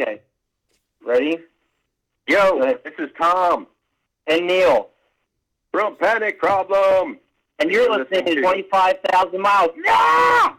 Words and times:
Okay. 0.00 0.20
Ready? 1.04 1.38
Yo, 2.28 2.58
Go 2.58 2.78
this 2.84 2.92
is 2.98 3.08
Tom 3.18 3.66
And 4.26 4.46
Neil. 4.46 4.90
from 5.72 5.96
Panic 5.96 6.38
Problem. 6.38 7.18
And 7.58 7.70
you're 7.70 7.82
You're 7.84 7.98
listening 8.00 8.24
listening 8.24 8.36
to 8.36 8.42
to- 8.42 8.42
25,000 8.42 9.40
miles. 9.40 9.70
No! 9.76 9.92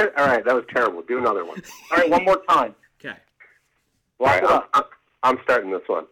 All 0.00 0.06
All 0.16 0.26
right, 0.26 0.44
that 0.44 0.54
was 0.54 0.64
terrible. 0.72 1.02
Do 1.02 1.18
another 1.18 1.44
one. 1.44 1.60
All 1.90 1.98
right, 1.98 2.08
one 2.10 2.24
more 2.24 2.40
time. 2.48 2.74
Okay. 3.00 3.16
All 4.20 4.26
Lock 4.26 4.42
right, 4.42 4.44
I'm. 4.44 4.50
Uh, 4.50 4.62
I'm, 4.74 4.84
I'm 5.22 5.38
starting 5.44 5.70
this 5.70 5.82
one. 5.86 6.04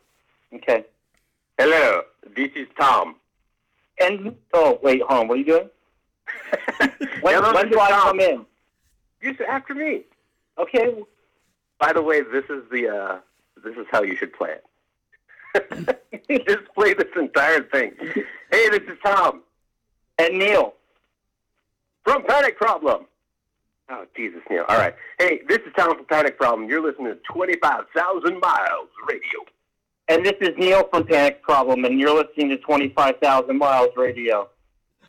Okay. 0.54 0.84
Hello, 1.58 2.02
this 2.36 2.50
is 2.56 2.66
Tom. 2.78 3.16
And, 4.00 4.34
oh, 4.54 4.78
wait, 4.82 5.02
hold 5.02 5.20
on. 5.22 5.28
What 5.28 5.34
are 5.34 5.38
you 5.38 5.44
doing? 5.44 5.68
When, 7.20 7.34
Hello, 7.34 7.52
when 7.52 7.68
do 7.68 7.74
is 7.74 7.80
I 7.80 7.90
come 7.90 8.20
in? 8.20 8.46
You 9.20 9.34
said 9.36 9.46
after 9.48 9.74
me. 9.74 10.02
Okay. 10.58 10.94
By 11.78 11.92
the 11.92 12.02
way, 12.02 12.20
this 12.22 12.44
is 12.50 12.62
the 12.70 12.88
uh, 12.88 13.18
this 13.64 13.76
is 13.76 13.86
how 13.90 14.02
you 14.02 14.16
should 14.16 14.32
play 14.32 14.50
it. 14.54 14.64
Just 16.48 16.64
play 16.74 16.94
this 16.94 17.08
entire 17.16 17.62
thing. 17.62 17.92
Hey, 18.50 18.68
this 18.70 18.82
is 18.82 18.98
Tom 19.04 19.42
And 20.18 20.38
Neil. 20.38 20.74
from 22.04 22.22
Panic 22.24 22.56
Problem. 22.58 23.06
Oh, 23.90 24.04
Jesus, 24.14 24.40
Neil. 24.50 24.64
All 24.68 24.76
right. 24.76 24.94
Hey, 25.18 25.40
this 25.48 25.58
is 25.58 25.72
Tom 25.76 25.96
from 25.96 26.04
Panic 26.04 26.36
Problem. 26.38 26.68
You're 26.68 26.82
listening 26.82 27.06
to 27.14 27.18
25,000 27.32 28.38
Miles 28.38 28.88
Radio. 29.08 29.46
And 30.08 30.24
this 30.26 30.34
is 30.42 30.50
Neil 30.58 30.86
from 30.90 31.06
Panic 31.06 31.42
Problem, 31.42 31.84
and 31.86 31.98
you're 31.98 32.14
listening 32.14 32.50
to 32.50 32.58
25,000 32.58 33.56
Miles 33.56 33.88
Radio. 33.96 34.48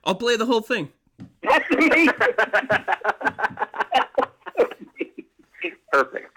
I'll 0.05 0.15
play 0.15 0.37
the 0.37 0.45
whole 0.45 0.61
thing. 0.61 0.89
That's 1.43 1.65
amazing. 1.73 2.09
Perfect. 5.91 6.28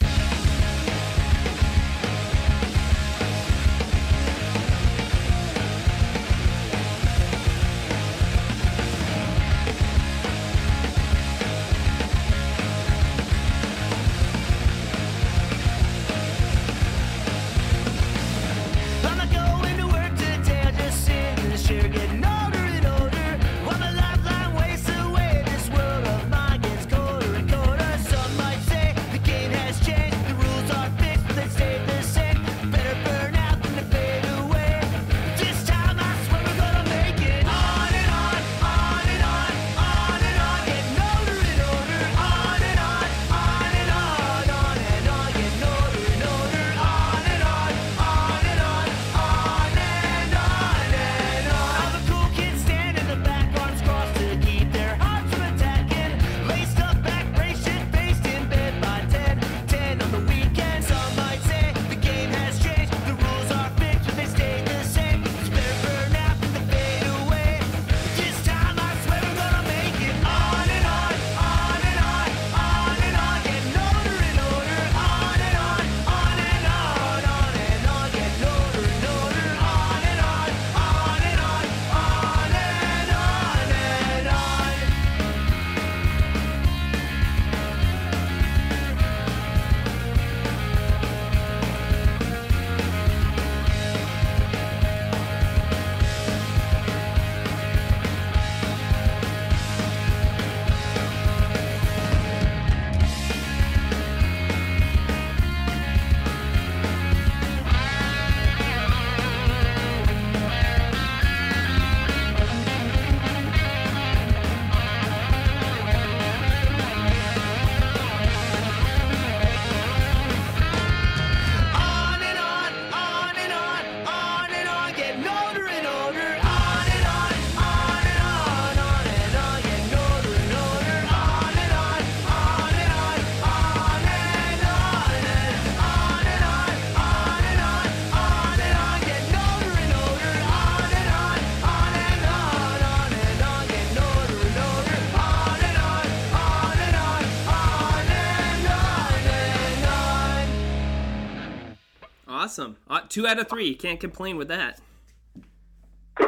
Awesome. 152.52 152.76
Uh, 152.86 153.00
two 153.08 153.26
out 153.26 153.38
of 153.38 153.48
three. 153.48 153.74
Can't 153.74 153.98
complain 153.98 154.36
with 154.36 154.48
that. 154.48 154.78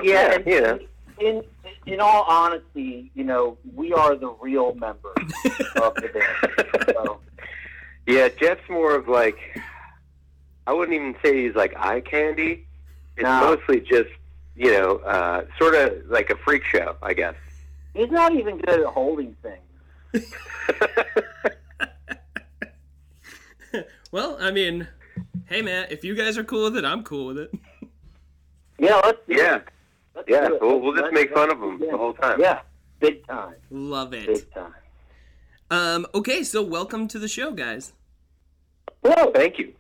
Yeah, 0.03 0.37
and 0.37 0.47
yeah. 0.47 0.77
in 1.21 1.45
in 1.85 2.01
all 2.01 2.23
honesty, 2.23 3.11
you 3.15 3.25
know, 3.25 3.59
we 3.75 3.93
are 3.93 4.17
the 4.17 4.31
real 4.41 4.75
members 4.75 5.13
of 5.77 5.95
the 5.97 6.09
band. 6.15 6.87
So, 6.95 7.21
Yeah, 8.07 8.29
Jeff's 8.41 8.67
more 8.71 8.95
of 8.95 9.07
like, 9.07 9.37
I 10.67 10.73
wouldn't 10.73 10.95
even 10.99 11.15
say 11.23 11.45
he's 11.45 11.55
like 11.55 11.75
eye 11.77 12.01
candy. 12.01 12.67
It's 13.19 13.25
No. 13.25 13.41
mostly 13.57 13.81
just, 13.81 14.09
you 14.57 14.73
know, 14.73 14.97
uh, 15.05 15.45
sort 15.59 15.75
of 15.75 16.07
like 16.09 16.31
a 16.31 16.37
freak 16.37 16.65
show, 16.65 16.97
I 17.03 17.13
guess. 17.13 17.35
he's 17.93 18.11
not 18.11 18.35
even 18.35 18.57
good 18.57 18.81
at 18.81 18.87
holding 18.87 19.37
things. 19.43 20.33
Well, 24.11 24.37
I 24.41 24.53
mean, 24.53 24.87
hey 25.47 25.63
man, 25.63 25.87
if 25.91 26.05
you 26.05 26.15
guys 26.15 26.39
are 26.39 26.45
cool 26.45 26.65
with 26.65 26.77
it, 26.77 26.85
I'm 26.85 27.03
cool 27.03 27.27
with 27.27 27.39
it. 27.39 27.55
Yeah, 28.79 29.01
let's 29.05 29.19
do 29.29 29.35
yeah, 29.35 29.57
it. 29.57 29.69
Let's 30.15 30.29
yeah. 30.29 30.49
do 30.49 30.55
it. 30.55 30.63
We'll, 30.63 30.81
we'll 30.81 30.97
just 30.97 31.13
make 31.13 31.33
fun 31.33 31.51
of 31.51 31.61
them 31.61 31.79
do 31.79 31.91
the 31.91 31.97
whole 31.97 32.15
time. 32.15 32.41
Yeah, 32.41 32.61
big 33.01 33.27
time, 33.27 33.55
Love 33.71 34.13
it. 34.15 34.27
big 34.27 34.53
time. 34.53 34.75
Um, 35.71 36.07
okay, 36.15 36.43
so 36.43 36.63
welcome 36.63 37.09
to 37.09 37.19
the 37.19 37.29
show, 37.29 37.53
guys. 37.53 37.93
Well, 39.03 39.33
thank 39.33 39.59
you. 39.59 39.75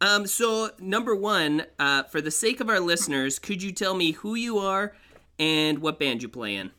Um, 0.00 0.26
so 0.26 0.70
number 0.78 1.14
one, 1.14 1.64
uh, 1.78 2.02
for 2.04 2.20
the 2.20 2.30
sake 2.30 2.60
of 2.60 2.68
our 2.68 2.80
listeners, 2.80 3.38
could 3.38 3.62
you 3.62 3.72
tell 3.72 3.94
me 3.94 4.12
who 4.12 4.34
you 4.34 4.58
are 4.58 4.94
and 5.38 5.78
what 5.78 5.98
band 5.98 6.22
you 6.22 6.28
play 6.28 6.56
in? 6.56 6.70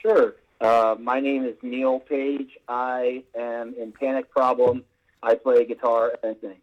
Sure. 0.00 0.36
Uh, 0.60 0.96
my 0.98 1.20
name 1.20 1.44
is 1.44 1.56
Neil 1.62 2.00
Page. 2.00 2.58
I 2.68 3.24
am 3.34 3.74
in 3.80 3.92
Panic 3.92 4.30
Problem. 4.30 4.84
I 5.22 5.34
play 5.34 5.64
guitar 5.66 6.12
and 6.22 6.36
sing. 6.40 6.56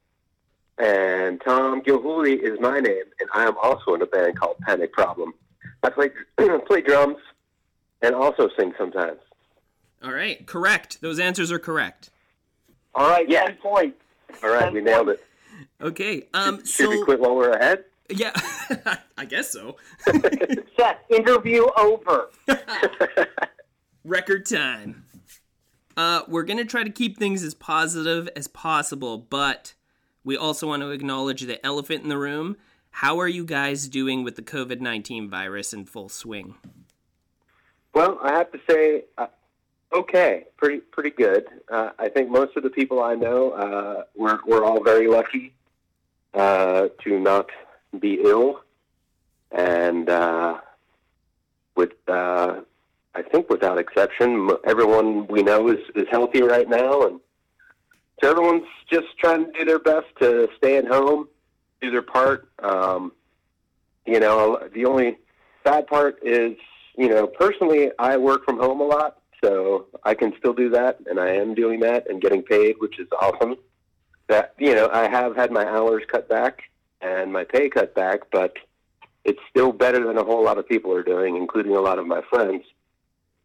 And 0.80 1.42
Tom 1.42 1.82
Gilhooly 1.82 2.40
is 2.40 2.60
my 2.60 2.80
name, 2.80 3.04
and 3.20 3.30
I 3.34 3.46
am 3.46 3.58
also 3.62 3.96
in 3.96 4.02
a 4.02 4.06
band 4.06 4.40
called 4.40 4.58
Panic 4.60 4.94
Problem. 4.94 5.34
I 5.84 5.90
play 5.90 6.10
play 6.68 6.82
drums 6.82 7.18
and 8.02 8.14
also 8.14 8.50
sing 8.58 8.74
sometimes. 8.78 9.20
All 10.04 10.14
right, 10.14 10.46
correct. 10.46 11.02
Those 11.02 11.20
answers 11.20 11.52
are 11.52 11.58
correct. 11.60 12.12
All 12.94 13.10
right, 13.10 13.28
Yeah. 13.28 13.46
ten 13.46 13.56
points. 13.58 13.98
All 14.44 14.50
right, 14.52 14.72
we 14.72 14.82
nailed 14.82 15.10
it. 15.10 15.24
Okay. 15.82 16.28
Um. 16.34 16.64
Should 16.66 16.90
we 16.90 17.04
quit 17.04 17.20
while 17.20 17.36
we're 17.36 17.52
ahead? 17.52 17.86
yeah, 18.10 18.32
I 19.18 19.26
guess 19.26 19.52
so. 19.52 19.78
Seth, 20.06 20.98
interview 21.10 21.66
over. 21.78 22.30
Record 24.04 24.46
time. 24.46 25.04
Uh, 25.98 26.22
we're 26.28 26.44
going 26.44 26.58
to 26.60 26.66
try 26.66 26.84
to 26.84 26.90
keep 26.92 27.18
things 27.18 27.44
as 27.44 27.54
positive 27.56 28.30
as 28.36 28.48
possible, 28.48 29.18
but 29.18 29.74
we 30.24 30.38
also 30.38 30.68
want 30.68 30.82
to 30.82 30.92
acknowledge 30.92 31.42
the 31.42 31.66
elephant 31.66 32.04
in 32.04 32.10
the 32.10 32.18
room. 32.18 32.58
How 32.92 33.20
are 33.20 33.28
you 33.28 33.46
guys 33.46 33.88
doing 33.88 34.24
with 34.24 34.36
the 34.36 34.42
COVID 34.42 34.82
19 34.82 35.30
virus 35.30 35.74
in 35.74 35.86
full 35.86 36.10
swing? 36.10 36.56
Well, 37.94 38.20
I 38.22 38.34
have 38.34 38.52
to 38.52 38.60
say, 38.70 39.06
uh, 39.18 39.28
okay, 39.94 40.46
pretty 40.58 40.80
pretty 40.80 41.12
good. 41.12 41.46
Uh, 41.72 41.92
I 41.98 42.10
think 42.10 42.30
most 42.30 42.58
of 42.58 42.64
the 42.64 42.70
people 42.70 43.02
I 43.02 43.16
know, 43.16 43.52
uh, 43.52 44.04
we're 44.16 44.40
we're 44.46 44.64
all 44.64 44.84
very 44.84 45.08
lucky 45.08 45.54
uh, 46.34 46.90
to 47.04 47.20
not 47.20 47.50
be 48.00 48.20
ill, 48.24 48.62
and 49.52 50.10
uh, 50.10 50.60
with 51.76 51.94
uh, 52.08 52.62
I 53.16 53.22
think 53.22 53.50
without 53.50 53.80
exception, 53.80 54.50
everyone 54.66 55.28
we 55.28 55.42
know 55.44 55.70
is 55.70 55.80
is 55.96 56.08
healthy 56.12 56.42
right 56.42 56.70
now, 56.70 57.02
and 57.04 57.20
so 58.22 58.32
everyone's 58.32 58.68
just 58.90 59.08
trying 59.20 59.46
to 59.46 59.52
do 59.52 59.66
their 59.66 59.80
best 59.80 60.08
to 60.20 60.50
stay 60.58 60.78
at 60.78 60.88
home, 60.88 61.28
do 61.82 61.92
their 61.92 62.02
part. 62.02 62.50
Um, 62.60 63.12
you 64.06 64.20
know, 64.20 64.60
the 64.74 64.86
only 64.86 65.18
bad 65.64 65.88
part 65.88 66.20
is, 66.24 66.56
you 66.98 67.10
know, 67.10 67.28
personally, 67.28 67.92
I 68.00 68.18
work 68.18 68.44
from 68.46 68.58
home 68.58 68.82
a 68.82 68.86
lot, 68.86 69.20
so 69.44 69.86
I 70.04 70.16
can 70.16 70.34
still 70.40 70.54
do 70.54 70.70
that, 70.70 70.98
and 71.06 71.20
I 71.20 71.30
am 71.34 71.54
doing 71.54 71.80
that 71.82 72.10
and 72.10 72.22
getting 72.22 72.42
paid, 72.42 72.76
which 72.80 73.00
is 73.00 73.08
awesome. 73.22 73.58
That 74.28 74.54
you 74.58 74.76
know, 74.76 74.90
I 74.92 75.08
have 75.08 75.36
had 75.36 75.52
my 75.52 75.66
hours 75.66 76.04
cut 76.12 76.28
back 76.28 76.64
and 77.02 77.32
my 77.32 77.44
pay 77.44 77.70
cut 77.70 77.96
back, 77.96 78.22
but 78.32 78.58
it's 79.24 79.40
still 79.50 79.72
better 79.72 80.06
than 80.06 80.18
a 80.18 80.24
whole 80.24 80.44
lot 80.44 80.58
of 80.58 80.68
people 80.68 80.92
are 80.94 81.04
doing, 81.04 81.38
including 81.38 81.76
a 81.76 81.80
lot 81.80 82.00
of 82.00 82.08
my 82.08 82.22
friends, 82.30 82.64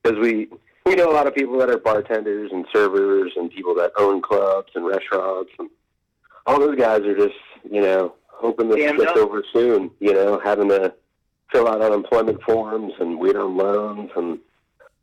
because 0.02 0.18
we 0.18 0.48
we 0.84 0.94
know 0.94 1.10
a 1.10 1.14
lot 1.14 1.26
of 1.26 1.34
people 1.34 1.58
that 1.58 1.70
are 1.70 1.78
bartenders 1.78 2.50
and 2.52 2.66
servers 2.72 3.32
and 3.36 3.50
people 3.50 3.74
that 3.76 3.92
own 3.98 4.20
clubs 4.20 4.72
and 4.74 4.86
restaurants, 4.86 5.50
and 5.58 5.70
all 6.46 6.58
those 6.58 6.76
guys 6.76 7.02
are 7.02 7.16
just 7.16 7.38
you 7.70 7.80
know 7.80 8.14
hoping 8.26 8.68
this 8.68 8.78
Damn 8.78 8.96
gets 8.96 9.10
up. 9.12 9.16
over 9.16 9.44
soon. 9.52 9.90
You 10.00 10.12
know, 10.14 10.40
having 10.42 10.68
to 10.70 10.94
fill 11.50 11.68
out 11.68 11.82
unemployment 11.82 12.42
forms 12.42 12.92
and 12.98 13.18
wait 13.18 13.36
on 13.36 13.56
loans 13.56 14.10
and 14.16 14.38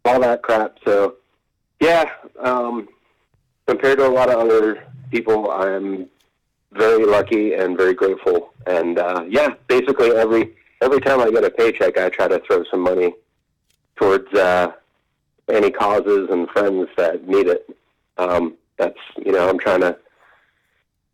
all 0.05 0.19
that 0.19 0.41
crap. 0.41 0.77
So, 0.85 1.15
yeah, 1.79 2.09
um, 2.39 2.89
compared 3.67 3.99
to 3.99 4.07
a 4.07 4.09
lot 4.09 4.29
of 4.29 4.39
other 4.39 4.83
people, 5.11 5.51
I'm 5.51 6.09
very 6.73 7.05
lucky 7.05 7.53
and 7.53 7.77
very 7.77 7.93
grateful. 7.93 8.53
And 8.67 8.99
uh, 8.99 9.25
yeah, 9.27 9.49
basically 9.67 10.11
every 10.11 10.55
every 10.81 10.99
time 11.01 11.19
I 11.21 11.29
get 11.31 11.43
a 11.43 11.49
paycheck, 11.49 11.97
I 11.97 12.09
try 12.09 12.27
to 12.27 12.41
throw 12.47 12.63
some 12.69 12.81
money 12.81 13.13
towards 13.95 14.31
uh, 14.33 14.71
any 15.49 15.71
causes 15.71 16.29
and 16.29 16.49
friends 16.49 16.87
that 16.97 17.27
need 17.27 17.47
it. 17.47 17.69
Um, 18.17 18.55
that's 18.77 18.99
you 19.17 19.31
know, 19.31 19.49
I'm 19.49 19.59
trying 19.59 19.81
to 19.81 19.97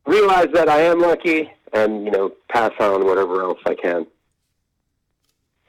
realize 0.05 0.47
that 0.53 0.69
I 0.69 0.81
am 0.81 0.99
lucky 0.99 1.51
and 1.73 2.05
you 2.05 2.11
know 2.11 2.31
pass 2.49 2.71
on 2.79 3.05
whatever 3.05 3.43
else 3.43 3.59
I 3.65 3.75
can. 3.75 4.07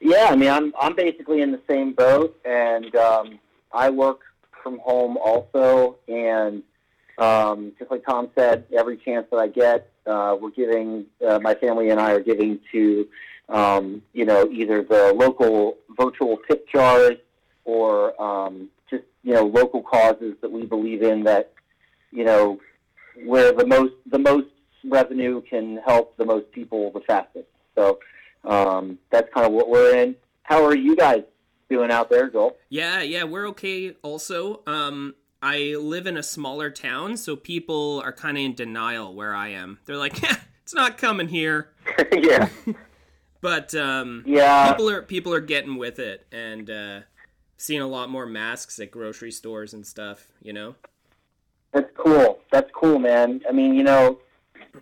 Yeah, 0.00 0.28
I 0.30 0.36
mean, 0.36 0.50
I'm 0.50 0.72
I'm 0.80 0.94
basically 0.94 1.40
in 1.42 1.52
the 1.52 1.60
same 1.68 1.92
boat, 1.92 2.38
and 2.44 2.94
um, 2.96 3.38
I 3.72 3.90
work 3.90 4.20
from 4.62 4.78
home 4.78 5.16
also, 5.16 5.96
and 6.08 6.62
um, 7.18 7.72
just 7.78 7.90
like 7.90 8.04
Tom 8.04 8.30
said, 8.36 8.64
every 8.76 8.98
chance 8.98 9.26
that 9.30 9.38
I 9.38 9.48
get, 9.48 9.90
uh, 10.06 10.36
we're 10.40 10.50
giving. 10.50 11.06
Uh, 11.26 11.38
my 11.38 11.54
family 11.54 11.90
and 11.90 11.98
I 11.98 12.12
are 12.12 12.20
giving 12.20 12.60
to, 12.72 13.08
um, 13.48 14.02
you 14.12 14.24
know, 14.26 14.48
either 14.50 14.82
the 14.82 15.14
local 15.14 15.78
virtual 15.98 16.38
tip 16.48 16.68
jars 16.68 17.16
or 17.66 18.20
um, 18.22 18.70
just 18.88 19.04
you 19.22 19.34
know 19.34 19.42
local 19.42 19.82
causes 19.82 20.34
that 20.40 20.50
we 20.50 20.64
believe 20.64 21.02
in 21.02 21.24
that, 21.24 21.52
you 22.10 22.24
know, 22.24 22.58
where 23.24 23.52
the 23.52 23.66
most 23.66 23.92
the 24.06 24.18
most 24.18 24.46
revenue 24.84 25.42
can 25.42 25.78
help 25.84 26.16
the 26.16 26.24
most 26.24 26.50
people 26.52 26.90
the 26.92 27.00
fastest. 27.00 27.48
So 27.74 27.98
um, 28.44 28.98
that's 29.10 29.28
kind 29.34 29.46
of 29.46 29.52
what 29.52 29.68
we're 29.68 29.96
in. 29.96 30.16
How 30.44 30.64
are 30.64 30.76
you 30.76 30.96
guys 30.96 31.24
doing 31.68 31.90
out 31.90 32.08
there, 32.08 32.30
Joel? 32.30 32.56
Yeah, 32.68 33.02
yeah, 33.02 33.24
we're 33.24 33.48
okay 33.48 33.96
also. 34.02 34.62
Um, 34.66 35.16
I 35.42 35.76
live 35.78 36.06
in 36.06 36.16
a 36.16 36.22
smaller 36.22 36.70
town, 36.70 37.16
so 37.16 37.36
people 37.36 38.00
are 38.04 38.12
kind 38.12 38.38
of 38.38 38.44
in 38.44 38.54
denial 38.54 39.14
where 39.14 39.34
I 39.34 39.48
am. 39.48 39.78
They're 39.84 39.96
like, 39.96 40.22
it's 40.62 40.74
not 40.74 40.98
coming 40.98 41.28
here. 41.28 41.70
yeah. 42.12 42.48
But 43.40 43.74
um, 43.74 44.24
Yeah, 44.26 44.70
people 44.70 44.90
are 44.90 45.02
people 45.02 45.34
are 45.34 45.40
getting 45.40 45.76
with 45.76 45.98
it 45.98 46.26
and 46.32 46.70
uh, 46.70 47.00
seeing 47.56 47.80
a 47.80 47.86
lot 47.86 48.10
more 48.10 48.26
masks 48.26 48.78
at 48.78 48.90
grocery 48.90 49.32
stores 49.32 49.72
and 49.72 49.86
stuff. 49.86 50.28
You 50.42 50.52
know. 50.52 50.74
that's 51.72 51.90
cool. 51.96 52.40
That's 52.52 52.70
cool, 52.72 52.98
man. 52.98 53.42
I 53.48 53.52
mean, 53.52 53.74
you 53.74 53.82
know, 53.82 54.20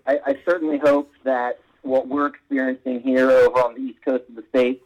I, 0.07 0.19
I 0.27 0.39
certainly 0.45 0.79
hope 0.79 1.11
that 1.25 1.61
what 1.83 2.09
we're 2.09 2.27
experiencing 2.27 3.01
here 3.01 3.31
over 3.31 3.59
on 3.61 3.75
the 3.75 3.81
east 3.81 3.99
coast 4.05 4.25
of 4.29 4.37
the 4.37 4.45
state 4.49 4.83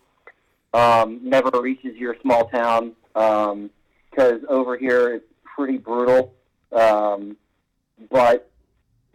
um, 0.75 1.20
never 1.23 1.50
reaches 1.61 1.96
your 1.96 2.17
small 2.23 2.49
town 2.49 2.94
because 3.14 4.40
over 4.49 4.76
here 4.76 5.14
it's 5.14 5.26
pretty 5.44 5.79
brutal. 5.79 6.35
Um, 6.73 7.37
but 8.11 8.50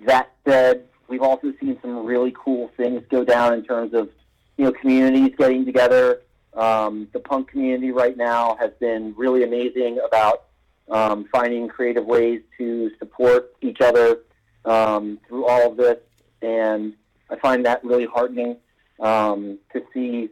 that 0.05 0.31
said, 0.47 0.85
we've 1.07 1.21
also 1.21 1.53
seen 1.59 1.77
some 1.81 2.05
really 2.05 2.33
cool 2.37 2.71
things 2.75 3.03
go 3.09 3.23
down 3.23 3.53
in 3.53 3.63
terms 3.63 3.93
of 3.93 4.09
you 4.57 4.65
know 4.65 4.71
communities 4.71 5.33
getting 5.37 5.65
together. 5.65 6.21
Um, 6.55 7.07
the 7.13 7.19
punk 7.19 7.50
community 7.50 7.91
right 7.91 8.15
now 8.15 8.55
has 8.59 8.71
been 8.79 9.13
really 9.17 9.44
amazing 9.44 10.00
about 10.05 10.44
um, 10.89 11.25
finding 11.31 11.67
creative 11.67 12.05
ways 12.05 12.41
to 12.57 12.91
support 13.00 13.53
each 13.61 13.81
other 13.81 14.19
um, 14.65 15.19
through 15.27 15.45
all 15.45 15.71
of 15.71 15.77
this, 15.77 15.97
and 16.41 16.94
I 17.29 17.38
find 17.38 17.65
that 17.65 17.83
really 17.83 18.05
heartening 18.05 18.57
um, 19.00 19.57
to 19.71 19.81
see, 19.94 20.29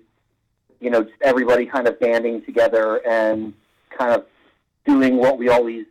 you 0.80 0.90
know, 0.90 1.04
just 1.04 1.16
everybody 1.22 1.66
kind 1.66 1.88
of 1.88 2.00
banding 2.00 2.44
together 2.46 3.02
and 3.08 3.54
kind 3.98 4.12
of 4.12 4.26
doing 4.86 5.18
what 5.18 5.38
we 5.38 5.50
always, 5.50 5.86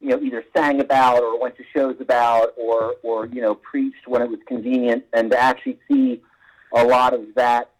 you 0.00 0.10
know, 0.10 0.20
either 0.20 0.44
sang 0.54 0.80
about 0.80 1.22
or 1.22 1.40
went 1.40 1.56
to 1.56 1.64
shows 1.74 1.96
about 2.00 2.52
or, 2.56 2.96
or 3.02 3.26
you 3.26 3.40
know, 3.40 3.54
preached 3.54 4.06
when 4.06 4.20
it 4.20 4.28
was 4.28 4.40
convenient, 4.46 5.04
and 5.12 5.30
to 5.30 5.38
actually 5.38 5.78
see 5.88 6.20
a 6.74 6.84
lot 6.84 7.14
of 7.14 7.22
that 7.34 7.70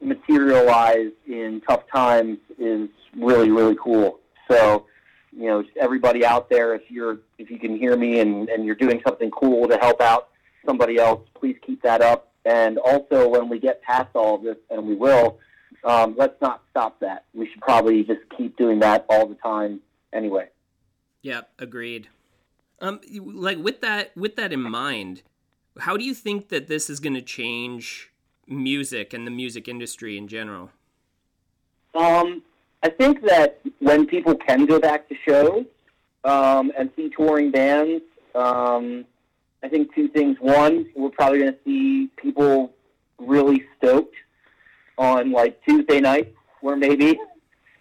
materialize 0.00 1.12
in 1.26 1.62
tough 1.68 1.84
times 1.92 2.38
is 2.58 2.88
really, 3.16 3.50
really 3.50 3.76
cool. 3.82 4.20
So, 4.50 4.86
you 5.32 5.46
know, 5.46 5.64
everybody 5.80 6.24
out 6.24 6.48
there, 6.48 6.74
if 6.74 6.82
you're 6.88 7.18
if 7.38 7.50
you 7.50 7.58
can 7.58 7.76
hear 7.76 7.96
me 7.96 8.20
and, 8.20 8.48
and 8.48 8.64
you're 8.64 8.74
doing 8.74 9.00
something 9.06 9.30
cool 9.30 9.68
to 9.68 9.76
help 9.78 10.00
out 10.00 10.28
somebody 10.64 10.98
else, 10.98 11.26
please 11.38 11.56
keep 11.66 11.82
that 11.82 12.02
up. 12.02 12.32
And 12.44 12.78
also, 12.78 13.28
when 13.28 13.48
we 13.48 13.58
get 13.58 13.82
past 13.82 14.10
all 14.14 14.36
of 14.36 14.42
this, 14.42 14.56
and 14.70 14.86
we 14.86 14.94
will, 14.94 15.38
um, 15.82 16.14
let's 16.16 16.40
not 16.40 16.62
stop 16.70 17.00
that. 17.00 17.24
We 17.34 17.48
should 17.50 17.60
probably 17.60 18.04
just 18.04 18.20
keep 18.36 18.56
doing 18.56 18.78
that 18.80 19.04
all 19.08 19.26
the 19.26 19.34
time 19.36 19.80
anyway. 20.12 20.48
Yeah, 21.22 21.42
agreed. 21.58 22.08
Um, 22.80 23.00
like 23.20 23.58
with 23.58 23.80
that 23.80 24.16
with 24.16 24.36
that 24.36 24.52
in 24.52 24.60
mind, 24.60 25.22
how 25.80 25.96
do 25.96 26.04
you 26.04 26.14
think 26.14 26.50
that 26.50 26.68
this 26.68 26.88
is 26.88 27.00
going 27.00 27.14
to 27.14 27.22
change 27.22 28.12
music 28.46 29.12
and 29.12 29.26
the 29.26 29.30
music 29.30 29.68
industry 29.68 30.16
in 30.16 30.28
general? 30.28 30.70
Um, 31.94 32.42
I 32.82 32.90
think 32.90 33.22
that 33.26 33.60
when 33.80 34.06
people 34.06 34.34
can 34.34 34.66
go 34.66 34.78
back 34.78 35.08
to 35.08 35.14
shows 35.26 35.64
um, 36.24 36.72
and 36.78 36.90
see 36.94 37.10
touring 37.16 37.50
bands, 37.50 38.02
um, 38.34 39.04
I 39.62 39.68
think 39.68 39.94
two 39.94 40.08
things. 40.08 40.36
One, 40.40 40.86
we're 40.94 41.10
probably 41.10 41.40
going 41.40 41.52
to 41.52 41.58
see 41.64 42.10
people 42.16 42.72
really 43.18 43.64
stoked 43.78 44.14
on 44.98 45.32
like 45.32 45.62
Tuesday 45.64 46.00
nights, 46.00 46.30
where 46.60 46.76
maybe 46.76 47.18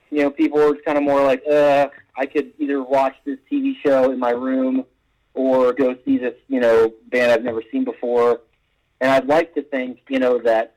you 0.09 0.23
know 0.23 0.31
people 0.31 0.59
are 0.61 0.75
kind 0.85 0.97
of 0.97 1.03
more 1.03 1.23
like, 1.23 1.43
uh, 1.45 1.89
I 2.17 2.25
could 2.25 2.53
either 2.57 2.81
watch 2.81 3.15
this 3.25 3.37
TV 3.51 3.73
show 3.85 4.11
in 4.11 4.19
my 4.19 4.31
room 4.31 4.85
or 5.33 5.73
go 5.73 5.95
see 6.05 6.17
this 6.17 6.35
you 6.47 6.59
know 6.59 6.93
band 7.11 7.31
I've 7.31 7.43
never 7.43 7.61
seen 7.71 7.83
before. 7.83 8.41
And 9.01 9.11
I'd 9.11 9.27
like 9.27 9.53
to 9.55 9.61
think 9.61 9.99
you 10.09 10.19
know 10.19 10.39
that 10.39 10.75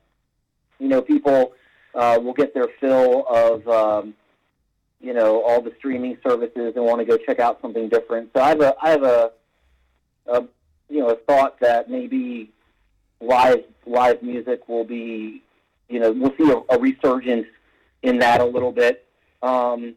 you 0.78 0.88
know 0.88 1.02
people 1.02 1.52
uh, 1.94 2.18
will 2.22 2.34
get 2.34 2.54
their 2.54 2.68
fill 2.80 3.26
of 3.28 3.66
um, 3.68 4.14
you 5.00 5.14
know 5.14 5.42
all 5.42 5.60
the 5.60 5.72
streaming 5.78 6.18
services 6.26 6.74
and 6.76 6.84
want 6.84 6.98
to 7.00 7.04
go 7.04 7.16
check 7.16 7.38
out 7.38 7.60
something 7.60 7.88
different. 7.88 8.30
So 8.34 8.42
I 8.42 8.48
have 8.50 8.60
a 8.60 8.74
I 8.82 8.90
have 8.90 9.02
a, 9.02 9.30
a 10.26 10.44
you 10.88 11.00
know 11.00 11.10
a 11.10 11.16
thought 11.16 11.60
that 11.60 11.90
maybe 11.90 12.50
live 13.20 13.64
live 13.86 14.22
music 14.22 14.68
will 14.68 14.84
be 14.84 15.42
you 15.88 16.00
know 16.00 16.12
we'll 16.12 16.34
see 16.36 16.50
a, 16.50 16.74
a 16.74 16.78
resurgence 16.78 17.46
in 18.02 18.18
that 18.18 18.40
a 18.40 18.44
little 18.44 18.72
bit. 18.72 19.04
Um, 19.42 19.94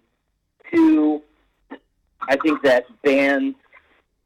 two, 0.71 1.21
I 2.21 2.35
think 2.37 2.61
that 2.63 2.85
bands 3.01 3.57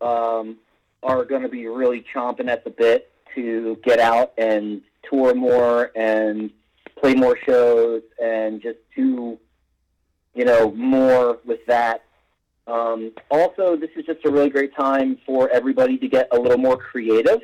um, 0.01 0.57
are 1.03 1.23
going 1.25 1.41
to 1.41 1.49
be 1.49 1.67
really 1.67 2.05
chomping 2.13 2.49
at 2.49 2.63
the 2.63 2.69
bit 2.69 3.11
to 3.35 3.77
get 3.83 3.99
out 3.99 4.33
and 4.37 4.81
tour 5.09 5.35
more 5.35 5.91
and 5.95 6.49
play 6.99 7.13
more 7.13 7.37
shows 7.45 8.01
and 8.21 8.61
just 8.61 8.79
do 8.95 9.37
you 10.33 10.45
know 10.45 10.71
more 10.71 11.39
with 11.45 11.59
that 11.67 12.01
Um, 12.67 13.11
also, 13.29 13.75
this 13.75 13.91
is 13.95 14.05
just 14.07 14.25
a 14.25 14.31
really 14.31 14.49
great 14.49 14.75
time 14.75 15.19
for 15.25 15.49
everybody 15.49 15.99
to 15.99 16.07
get 16.07 16.27
a 16.31 16.39
little 16.39 16.57
more 16.57 16.77
creative. 16.77 17.41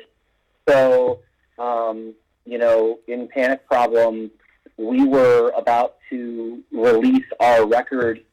So, 0.68 1.20
um, 1.58 2.14
you 2.44 2.58
know, 2.58 2.98
in 3.06 3.28
Panic 3.28 3.66
Problem, 3.68 4.32
we 4.76 5.04
were 5.06 5.52
about 5.56 5.98
to 6.10 6.62
release 6.72 7.28
our 7.38 7.66
record 7.66 8.24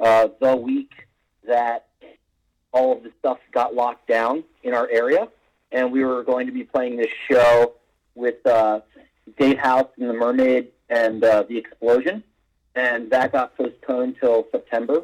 uh, 0.00 0.28
the 0.40 0.54
week 0.54 0.92
that 1.46 1.86
all 2.72 2.92
of 2.92 3.02
the 3.04 3.12
stuff 3.20 3.38
got 3.52 3.74
locked 3.74 4.06
down 4.06 4.44
in 4.64 4.74
our 4.74 4.88
area, 4.90 5.28
and 5.74 5.92
we 5.92 6.04
were 6.04 6.22
going 6.22 6.46
to 6.46 6.52
be 6.52 6.64
playing 6.64 6.96
this 6.96 7.10
show 7.30 7.74
with 8.14 8.46
uh, 8.46 8.80
Dave 9.38 9.58
Hause 9.58 9.86
and 9.98 10.08
the 10.08 10.14
Mermaid 10.14 10.68
and 10.88 11.22
uh, 11.22 11.42
the 11.48 11.58
Explosion, 11.58 12.22
and 12.76 13.10
that 13.10 13.32
got 13.32 13.56
postponed 13.56 14.16
till 14.20 14.46
September. 14.52 15.02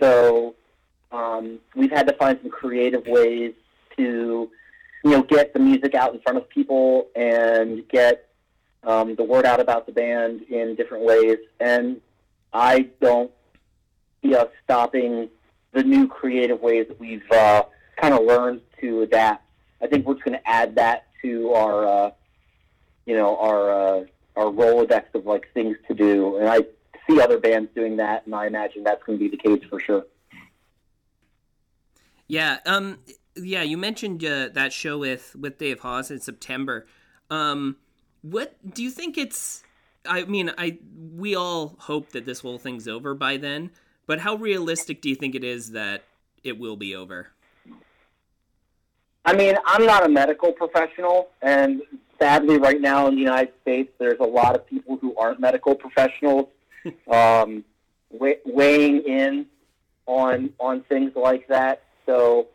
So 0.00 0.54
um, 1.10 1.58
we've 1.74 1.90
had 1.90 2.06
to 2.06 2.14
find 2.14 2.38
some 2.40 2.50
creative 2.50 3.06
ways 3.06 3.54
to, 3.96 4.50
you 5.04 5.10
know, 5.10 5.22
get 5.22 5.52
the 5.52 5.58
music 5.58 5.94
out 5.94 6.14
in 6.14 6.20
front 6.20 6.38
of 6.38 6.48
people 6.48 7.08
and 7.16 7.86
get 7.88 8.28
um, 8.84 9.16
the 9.16 9.24
word 9.24 9.44
out 9.44 9.60
about 9.60 9.86
the 9.86 9.92
band 9.92 10.42
in 10.42 10.76
different 10.76 11.04
ways. 11.04 11.38
And 11.60 12.00
I 12.52 12.88
don't 13.00 13.30
see 14.22 14.34
us 14.34 14.48
stopping 14.64 15.28
the 15.72 15.82
new 15.82 16.06
creative 16.06 16.60
ways 16.60 16.86
that 16.88 17.00
we've 17.00 17.30
uh, 17.32 17.64
kind 18.00 18.14
of 18.14 18.24
learned 18.24 18.60
to 18.80 19.02
adapt. 19.02 19.44
I 19.82 19.86
think 19.86 20.06
we're 20.06 20.14
just 20.14 20.24
going 20.24 20.38
to 20.38 20.48
add 20.48 20.76
that 20.76 21.06
to 21.22 21.52
our, 21.52 21.86
uh, 21.86 22.10
you 23.06 23.16
know, 23.16 23.36
our 23.38 23.70
uh, 23.70 24.04
our 24.36 24.46
Rolodex 24.46 25.14
of 25.14 25.26
like 25.26 25.48
things 25.52 25.76
to 25.88 25.94
do, 25.94 26.36
and 26.36 26.48
I 26.48 26.60
see 27.08 27.20
other 27.20 27.38
bands 27.38 27.70
doing 27.74 27.96
that, 27.96 28.24
and 28.26 28.34
I 28.34 28.46
imagine 28.46 28.84
that's 28.84 29.02
going 29.04 29.18
to 29.18 29.28
be 29.28 29.34
the 29.34 29.42
case 29.42 29.62
for 29.68 29.80
sure. 29.80 30.06
Yeah, 32.28 32.58
um, 32.64 32.98
yeah. 33.36 33.62
You 33.62 33.76
mentioned 33.76 34.24
uh, 34.24 34.48
that 34.54 34.72
show 34.72 34.98
with 34.98 35.36
with 35.36 35.58
Dave 35.58 35.80
Hause 35.80 36.10
in 36.10 36.20
September. 36.20 36.86
Um, 37.28 37.76
what 38.22 38.56
do 38.74 38.82
you 38.82 38.90
think 38.90 39.18
it's? 39.18 39.62
I 40.06 40.24
mean, 40.24 40.52
I 40.56 40.78
we 41.14 41.34
all 41.34 41.76
hope 41.80 42.12
that 42.12 42.24
this 42.24 42.40
whole 42.40 42.58
thing's 42.58 42.88
over 42.88 43.14
by 43.14 43.36
then. 43.36 43.70
But 44.06 44.20
how 44.20 44.34
realistic 44.34 45.00
do 45.00 45.08
you 45.08 45.14
think 45.14 45.34
it 45.34 45.44
is 45.44 45.72
that 45.72 46.04
it 46.42 46.58
will 46.58 46.76
be 46.76 46.94
over? 46.94 47.28
I 49.24 49.34
mean, 49.34 49.56
I'm 49.66 49.86
not 49.86 50.04
a 50.04 50.08
medical 50.08 50.52
professional, 50.52 51.28
and 51.42 51.82
sadly, 52.18 52.58
right 52.58 52.80
now 52.80 53.06
in 53.06 53.14
the 53.14 53.20
United 53.20 53.52
States, 53.62 53.92
there's 53.98 54.18
a 54.20 54.24
lot 54.24 54.54
of 54.56 54.66
people 54.66 54.96
who 54.96 55.14
aren't 55.16 55.38
medical 55.38 55.74
professionals 55.74 56.48
um, 57.10 57.64
weigh, 58.10 58.38
weighing 58.44 59.02
in 59.02 59.46
on 60.06 60.52
on 60.58 60.82
things 60.82 61.12
like 61.14 61.46
that. 61.48 61.82
So, 62.04 62.48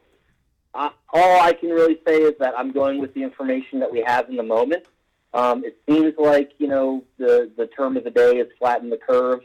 I, 0.73 0.91
all 1.13 1.41
I 1.41 1.53
can 1.53 1.69
really 1.69 1.99
say 2.05 2.17
is 2.17 2.33
that 2.39 2.53
I'm 2.57 2.71
going 2.71 2.99
with 2.99 3.13
the 3.13 3.23
information 3.23 3.79
that 3.79 3.91
we 3.91 4.03
have 4.05 4.29
in 4.29 4.35
the 4.35 4.43
moment. 4.43 4.85
Um, 5.33 5.63
it 5.63 5.77
seems 5.87 6.13
like 6.17 6.51
you 6.57 6.67
know 6.67 7.03
the 7.17 7.49
the 7.55 7.67
term 7.67 7.95
of 7.95 8.03
the 8.03 8.11
day 8.11 8.37
is 8.37 8.47
flatten 8.59 8.89
the 8.89 8.97
curve. 8.97 9.41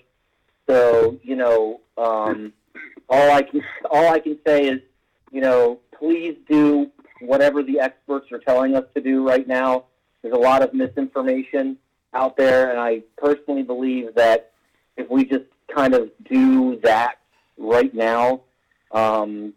So 0.69 1.19
you 1.23 1.37
know, 1.37 1.81
um, 1.97 2.52
all 3.09 3.31
I 3.31 3.43
can 3.43 3.62
all 3.91 4.09
I 4.12 4.19
can 4.19 4.38
say 4.45 4.64
is, 4.64 4.81
you 5.31 5.41
know, 5.41 5.79
please 5.97 6.37
do 6.49 6.91
whatever 7.23 7.62
the 7.62 7.81
experts 7.81 8.31
are 8.33 8.38
telling 8.38 8.75
us 8.75 8.85
to 8.95 9.00
do 9.00 9.26
right 9.26 9.47
now. 9.47 9.85
There's 10.23 10.35
a 10.35 10.38
lot 10.38 10.62
of 10.62 10.73
misinformation 10.73 11.79
out 12.14 12.37
there, 12.37 12.71
and 12.71 12.79
I 12.79 13.02
personally 13.17 13.62
believe 13.62 14.14
that 14.14 14.52
if 14.97 15.11
we 15.11 15.25
just 15.25 15.45
kind 15.75 15.95
of 15.95 16.11
do 16.31 16.79
that 16.83 17.17
right 17.59 17.93
now, 17.95 18.43
um, 18.93 19.55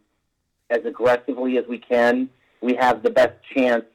as 0.69 0.85
aggressively 0.85 1.57
as 1.57 1.65
we 1.67 1.77
can, 1.77 2.29
we 2.61 2.75
have 2.75 3.03
the 3.03 3.09
best 3.09 3.35
chance 3.55 3.85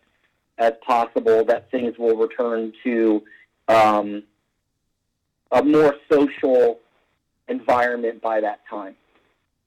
as 0.59 0.73
possible 0.87 1.45
that 1.47 1.71
things 1.71 1.99
will 1.99 2.17
return 2.17 2.73
to 2.85 3.23
um, 3.69 4.23
a 5.50 5.62
more 5.62 5.97
social 6.11 6.79
environment 7.49 8.21
by 8.21 8.41
that 8.41 8.61
time. 8.69 8.95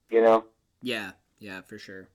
You 0.09 0.21
know? 0.21 0.45
Yeah, 0.81 1.11
yeah, 1.39 1.61
for 1.61 1.77
sure. 1.77 2.07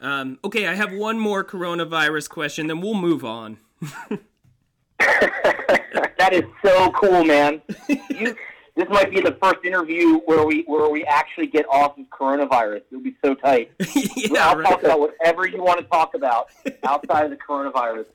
Um, 0.00 0.38
okay, 0.44 0.66
I 0.66 0.74
have 0.74 0.92
one 0.92 1.18
more 1.18 1.44
coronavirus 1.44 2.28
question, 2.30 2.66
then 2.68 2.80
we'll 2.80 2.94
move 2.94 3.24
on. 3.24 3.58
that 4.98 6.30
is 6.32 6.44
so 6.64 6.90
cool, 6.92 7.24
man. 7.24 7.60
You, 7.88 8.34
this 8.76 8.88
might 8.88 9.10
be 9.10 9.20
the 9.20 9.36
first 9.42 9.64
interview 9.64 10.18
where 10.20 10.44
we 10.46 10.62
where 10.66 10.88
we 10.88 11.04
actually 11.04 11.48
get 11.48 11.66
off 11.70 11.98
of 11.98 12.06
coronavirus. 12.06 12.82
It'll 12.90 13.02
be 13.02 13.16
so 13.22 13.34
tight. 13.34 13.72
yeah, 14.16 14.48
I'll 14.48 14.56
right. 14.56 14.68
talk 14.68 14.82
about 14.82 15.00
whatever 15.00 15.46
you 15.46 15.62
want 15.62 15.80
to 15.80 15.84
talk 15.86 16.14
about 16.14 16.48
outside 16.84 17.24
of 17.24 17.30
the 17.30 17.36
coronavirus. 17.36 18.06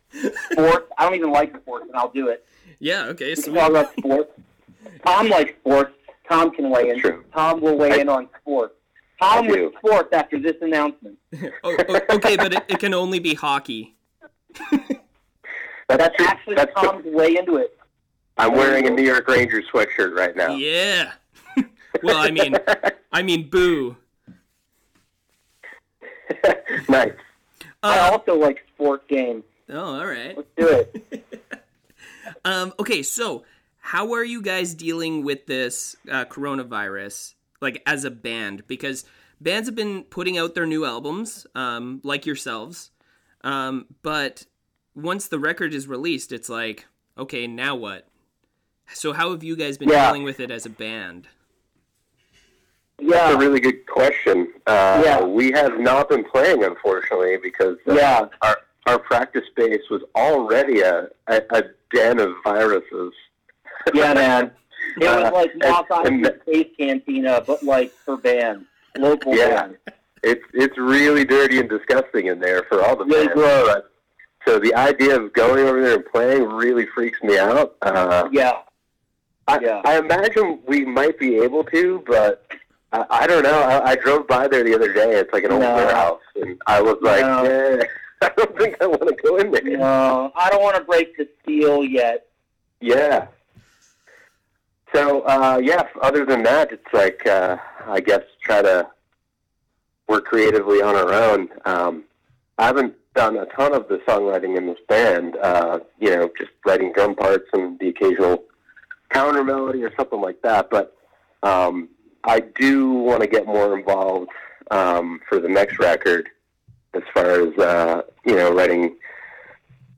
Sports. 0.51 0.92
I 0.98 1.04
don't 1.06 1.15
even 1.15 1.32
like 1.32 1.56
sports, 1.62 1.86
and 1.88 1.96
I'll 1.96 2.10
do 2.12 2.30
it. 2.30 2.46
Yeah, 2.80 3.06
okay, 3.08 3.30
We 3.30 3.36
can 3.36 3.44
sweet. 3.44 3.56
talk 3.56 3.70
about 3.70 3.94
sports. 3.98 4.32
Tom 5.06 5.30
likes 5.30 5.54
sports. 5.60 5.94
Tom 6.30 6.51
can 6.51 6.70
weigh 6.70 6.89
in. 6.89 7.00
True. 7.00 7.24
Tom 7.34 7.62
will 7.62 7.77
weigh 7.77 8.00
in 8.00 8.10
on 8.10 8.27
sports. 8.42 8.74
Tom 9.22 9.45
I 9.45 9.48
do. 9.48 9.65
with 9.65 9.74
sports 9.77 10.10
after 10.13 10.39
this 10.39 10.55
announcement. 10.62 11.17
Oh, 11.63 11.75
okay, 12.12 12.36
but 12.38 12.53
it, 12.53 12.63
it 12.67 12.79
can 12.79 12.93
only 12.93 13.19
be 13.19 13.34
hockey. 13.34 13.95
That's 15.88 16.15
true. 16.17 16.25
actually 16.27 16.55
That's 16.55 16.72
true. 16.79 16.89
Tom's 16.91 17.05
way 17.05 17.38
into 17.38 17.57
it. 17.57 17.77
I'm 18.38 18.53
wearing 18.53 18.88
a 18.88 18.89
New 18.89 19.03
York 19.03 19.27
Rangers 19.27 19.65
sweatshirt 19.74 20.15
right 20.15 20.36
now. 20.36 20.55
Yeah. 20.55 21.12
well, 22.03 22.17
I 22.17 22.31
mean, 22.31 22.55
I 23.12 23.22
mean, 23.22 23.50
boo. 23.50 23.95
nice. 26.89 27.13
I 27.84 28.00
Uh, 28.00 28.12
also 28.12 28.36
like 28.38 28.63
sport 28.74 29.07
games. 29.07 29.43
oh, 29.69 30.00
all 30.00 30.05
right. 30.05 30.36
Let's 30.36 30.50
do 30.57 30.67
it. 30.69 31.25
Um, 32.43 32.74
okay, 32.79 33.03
so 33.03 33.43
how 33.79 34.13
are 34.13 34.24
you 34.24 34.41
guys 34.41 34.74
dealing 34.74 35.24
with 35.24 35.45
this 35.45 35.95
uh, 36.12 36.25
coronavirus, 36.25 37.35
like 37.62 37.81
as 37.85 38.03
a 38.03 38.12
band? 38.12 38.65
Because 38.67 39.05
bands 39.39 39.67
have 39.67 39.75
been 39.75 40.03
putting 40.03 40.38
out 40.38 40.55
their 40.55 40.65
new 40.65 40.85
albums, 40.85 41.45
um, 41.55 42.01
like 42.03 42.25
yourselves, 42.25 42.91
um, 43.41 43.85
but 44.01 44.45
once 44.95 45.27
the 45.27 45.39
record 45.39 45.74
is 45.74 45.88
released, 45.88 46.31
it's 46.31 46.50
like, 46.50 46.85
okay, 47.17 47.47
now 47.47 47.75
what? 47.75 48.07
So 48.93 49.13
how 49.13 49.31
have 49.31 49.43
you 49.43 49.55
guys 49.55 49.77
been 49.77 49.89
Yeah. 49.89 50.07
dealing 50.07 50.24
with 50.24 50.39
it 50.39 50.51
as 50.51 50.65
a 50.65 50.69
band? 50.69 51.27
That's 52.97 53.33
a 53.33 53.38
really 53.38 53.59
good 53.59 53.85
question. 53.88 54.53
Uh, 54.65 55.01
Yeah. 55.03 55.21
We 55.21 55.51
have 55.51 55.79
not 55.79 56.09
been 56.09 56.24
playing, 56.24 56.63
unfortunately, 56.63 57.38
because 57.38 57.77
uh, 57.88 57.93
Yeah. 57.93 58.27
our 58.41 58.57
our 58.88 59.00
practice 59.00 59.43
space 59.47 59.81
was 59.89 60.03
already 60.15 60.81
a, 60.81 61.07
a, 61.27 61.41
a 61.51 61.63
den 61.91 62.19
of 62.19 62.35
viruses. 62.43 63.13
Yeah, 63.95 64.13
man. 64.13 64.51
It 65.00 65.04
was 65.08 65.25
Uh, 65.25 65.32
like 65.34 65.56
Mos 65.58 65.86
Eisley 65.89 66.42
Space 66.42 66.68
Cantina, 66.77 67.44
but 67.46 67.63
like 67.63 67.92
for 68.06 68.18
bands, 68.18 68.65
local 68.98 69.36
Yeah. 69.36 69.50
bands. 69.50 69.77
It's 70.24 70.44
it's 70.54 70.77
really 70.77 71.25
dirty 71.25 71.60
and 71.60 71.70
disgusting 71.70 72.27
in 72.27 72.39
there 72.39 72.63
for 72.70 72.84
all 72.84 72.96
the 72.96 73.06
Really 73.06 73.27
bands. 73.27 73.86
So 74.46 74.60
the 74.60 74.74
idea 74.75 75.15
of 75.20 75.34
going 75.34 75.65
over 75.68 75.82
there 75.82 75.96
and 75.96 76.06
playing 76.06 76.44
really 76.44 76.86
freaks 76.88 77.22
me 77.24 77.38
out. 77.38 77.75
Uh, 77.82 78.30
Yeah. 78.32 78.54
I, 79.48 79.60
Yeah. 79.60 79.82
I 79.86 79.98
imagine 79.98 80.60
we 80.65 80.86
might 80.86 81.18
be 81.20 81.38
able 81.38 81.63
to, 81.65 82.04
but 82.08 82.46
I, 82.94 83.06
I 83.10 83.27
don't 83.27 83.44
know. 83.44 83.60
I, 83.60 83.92
I 83.92 83.96
drove 83.96 84.27
by 84.27 84.48
there 84.48 84.63
the 84.63 84.74
other 84.75 84.92
day. 84.94 85.13
It's 85.20 85.32
like 85.34 85.44
an 85.44 85.51
old 85.51 85.62
No. 85.62 85.75
warehouse, 85.75 86.22
and 86.42 86.60
I 86.68 86.82
was 86.82 86.98
like, 87.01 87.22
No. 87.22 87.44
eh, 87.44 87.84
I 88.22 88.30
don't 88.38 88.58
think 88.58 88.77
I 88.82 88.86
want 88.88 89.08
to 89.08 89.15
go 89.24 89.38
in 89.38 89.51
there. 89.51 89.77
No, 89.77 90.32
I 90.36 90.50
don't 90.50 90.62
want 90.63 90.75
to 90.77 90.84
break 90.84 91.15
the 91.18 91.27
seal 91.46 91.84
yet. 91.84 92.27
Yeah. 92.82 93.27
So 94.96 95.24
uh, 95.24 95.60
yeah. 95.62 95.84
Other 96.02 96.25
than 96.25 96.44
that, 96.44 96.72
it's 96.72 96.94
like 96.94 97.28
uh, 97.28 97.58
I 97.86 98.00
guess 98.00 98.22
try 98.42 98.62
to 98.62 98.88
work 100.08 100.24
creatively 100.24 100.82
on 100.82 100.96
our 100.96 101.12
own. 101.12 101.50
Um, 101.66 102.06
I 102.58 102.68
haven't 102.68 102.96
done 103.14 103.36
a 103.36 103.46
ton 103.48 103.74
of 103.74 103.90
the 103.90 103.98
songwriting 104.08 104.58
in 104.58 104.68
this 104.68 104.78
band. 104.88 105.36
Uh, 105.36 105.80
you 106.00 106.12
know, 106.12 106.30
just 106.38 106.52
writing 106.66 106.94
drum 106.94 107.14
parts 107.14 107.50
and 107.52 107.78
the 107.80 107.90
occasional 107.90 108.46
counter 109.10 109.44
melody 109.44 109.84
or 109.84 109.92
something 109.98 110.22
like 110.22 110.42
that. 110.44 110.70
But 110.70 110.96
um, 111.44 111.90
I 112.24 112.40
do 112.40 112.90
want 112.92 113.20
to 113.20 113.28
get 113.28 113.46
more 113.46 113.78
involved 113.78 114.32
um, 114.72 115.20
for 115.28 115.42
the 115.42 115.50
next 115.50 115.78
record, 115.78 116.30
as 116.94 117.04
far 117.14 117.32
as 117.32 117.58
uh, 117.58 118.04
you 118.25 118.36
know, 118.36 118.54
writing. 118.54 118.96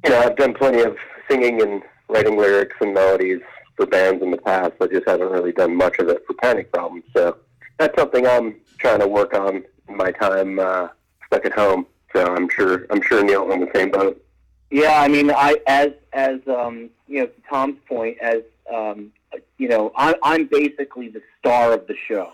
You 0.03 0.09
know, 0.09 0.21
I've 0.21 0.37
done 0.37 0.55
plenty 0.55 0.81
of 0.81 0.97
singing 1.29 1.61
and 1.61 1.83
writing 2.09 2.35
lyrics 2.35 2.75
and 2.81 2.95
melodies 2.95 3.41
for 3.77 3.85
bands 3.85 4.21
in 4.21 4.31
the 4.31 4.37
past. 4.37 4.73
I 4.81 4.87
just 4.87 5.07
haven't 5.07 5.31
really 5.31 5.53
done 5.53 5.75
much 5.75 5.99
of 5.99 6.09
it 6.09 6.23
for 6.27 6.33
Panic 6.33 6.71
Problems. 6.73 7.05
So 7.15 7.37
that's 7.77 7.97
something 7.97 8.27
I'm 8.27 8.55
trying 8.79 8.99
to 8.99 9.07
work 9.07 9.33
on 9.33 9.63
in 9.87 9.95
my 9.95 10.11
time 10.11 10.59
uh, 10.59 10.89
stuck 11.27 11.45
at 11.45 11.53
home. 11.53 11.85
So 12.13 12.25
I'm 12.25 12.49
sure 12.49 12.87
I'm 12.89 13.01
sure 13.01 13.23
Neil's 13.23 13.53
on 13.53 13.59
the 13.61 13.69
same 13.73 13.91
boat. 13.91 14.21
Yeah, 14.71 14.99
I 14.99 15.07
mean, 15.07 15.31
I 15.31 15.55
as 15.67 15.91
as 16.11 16.39
um, 16.47 16.89
you 17.07 17.19
know, 17.19 17.27
to 17.27 17.41
Tom's 17.49 17.77
point, 17.87 18.17
as 18.19 18.41
um, 18.73 19.13
you 19.57 19.69
know, 19.69 19.91
I, 19.95 20.15
I'm 20.23 20.47
basically 20.47 21.09
the 21.09 21.21
star 21.39 21.73
of 21.73 21.87
the 21.87 21.95
show. 22.07 22.31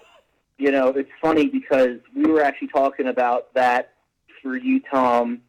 you 0.57 0.71
know, 0.71 0.87
it's 0.89 1.09
funny 1.21 1.47
because 1.47 1.97
we 2.15 2.25
were 2.25 2.41
actually 2.41 2.69
talking 2.69 3.07
about 3.07 3.53
that 3.53 3.93
for 4.41 4.55
you, 4.55 4.79
Tom, 4.89 5.41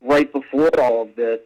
right 0.00 0.30
before 0.32 0.68
all 0.80 1.02
of 1.02 1.16
this, 1.16 1.40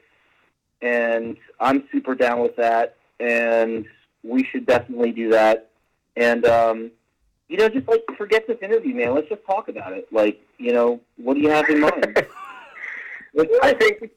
and 0.82 1.36
I'm 1.60 1.84
super 1.92 2.14
down 2.14 2.40
with 2.40 2.56
that, 2.56 2.95
and 3.20 3.86
we 4.22 4.44
should 4.44 4.66
definitely 4.66 5.12
do 5.12 5.30
that. 5.30 5.70
And 6.16 6.44
um, 6.46 6.90
you 7.48 7.56
know, 7.56 7.68
just 7.68 7.88
like 7.88 8.02
forget 8.16 8.46
this 8.46 8.58
interview, 8.62 8.94
man. 8.94 9.14
Let's 9.14 9.28
just 9.28 9.44
talk 9.46 9.68
about 9.68 9.92
it. 9.92 10.08
Like, 10.12 10.40
you 10.58 10.72
know, 10.72 11.00
what 11.16 11.34
do 11.34 11.40
you 11.40 11.50
have 11.50 11.68
in 11.68 11.80
mind? 11.80 12.26
I 13.62 13.74
think 13.74 14.10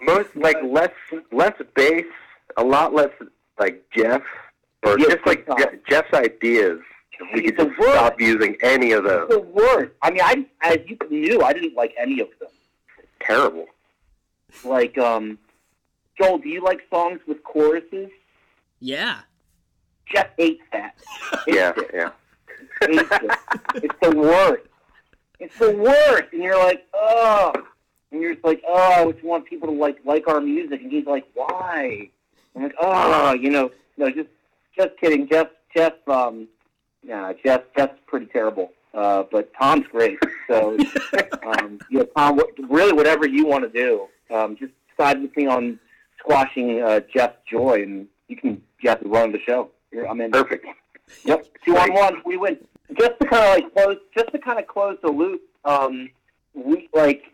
most 0.00 0.34
like 0.36 0.56
less 0.62 0.92
less 1.32 1.54
bass, 1.74 2.04
a 2.56 2.62
lot 2.64 2.94
less 2.94 3.10
like 3.58 3.84
Jeff, 3.94 4.22
or 4.84 4.98
Yeah, 4.98 5.06
just 5.10 5.26
like 5.26 5.46
Je- 5.58 5.78
Jeff's 5.88 6.12
ideas. 6.14 6.80
If 7.20 7.34
we 7.34 7.42
could 7.42 7.56
the 7.56 7.66
just 7.66 7.78
worst. 7.78 7.92
stop 7.94 8.20
using 8.20 8.56
any 8.62 8.92
of 8.92 9.04
It's 9.04 9.14
those. 9.14 9.28
the 9.28 9.40
worst. 9.40 9.92
I 10.02 10.10
mean, 10.10 10.22
I 10.22 10.46
as 10.62 10.78
you 10.86 10.96
knew, 11.10 11.42
I 11.42 11.52
didn't 11.52 11.74
like 11.76 11.94
any 11.98 12.20
of 12.20 12.28
them. 12.40 12.48
Terrible. 13.20 13.66
Like, 14.64 14.96
um, 14.98 15.38
Joel, 16.18 16.38
do 16.38 16.48
you 16.48 16.62
like 16.62 16.80
songs 16.90 17.20
with 17.28 17.42
choruses? 17.44 18.10
Yeah. 18.82 19.20
Jeff 20.12 20.26
hates 20.36 20.62
that. 20.72 20.94
Hates 21.46 21.46
Yeah, 21.46 21.72
it. 21.76 21.90
yeah. 21.94 22.10
Hates 22.80 23.08
it. 23.12 23.84
It's 23.84 23.94
the 24.02 24.16
worst. 24.16 24.64
It's 25.38 25.56
the 25.58 25.70
worst. 25.76 26.32
And 26.32 26.42
you're 26.42 26.58
like, 26.58 26.84
oh. 26.92 27.52
And 28.10 28.20
you're 28.20 28.34
just 28.34 28.44
like, 28.44 28.60
oh, 28.66 29.08
I 29.08 29.12
just 29.12 29.24
want 29.24 29.46
people 29.46 29.68
to 29.68 29.74
like 29.74 29.98
like 30.04 30.26
our 30.26 30.40
music. 30.40 30.82
And 30.82 30.90
he's 30.90 31.06
like, 31.06 31.24
why? 31.34 32.10
I'm 32.56 32.64
like, 32.64 32.74
oh, 32.80 33.34
you 33.34 33.50
know, 33.50 33.70
no, 33.96 34.10
just 34.10 34.28
just 34.76 34.90
kidding. 35.00 35.28
Jeff, 35.28 35.46
Jeff, 35.74 35.94
um, 36.08 36.48
yeah, 37.04 37.32
Jeff, 37.44 37.62
Jeff's 37.76 37.98
pretty 38.06 38.26
terrible. 38.26 38.72
Uh, 38.92 39.22
but 39.30 39.50
Tom's 39.58 39.86
great. 39.90 40.18
So, 40.48 40.76
um, 41.46 41.78
you 41.88 42.00
know, 42.00 42.04
Tom, 42.16 42.36
what, 42.36 42.48
really, 42.68 42.92
whatever 42.92 43.26
you 43.26 43.46
want 43.46 43.64
to 43.64 43.70
do, 43.70 44.08
um, 44.34 44.56
just 44.58 44.72
side 44.98 45.22
with 45.22 45.34
me 45.36 45.46
on 45.46 45.78
squashing 46.18 46.82
uh, 46.82 47.00
Jeff's 47.14 47.38
joy, 47.50 47.82
and 47.82 48.06
you 48.28 48.36
can 48.36 48.62
Jeff 48.82 48.98
run 49.04 49.32
the 49.32 49.38
show. 49.46 49.70
I'm 50.08 50.20
in. 50.20 50.30
Perfect. 50.30 50.66
Yep, 51.24 51.46
two 51.64 51.76
on 51.76 51.92
one, 51.92 52.22
we 52.24 52.36
win. 52.36 52.58
Just 52.98 53.12
to 53.20 53.26
kind 53.26 53.44
of 53.44 53.54
like 53.54 53.74
close, 53.74 53.96
just 54.14 54.32
to 54.32 54.38
kind 54.38 54.58
of 54.58 54.66
close 54.66 54.98
the 55.02 55.10
loop. 55.10 55.42
Um, 55.64 56.10
we 56.54 56.88
like, 56.94 57.24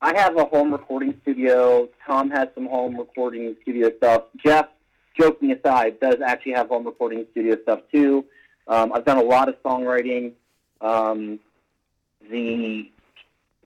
I 0.00 0.16
have 0.18 0.36
a 0.36 0.44
home 0.44 0.72
recording 0.72 1.14
studio. 1.22 1.88
Tom 2.06 2.30
has 2.30 2.48
some 2.54 2.66
home 2.66 2.96
recording 2.96 3.56
studio 3.62 3.90
stuff. 3.96 4.24
Jeff, 4.44 4.68
joking 5.18 5.52
aside, 5.52 6.00
does 6.00 6.16
actually 6.24 6.52
have 6.52 6.68
home 6.68 6.84
recording 6.84 7.26
studio 7.32 7.56
stuff 7.62 7.80
too. 7.92 8.24
Um, 8.68 8.92
I've 8.92 9.04
done 9.04 9.18
a 9.18 9.22
lot 9.22 9.48
of 9.48 9.60
songwriting. 9.62 10.32
Um, 10.80 11.38
the 12.30 12.90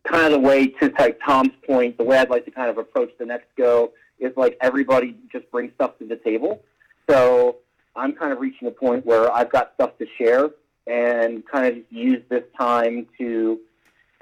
kind 0.04 0.26
of 0.26 0.32
the 0.32 0.46
way 0.46 0.68
to 0.68 0.92
like 0.98 1.18
Tom's 1.24 1.52
point, 1.66 1.98
the 1.98 2.04
way 2.04 2.18
I'd 2.18 2.30
like 2.30 2.44
to 2.46 2.50
kind 2.50 2.70
of 2.70 2.78
approach 2.78 3.10
the 3.18 3.26
next 3.26 3.48
go 3.56 3.92
is 4.18 4.32
like 4.36 4.56
everybody 4.60 5.16
just 5.30 5.50
brings 5.50 5.72
stuff 5.74 5.98
to 5.98 6.06
the 6.06 6.16
table. 6.16 6.62
So 7.08 7.56
I'm 7.94 8.12
kind 8.12 8.32
of 8.32 8.40
reaching 8.40 8.68
a 8.68 8.70
point 8.70 9.06
where 9.06 9.32
I've 9.32 9.50
got 9.50 9.72
stuff 9.74 9.98
to 9.98 10.06
share 10.18 10.50
and 10.86 11.46
kind 11.46 11.66
of 11.66 11.82
use 11.90 12.22
this 12.28 12.44
time 12.58 13.06
to 13.18 13.58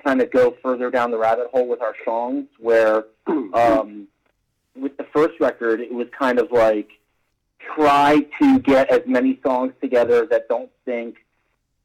kind 0.04 0.20
of 0.20 0.30
go 0.30 0.56
further 0.62 0.90
down 0.90 1.10
the 1.10 1.18
rabbit 1.18 1.48
hole 1.52 1.68
with 1.68 1.82
our 1.82 1.94
songs. 2.04 2.46
Where 2.58 3.04
um, 3.26 4.08
with 4.76 4.96
the 4.96 5.06
first 5.14 5.40
record, 5.40 5.80
it 5.80 5.92
was 5.92 6.06
kind 6.18 6.38
of 6.38 6.52
like 6.52 6.88
try 7.74 8.26
to 8.40 8.58
get 8.60 8.90
as 8.92 9.02
many 9.06 9.40
songs 9.44 9.72
together 9.80 10.26
that 10.26 10.48
don't 10.48 10.70
stink. 10.82 11.16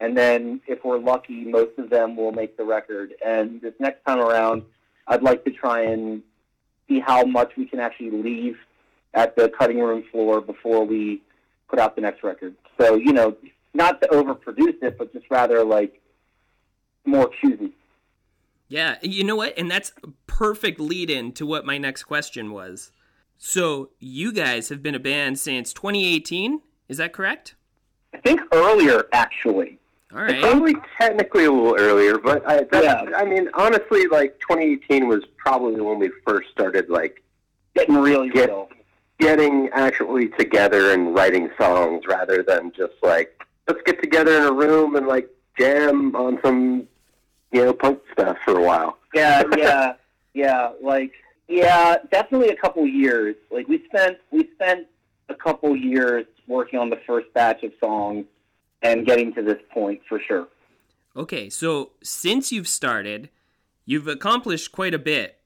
And 0.01 0.17
then, 0.17 0.61
if 0.65 0.85
we're 0.85 0.97
lucky, 0.97 1.43
most 1.43 1.77
of 1.77 1.89
them 1.89 2.15
will 2.15 2.31
make 2.31 2.55
the 2.55 2.63
record. 2.63 3.13
And 3.25 3.61
this 3.61 3.73
next 3.79 4.05
time 4.05 4.19
around, 4.19 4.63
I'd 5.07 5.23
like 5.23 5.43
to 5.43 5.51
try 5.51 5.81
and 5.81 6.23
see 6.87 6.99
how 6.99 7.23
much 7.23 7.51
we 7.57 7.65
can 7.65 7.81
actually 7.81 8.11
leave 8.11 8.57
at 9.13 9.35
the 9.35 9.49
cutting 9.49 9.79
room 9.79 10.03
floor 10.11 10.41
before 10.41 10.85
we 10.85 11.21
put 11.69 11.79
out 11.79 11.95
the 11.95 12.01
next 12.01 12.23
record. 12.23 12.55
So, 12.79 12.95
you 12.95 13.13
know, 13.13 13.35
not 13.73 14.01
to 14.01 14.07
overproduce 14.09 14.81
it, 14.81 14.97
but 14.97 15.13
just 15.13 15.25
rather 15.29 15.63
like 15.63 16.01
more 17.05 17.29
choosy. 17.41 17.71
Yeah, 18.67 18.97
you 19.01 19.23
know 19.23 19.35
what? 19.35 19.57
And 19.57 19.69
that's 19.69 19.93
a 20.03 20.09
perfect 20.27 20.79
lead 20.79 21.09
in 21.09 21.31
to 21.33 21.45
what 21.45 21.65
my 21.65 21.77
next 21.77 22.03
question 22.03 22.51
was. 22.51 22.91
So, 23.37 23.89
you 23.99 24.31
guys 24.33 24.69
have 24.69 24.83
been 24.83 24.95
a 24.95 24.99
band 24.99 25.39
since 25.39 25.73
2018, 25.73 26.61
is 26.89 26.97
that 26.97 27.13
correct? 27.13 27.55
I 28.13 28.17
think 28.17 28.41
earlier, 28.51 29.05
actually. 29.13 29.79
All 30.13 30.21
right. 30.23 30.41
Probably 30.41 30.75
technically 30.99 31.45
a 31.45 31.51
little 31.51 31.75
earlier, 31.79 32.17
but 32.17 32.45
I, 32.47 32.63
that, 32.63 32.83
Yeah. 32.83 33.15
I 33.15 33.23
mean, 33.25 33.49
honestly, 33.53 34.07
like 34.07 34.39
2018 34.41 35.07
was 35.07 35.23
probably 35.37 35.79
when 35.79 35.99
we 35.99 36.11
first 36.27 36.49
started 36.51 36.89
like 36.89 37.23
Getting 37.75 37.95
really 37.95 38.29
Get- 38.29 38.49
real. 38.49 38.67
Getting 39.19 39.69
actually 39.73 40.29
together 40.29 40.91
and 40.91 41.13
writing 41.13 41.49
songs 41.59 42.03
rather 42.07 42.41
than 42.41 42.71
just 42.75 42.93
like 43.03 43.45
let's 43.67 43.81
get 43.85 44.01
together 44.01 44.37
in 44.37 44.43
a 44.43 44.51
room 44.51 44.95
and 44.95 45.07
like 45.07 45.29
jam 45.57 46.15
on 46.15 46.39
some 46.43 46.87
you 47.51 47.65
know 47.65 47.73
punk 47.73 47.99
stuff 48.13 48.37
for 48.45 48.59
a 48.59 48.63
while. 48.63 48.97
Yeah, 49.13 49.43
yeah, 49.57 49.93
yeah. 50.33 50.71
Like, 50.81 51.13
yeah, 51.47 51.97
definitely 52.11 52.49
a 52.49 52.55
couple 52.55 52.85
years. 52.85 53.35
Like, 53.51 53.67
we 53.67 53.83
spent 53.85 54.17
we 54.31 54.49
spent 54.55 54.87
a 55.29 55.35
couple 55.35 55.75
years 55.75 56.25
working 56.47 56.79
on 56.79 56.89
the 56.89 56.99
first 57.05 57.31
batch 57.33 57.63
of 57.63 57.71
songs 57.79 58.25
and 58.81 59.05
getting 59.05 59.33
to 59.33 59.41
this 59.41 59.59
point 59.71 60.01
for 60.07 60.19
sure. 60.19 60.47
Okay, 61.15 61.49
so 61.49 61.91
since 62.03 62.51
you've 62.51 62.67
started, 62.67 63.29
you've 63.85 64.07
accomplished 64.07 64.71
quite 64.71 64.93
a 64.93 64.99
bit. 64.99 65.38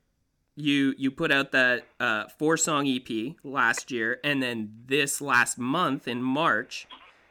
You 0.56 0.94
you 0.98 1.10
put 1.10 1.32
out 1.32 1.52
that 1.54 1.86
uh, 2.00 2.26
four 2.38 2.58
song 2.58 2.88
EP 2.88 3.36
last 3.44 3.90
year, 3.92 4.20
and 4.24 4.42
then 4.42 4.72
this 4.86 5.20
last 5.20 5.58
month 5.58 6.08
in 6.08 6.22
March, 6.22 6.88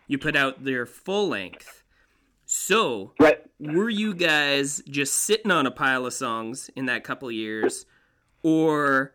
you 0.08 0.18
put 0.18 0.34
out 0.34 0.64
their 0.64 0.86
full 0.86 1.28
length. 1.28 1.84
So, 2.46 3.12
Right. 3.20 3.40
were 3.60 3.88
you 3.88 4.12
guys 4.12 4.82
just 4.88 5.14
sitting 5.14 5.50
on 5.52 5.66
a 5.66 5.70
pile 5.70 6.04
of 6.04 6.12
songs 6.12 6.68
in 6.74 6.86
that 6.86 7.04
couple 7.04 7.30
years, 7.30 7.86
or 8.42 9.12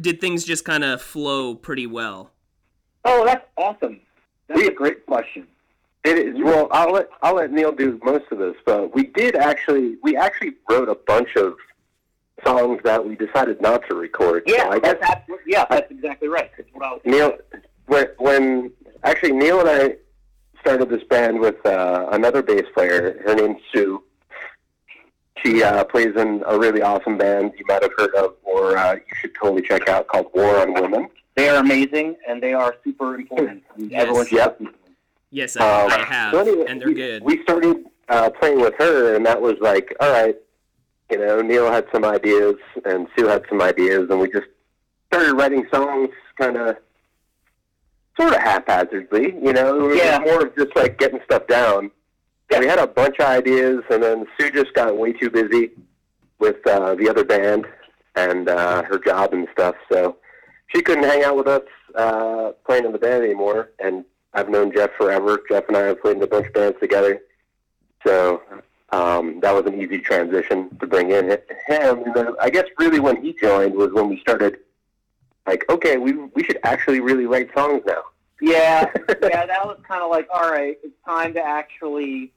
did 0.00 0.20
things 0.20 0.44
just 0.44 0.64
kind 0.64 0.82
of 0.82 1.00
flow 1.00 1.54
pretty 1.54 1.86
well? 1.86 2.32
Oh, 3.04 3.24
that's 3.24 3.46
awesome. 3.56 4.00
That's 4.48 4.60
We- 4.60 4.66
a 4.66 4.72
great 4.72 5.06
question. 5.06 5.46
It 6.04 6.18
is 6.18 6.34
well. 6.42 6.68
I'll 6.72 6.92
let 6.92 7.08
I'll 7.22 7.36
let 7.36 7.52
Neil 7.52 7.70
do 7.72 7.98
most 8.04 8.24
of 8.32 8.38
this, 8.38 8.56
but 8.66 8.92
we 8.92 9.04
did 9.04 9.36
actually 9.36 9.96
we 10.02 10.16
actually 10.16 10.54
wrote 10.68 10.88
a 10.88 10.96
bunch 10.96 11.36
of 11.36 11.56
songs 12.44 12.80
that 12.84 13.04
we 13.06 13.14
decided 13.16 13.60
not 13.60 13.82
to 13.88 13.94
record. 13.94 14.44
So 14.48 14.54
Yeah, 14.54 14.68
I 14.68 14.78
guess 14.78 14.96
that's 15.00 15.12
absolutely, 15.12 15.52
yeah, 15.52 15.64
that's 15.70 15.90
exactly 15.90 16.28
right. 16.28 16.50
That's 16.56 16.68
what 16.72 16.84
I 16.84 16.92
was 16.92 17.00
Neil 17.04 17.32
when 17.86 18.06
when 18.18 18.72
actually 19.02 19.32
Neil 19.32 19.60
and 19.60 19.68
I 19.68 19.96
started 20.60 20.88
this 20.88 21.02
band 21.04 21.40
with 21.40 21.64
uh, 21.66 22.08
another 22.12 22.42
bass 22.42 22.64
player. 22.74 23.20
Her 23.24 23.34
name's 23.34 23.60
Sue. 23.72 24.02
She 25.44 25.62
uh, 25.62 25.84
plays 25.84 26.14
in 26.16 26.42
a 26.46 26.58
really 26.58 26.80
awesome 26.80 27.18
band 27.18 27.52
you 27.58 27.64
might 27.68 27.82
have 27.82 27.92
heard 27.98 28.14
of, 28.14 28.34
or 28.44 28.78
uh, 28.78 28.94
you 28.94 29.02
should 29.20 29.34
totally 29.34 29.60
check 29.62 29.88
out 29.88 30.06
called 30.08 30.28
War 30.32 30.58
on 30.60 30.72
Women. 30.72 31.08
They 31.34 31.48
are 31.50 31.56
amazing 31.56 32.16
and 32.28 32.42
they 32.42 32.54
are 32.54 32.76
super 32.84 33.14
important. 33.16 33.62
And 33.76 33.90
Yes. 33.90 34.02
Everyone 34.02 34.26
should 34.26 34.38
Yep. 34.38 34.60
listen 34.60 34.72
to. 34.74 34.78
Yes, 35.30 35.56
I, 35.56 35.82
Um, 35.84 35.90
I 35.90 35.98
have, 36.04 36.32
so 36.32 36.40
anyway, 36.40 36.64
and 36.68 36.80
they're 36.80 36.88
we, 36.88 36.94
good. 36.94 37.22
We 37.24 37.42
started 37.42 37.84
uh, 38.08 38.30
playing 38.30 38.60
with 38.60 38.74
her, 38.78 39.16
and 39.16 39.26
that 39.26 39.42
was 39.42 39.56
like, 39.60 39.92
all 40.00 40.10
right, 40.12 40.36
you 41.14 41.24
know, 41.24 41.40
Neil 41.42 41.70
had 41.70 41.86
some 41.92 42.04
ideas, 42.04 42.56
and 42.84 43.06
Sue 43.16 43.28
had 43.28 43.44
some 43.48 43.62
ideas, 43.62 44.08
and 44.10 44.18
we 44.18 44.28
just 44.30 44.48
started 45.12 45.34
writing 45.34 45.64
songs, 45.72 46.08
kind 46.40 46.56
of, 46.56 46.76
sort 48.20 48.32
of 48.34 48.40
haphazardly. 48.40 49.26
You 49.40 49.52
know, 49.52 49.76
it 49.76 49.82
was 49.82 49.96
Yeah. 49.96 50.18
more 50.18 50.42
of 50.42 50.56
just 50.56 50.74
like 50.74 50.98
getting 50.98 51.20
stuff 51.24 51.46
down. 51.46 51.92
Yeah. 52.50 52.58
We 52.58 52.66
had 52.66 52.80
a 52.80 52.88
bunch 52.88 53.20
of 53.20 53.26
ideas, 53.26 53.84
and 53.90 54.02
then 54.02 54.26
Sue 54.36 54.50
just 54.50 54.74
got 54.74 54.96
way 54.96 55.12
too 55.12 55.30
busy 55.30 55.70
with 56.40 56.66
uh, 56.66 56.96
the 56.96 57.08
other 57.08 57.24
band 57.24 57.64
and 58.16 58.48
uh, 58.48 58.82
her 58.82 58.98
job 58.98 59.32
and 59.34 59.46
stuff, 59.52 59.76
so 59.92 60.16
she 60.74 60.82
couldn't 60.82 61.04
hang 61.04 61.22
out 61.22 61.36
with 61.36 61.46
us 61.46 61.62
uh, 61.94 62.50
playing 62.66 62.84
in 62.86 62.92
the 62.92 62.98
band 62.98 63.22
anymore. 63.22 63.70
And 63.78 64.04
I've 64.32 64.48
known 64.48 64.72
Jeff 64.74 64.90
forever. 64.98 65.40
Jeff 65.48 65.68
and 65.68 65.76
I 65.76 65.82
have 65.82 66.02
played 66.02 66.16
in 66.16 66.22
a 66.24 66.26
bunch 66.26 66.48
of 66.48 66.52
bands 66.54 66.76
together, 66.80 67.20
so 68.04 68.42
um, 68.94 69.40
that 69.40 69.52
was 69.52 69.66
an 69.66 69.80
easy 69.80 69.98
transition 69.98 70.70
to 70.78 70.86
bring 70.86 71.10
in 71.10 71.30
him. 71.30 71.38
And 71.68 72.14
then 72.14 72.28
I 72.40 72.50
guess 72.50 72.66
really 72.78 73.00
when 73.00 73.22
he 73.22 73.32
joined 73.40 73.74
was 73.74 73.92
when 73.92 74.08
we 74.08 74.20
started. 74.20 74.58
Like, 75.46 75.68
okay, 75.68 75.98
we 75.98 76.12
we 76.12 76.42
should 76.42 76.58
actually 76.62 77.00
really 77.00 77.26
write 77.26 77.52
songs 77.54 77.82
now. 77.86 78.02
Yeah, 78.40 78.90
yeah, 79.22 79.46
that 79.46 79.64
was 79.64 79.78
kind 79.86 80.02
of 80.02 80.10
like, 80.10 80.26
all 80.32 80.50
right, 80.50 80.78
it's 80.82 80.94
time 81.04 81.34
to 81.34 81.42
actually 81.42 82.32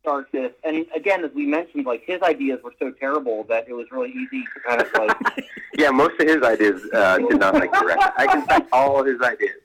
start 0.00 0.28
this. 0.32 0.52
And 0.62 0.86
again, 0.94 1.24
as 1.24 1.32
we 1.34 1.44
mentioned, 1.46 1.86
like 1.86 2.04
his 2.04 2.22
ideas 2.22 2.60
were 2.62 2.74
so 2.78 2.92
terrible 2.92 3.44
that 3.48 3.68
it 3.68 3.72
was 3.72 3.86
really 3.90 4.10
easy 4.10 4.44
to 4.54 4.60
kind 4.66 4.80
of 4.80 4.88
like, 4.94 5.44
Yeah, 5.76 5.90
most 5.90 6.20
of 6.20 6.28
his 6.28 6.42
ideas 6.42 6.82
uh, 6.92 7.18
did 7.18 7.40
not 7.40 7.54
make 7.54 7.72
the 7.72 7.84
record. 7.84 8.12
I 8.16 8.26
can 8.26 8.46
cite 8.48 8.66
all 8.72 9.00
of 9.00 9.06
his 9.06 9.20
ideas. 9.20 9.60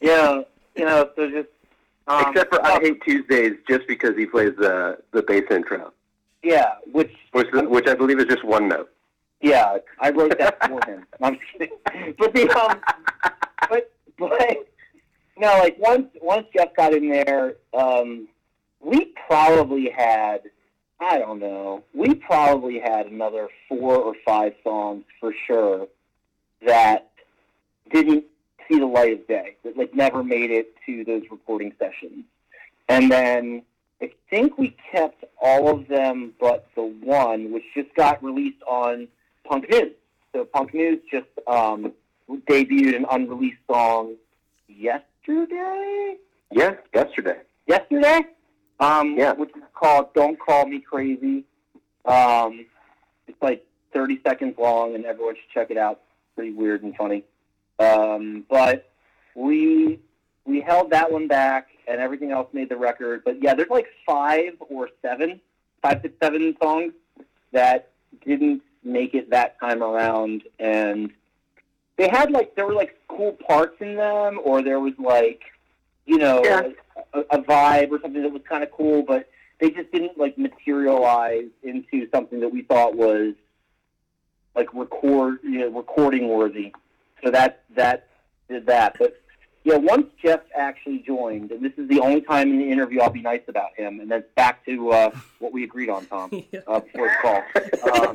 yeah, 0.00 0.42
you 0.76 0.84
know, 0.84 1.10
so 1.16 1.30
just 1.30 1.48
Um, 2.08 2.24
Except 2.28 2.54
for 2.54 2.64
I 2.64 2.80
Hate 2.80 3.02
Tuesdays, 3.02 3.52
just 3.68 3.86
because 3.86 4.16
he 4.16 4.26
plays 4.26 4.52
the 4.58 4.98
the 5.12 5.22
bass 5.22 5.44
intro, 5.50 5.92
yeah, 6.42 6.74
which 6.90 7.12
which 7.32 7.48
which 7.52 7.86
I 7.86 7.94
believe 7.94 8.18
is 8.18 8.24
just 8.26 8.44
one 8.44 8.68
note. 8.68 8.90
yeah, 9.42 9.76
I 10.00 10.10
wrote 10.10 10.38
that 10.38 10.58
for 10.66 10.80
him. 10.90 11.06
I'm 11.22 11.34
just 11.38 11.52
kidding. 11.52 12.14
But 12.18 12.34
the 12.34 12.50
um, 12.58 12.80
but 13.68 13.92
but 14.18 14.66
no, 15.36 15.58
like 15.58 15.76
once 15.78 16.08
once 16.22 16.46
Jeff 16.56 16.74
got 16.76 16.94
in 16.94 17.10
there, 17.10 17.56
um, 17.78 18.26
we 18.80 19.12
probably 19.26 19.90
had 19.90 20.42
I 21.00 21.18
don't 21.18 21.38
know, 21.38 21.84
we 21.94 22.14
probably 22.14 22.80
had 22.80 23.06
another 23.06 23.48
four 23.68 23.96
or 23.96 24.14
five 24.24 24.54
songs 24.64 25.04
for 25.20 25.32
sure 25.46 25.86
that 26.66 27.10
didn't 27.92 28.24
see 28.70 28.78
the 28.78 28.86
light 28.86 29.12
of 29.12 29.26
day, 29.26 29.56
that 29.64 29.76
like 29.76 29.94
never 29.94 30.22
made 30.22 30.50
it 30.50 30.74
to 30.86 31.04
those 31.04 31.22
recording 31.30 31.72
sessions. 31.78 32.24
And 32.88 33.10
then 33.10 33.62
I 34.00 34.12
think 34.30 34.56
we 34.58 34.76
kept 34.92 35.24
all 35.40 35.68
of 35.68 35.88
them 35.88 36.32
but 36.40 36.68
the 36.74 36.82
one, 36.82 37.52
which 37.52 37.64
just 37.74 37.94
got 37.94 38.22
released 38.22 38.62
on 38.66 39.08
Punk 39.44 39.68
News. 39.70 39.92
So 40.32 40.44
Punk 40.44 40.74
News 40.74 41.00
just 41.10 41.26
um, 41.46 41.92
debuted 42.30 42.96
an 42.96 43.06
unreleased 43.10 43.58
song 43.70 44.14
yesterday. 44.68 46.16
Yeah, 46.50 46.74
yesterday. 46.94 47.38
Yesterday, 47.66 48.20
um, 48.80 49.16
Yeah. 49.18 49.32
which 49.32 49.50
is 49.54 49.62
called 49.74 50.12
"Don't 50.14 50.38
Call 50.38 50.66
Me 50.66 50.80
Crazy." 50.80 51.44
Um, 52.04 52.64
it's 53.26 53.40
like 53.42 53.64
30 53.92 54.20
seconds 54.26 54.54
long, 54.58 54.94
and 54.94 55.04
everyone 55.04 55.34
should 55.34 55.50
check 55.52 55.70
it 55.70 55.76
out. 55.76 56.00
Pretty 56.34 56.52
weird 56.52 56.82
and 56.82 56.96
funny. 56.96 57.24
Um, 57.78 58.44
but 58.48 58.90
we 59.34 60.00
we 60.44 60.60
held 60.60 60.90
that 60.90 61.10
one 61.12 61.28
back, 61.28 61.68
and 61.86 62.00
everything 62.00 62.30
else 62.32 62.48
made 62.52 62.68
the 62.68 62.76
record. 62.76 63.22
But 63.24 63.42
yeah, 63.42 63.54
there's 63.54 63.70
like 63.70 63.86
five 64.06 64.54
or 64.60 64.88
seven, 65.02 65.40
five 65.82 66.02
to 66.02 66.12
seven 66.22 66.56
songs 66.62 66.92
that 67.52 67.90
didn't 68.24 68.62
make 68.84 69.14
it 69.14 69.30
that 69.30 69.58
time 69.60 69.82
around, 69.82 70.42
and 70.58 71.10
they 71.96 72.08
had 72.08 72.30
like 72.30 72.54
there 72.54 72.66
were 72.66 72.74
like 72.74 72.98
cool 73.08 73.32
parts 73.32 73.76
in 73.80 73.96
them, 73.96 74.40
or 74.42 74.62
there 74.62 74.80
was 74.80 74.94
like 74.98 75.42
you 76.06 76.18
know 76.18 76.42
Yeah. 76.44 76.68
a, 77.12 77.20
a 77.30 77.42
vibe 77.42 77.90
or 77.90 78.00
something 78.00 78.22
that 78.22 78.32
was 78.32 78.42
kind 78.48 78.62
of 78.64 78.70
cool, 78.72 79.02
but 79.02 79.28
they 79.60 79.70
just 79.70 79.90
didn't 79.92 80.16
like 80.18 80.38
materialize 80.38 81.48
into 81.62 82.08
something 82.10 82.40
that 82.40 82.48
we 82.52 82.62
thought 82.62 82.96
was 82.96 83.34
like 84.56 84.72
record 84.74 85.38
you 85.42 85.58
know, 85.60 85.68
recording 85.68 86.28
worthy. 86.28 86.72
So 87.24 87.30
that 87.30 87.62
that 87.74 88.08
did 88.48 88.66
that. 88.66 88.96
But 88.98 89.20
yeah, 89.64 89.76
once 89.76 90.06
Jeff 90.22 90.40
actually 90.56 91.00
joined, 91.06 91.50
and 91.50 91.64
this 91.64 91.72
is 91.76 91.88
the 91.88 92.00
only 92.00 92.22
time 92.22 92.50
in 92.50 92.58
the 92.58 92.70
interview 92.70 93.00
I'll 93.00 93.10
be 93.10 93.22
nice 93.22 93.42
about 93.48 93.70
him, 93.76 94.00
and 94.00 94.10
then 94.10 94.24
back 94.36 94.64
to 94.66 94.90
uh, 94.90 95.10
what 95.40 95.52
we 95.52 95.64
agreed 95.64 95.90
on, 95.90 96.06
Tom, 96.06 96.30
uh, 96.66 96.80
before 96.80 97.08
the 97.08 97.16
call. 97.20 97.42
Um, 97.92 98.14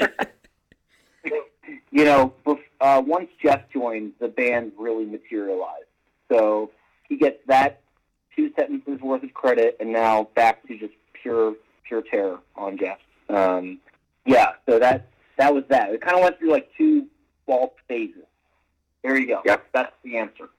you 1.91 2.03
know, 2.03 2.33
uh, 2.81 3.01
once 3.05 3.29
Jeff 3.41 3.61
joined, 3.71 4.13
the 4.19 4.27
band 4.27 4.73
really 4.77 5.05
materialized. 5.05 5.85
So 6.29 6.71
he 7.07 7.15
gets 7.17 7.37
that 7.47 7.81
two 8.35 8.51
sentences 8.57 8.99
worth 9.01 9.23
of 9.23 9.33
credit, 9.33 9.77
and 9.79 9.93
now 9.93 10.27
back 10.35 10.67
to 10.67 10.77
just 10.77 10.93
pure 11.13 11.55
pure 11.87 12.01
terror 12.01 12.39
on 12.55 12.77
Jeff. 12.77 12.97
Um, 13.29 13.79
yeah, 14.25 14.53
so 14.67 14.79
that 14.79 15.07
that 15.37 15.53
was 15.53 15.63
that. 15.69 15.91
It 15.91 16.01
kind 16.01 16.17
of 16.17 16.23
went 16.23 16.39
through 16.39 16.51
like 16.51 16.69
two 16.77 17.07
bulk 17.47 17.75
phases. 17.87 18.25
There 19.03 19.17
you 19.17 19.27
go. 19.27 19.41
Yep. 19.45 19.65
That's 19.73 19.91
the 20.03 20.17
answer. 20.17 20.49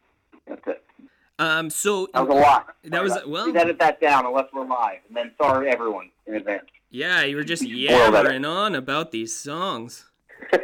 That's 0.46 0.60
it. 0.66 0.84
Um, 1.38 1.68
so 1.70 2.08
That 2.14 2.28
was 2.28 2.36
a 2.36 2.40
lot. 2.40 2.76
That 2.84 3.02
was- 3.02 3.18
well- 3.26 3.44
Please 3.46 3.56
edit 3.56 3.78
that 3.80 4.00
down 4.00 4.26
unless 4.26 4.46
we're 4.52 4.66
live, 4.66 4.98
and 5.08 5.16
then 5.16 5.32
sorry 5.40 5.68
everyone 5.70 6.10
in 6.26 6.34
advance. 6.36 6.66
yeah, 6.90 7.22
you 7.24 7.34
were 7.36 7.42
just 7.44 7.62
yammering 7.66 8.44
on 8.44 8.74
about 8.74 9.10
these 9.10 9.34
songs. 9.36 10.10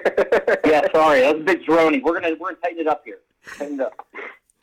Yeah, 0.65 0.83
sorry, 0.93 1.21
that 1.21 1.35
was 1.35 1.41
a 1.43 1.45
bit 1.45 1.67
drony. 1.67 2.01
We're 2.03 2.21
gonna 2.21 2.37
we're 2.39 2.51
gonna 2.51 2.57
tighten 2.63 2.79
it 2.81 2.87
up 2.87 3.03
here. 3.05 3.19
Tighten 3.59 3.81
it 3.81 3.87
up. 3.87 4.07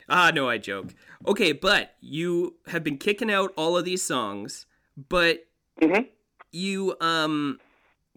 Ah, 0.08 0.30
no, 0.34 0.48
I 0.48 0.56
joke. 0.56 0.94
Okay, 1.26 1.52
but 1.52 1.94
you 2.00 2.54
have 2.68 2.82
been 2.82 2.96
kicking 2.96 3.30
out 3.30 3.52
all 3.56 3.76
of 3.76 3.84
these 3.84 4.02
songs, 4.02 4.64
but 5.08 5.46
Mhm. 5.82 6.06
you 6.50 6.96
um 7.00 7.58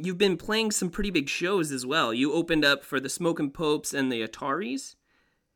you've 0.05 0.17
been 0.17 0.37
playing 0.37 0.71
some 0.71 0.89
pretty 0.89 1.11
big 1.11 1.29
shows 1.29 1.71
as 1.71 1.85
well. 1.85 2.13
You 2.13 2.33
opened 2.33 2.65
up 2.65 2.83
for 2.83 2.99
the 2.99 3.09
Smoking 3.09 3.51
Popes 3.51 3.93
and 3.93 4.11
the 4.11 4.25
Ataris. 4.25 4.95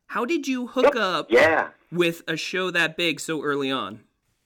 How 0.08 0.24
did 0.24 0.46
you 0.46 0.68
hook 0.68 0.94
up 0.94 1.30
yeah. 1.30 1.68
with 1.90 2.22
a 2.28 2.36
show 2.36 2.70
that 2.70 2.96
big 2.96 3.18
so 3.20 3.42
early 3.42 3.70
on? 3.70 4.00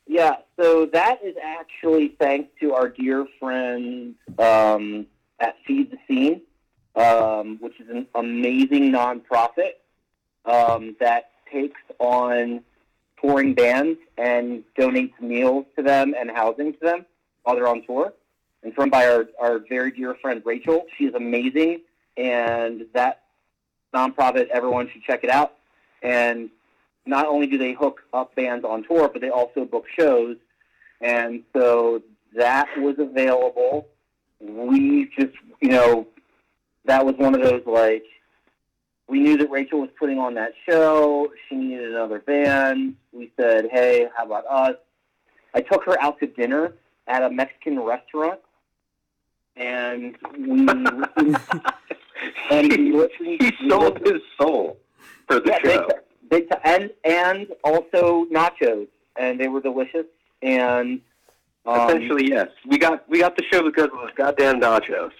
Yeah, 0.06 0.36
so 0.58 0.86
that 0.86 1.20
is 1.22 1.36
actually 1.42 2.16
thanks 2.18 2.50
to 2.60 2.74
our 2.74 2.88
dear 2.88 3.26
friend 3.38 4.14
um, 4.38 5.06
at 5.38 5.56
Feed 5.66 5.92
the 5.92 5.98
Scene, 6.08 6.40
um, 6.96 7.58
which 7.60 7.78
is 7.78 7.88
an 7.90 8.06
amazing 8.14 8.90
nonprofit 8.90 9.74
um, 10.46 10.96
that 10.98 11.30
takes 11.52 11.80
on 11.98 12.62
touring 13.20 13.54
bands 13.54 13.98
and 14.16 14.64
donates 14.78 15.20
meals 15.20 15.66
to 15.76 15.82
them 15.82 16.14
and 16.18 16.30
housing 16.30 16.72
to 16.72 16.78
them 16.80 17.06
while 17.42 17.54
they're 17.54 17.68
on 17.68 17.82
tour. 17.86 18.12
And 18.62 18.76
run 18.76 18.90
by 18.90 19.06
our, 19.06 19.26
our 19.40 19.60
very 19.68 19.90
dear 19.90 20.14
friend 20.20 20.42
Rachel. 20.44 20.84
She 20.98 21.04
is 21.04 21.14
amazing, 21.14 21.80
and 22.16 22.86
that 22.92 23.22
nonprofit, 23.94 24.48
everyone 24.48 24.90
should 24.92 25.02
check 25.02 25.24
it 25.24 25.30
out. 25.30 25.54
And 26.02 26.50
not 27.06 27.26
only 27.26 27.46
do 27.46 27.58
they 27.58 27.72
hook 27.72 28.02
up 28.12 28.34
bands 28.34 28.64
on 28.64 28.84
tour, 28.84 29.08
but 29.08 29.20
they 29.20 29.30
also 29.30 29.64
book 29.64 29.86
shows. 29.98 30.36
And 31.00 31.42
so 31.56 32.02
that 32.36 32.68
was 32.78 32.96
available. 32.98 33.88
We 34.40 35.10
just, 35.18 35.34
you 35.60 35.70
know, 35.70 36.06
that 36.84 37.04
was 37.04 37.14
one 37.16 37.34
of 37.34 37.42
those 37.42 37.62
like, 37.66 38.04
we 39.08 39.20
knew 39.20 39.36
that 39.38 39.50
Rachel 39.50 39.80
was 39.80 39.90
putting 39.98 40.18
on 40.18 40.34
that 40.34 40.52
show. 40.68 41.32
She 41.48 41.56
needed 41.56 41.90
another 41.90 42.20
band. 42.20 42.94
We 43.12 43.32
said, 43.38 43.68
hey, 43.72 44.06
how 44.16 44.24
about 44.24 44.44
us? 44.46 44.76
I 45.52 45.62
took 45.62 45.84
her 45.84 46.00
out 46.00 46.20
to 46.20 46.26
dinner 46.26 46.74
at 47.08 47.24
a 47.24 47.30
Mexican 47.30 47.80
restaurant. 47.80 48.40
And 49.60 50.16
we 50.38 50.66
and 52.50 52.68
we 52.72 52.92
listened, 52.92 53.42
he 53.42 53.52
sold 53.68 53.98
his 54.04 54.20
soul 54.40 54.78
for 55.28 55.40
the 55.40 55.48
yeah, 55.50 55.58
show. 55.62 55.86
ti- 55.86 55.94
big 56.30 56.48
ti- 56.50 56.56
and 56.64 56.90
and 57.04 57.46
also 57.64 58.24
nachos, 58.32 58.88
and 59.16 59.38
they 59.38 59.48
were 59.48 59.60
delicious. 59.60 60.06
And 60.42 61.00
um, 61.66 61.88
Essentially, 61.90 62.28
yes. 62.28 62.48
We 62.66 62.78
got 62.78 63.08
we 63.08 63.18
got 63.20 63.36
the 63.36 63.44
show 63.52 63.62
because 63.62 63.84
of 63.84 63.92
those 63.92 64.10
goddamn 64.16 64.60
nachos. 64.60 65.10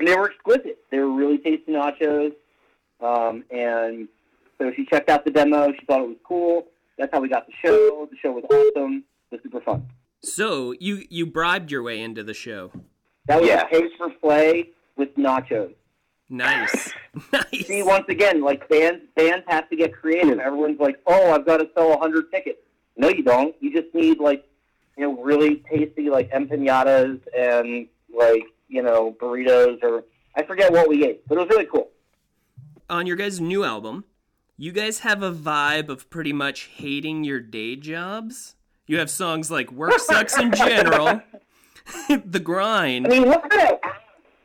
and 0.00 0.08
they 0.08 0.16
were 0.16 0.30
exquisite. 0.30 0.78
They 0.90 0.98
were 0.98 1.12
really 1.12 1.38
tasty 1.38 1.72
nachos. 1.72 2.32
Um, 3.00 3.44
and 3.50 4.08
so 4.58 4.72
she 4.74 4.86
checked 4.86 5.10
out 5.10 5.24
the 5.26 5.30
demo. 5.30 5.70
She 5.78 5.84
thought 5.86 6.00
it 6.00 6.08
was 6.08 6.16
cool. 6.26 6.66
That's 6.96 7.12
how 7.12 7.20
we 7.20 7.28
got 7.28 7.46
the 7.46 7.52
show. 7.62 8.08
The 8.10 8.16
show 8.22 8.32
was 8.32 8.44
awesome. 8.50 9.04
It 9.30 9.34
was 9.34 9.40
super 9.42 9.60
fun. 9.60 9.86
So 10.22 10.72
you 10.80 11.02
you 11.10 11.26
bribed 11.26 11.70
your 11.70 11.82
way 11.82 12.00
into 12.00 12.22
the 12.24 12.32
show. 12.34 12.72
That 13.26 13.40
was 13.40 13.48
Yeah. 13.48 13.62
a 13.62 13.68
pay 13.68 13.88
for 13.96 14.10
play 14.10 14.70
with 14.96 15.14
nachos. 15.16 15.74
Nice, 16.28 16.92
nice. 17.32 17.66
See, 17.66 17.82
once 17.84 18.06
again, 18.08 18.40
like 18.42 18.68
bands, 18.68 19.04
bands 19.14 19.44
have 19.48 19.68
to 19.70 19.76
get 19.76 19.92
creative. 19.94 20.38
Everyone's 20.40 20.80
like, 20.80 20.98
"Oh, 21.06 21.30
I've 21.32 21.46
got 21.46 21.58
to 21.58 21.68
sell 21.74 21.92
a 21.92 21.98
hundred 21.98 22.30
tickets." 22.32 22.58
No, 22.96 23.08
you 23.08 23.22
don't. 23.22 23.54
You 23.60 23.72
just 23.72 23.94
need 23.94 24.18
like, 24.18 24.44
you 24.96 25.04
know, 25.04 25.22
really 25.22 25.62
tasty 25.70 26.10
like 26.10 26.30
empanadas 26.32 27.20
and 27.36 27.86
like 28.12 28.44
you 28.68 28.82
know 28.82 29.14
burritos 29.20 29.80
or 29.84 30.02
I 30.34 30.42
forget 30.42 30.72
what 30.72 30.88
we 30.88 31.04
ate, 31.04 31.26
but 31.28 31.38
it 31.38 31.40
was 31.42 31.48
really 31.50 31.66
cool. 31.66 31.90
on 32.90 33.06
your 33.06 33.16
guys' 33.16 33.40
new 33.40 33.62
album, 33.64 34.04
you 34.56 34.72
guys 34.72 35.00
have 35.00 35.22
a 35.22 35.32
vibe 35.32 35.88
of 35.88 36.10
pretty 36.10 36.32
much 36.32 36.62
hating 36.76 37.22
your 37.24 37.38
day 37.40 37.76
jobs. 37.76 38.56
You 38.88 38.98
have 38.98 39.10
songs 39.10 39.48
like 39.48 39.70
"Work 39.70 39.98
Sucks" 40.00 40.36
in 40.38 40.50
general, 40.56 41.20
"The 42.08 42.40
grind. 42.40 43.06
I 43.06 43.10
mean, 43.10 43.28
what 43.28 43.48
kind 43.48 43.70
of 43.70 43.78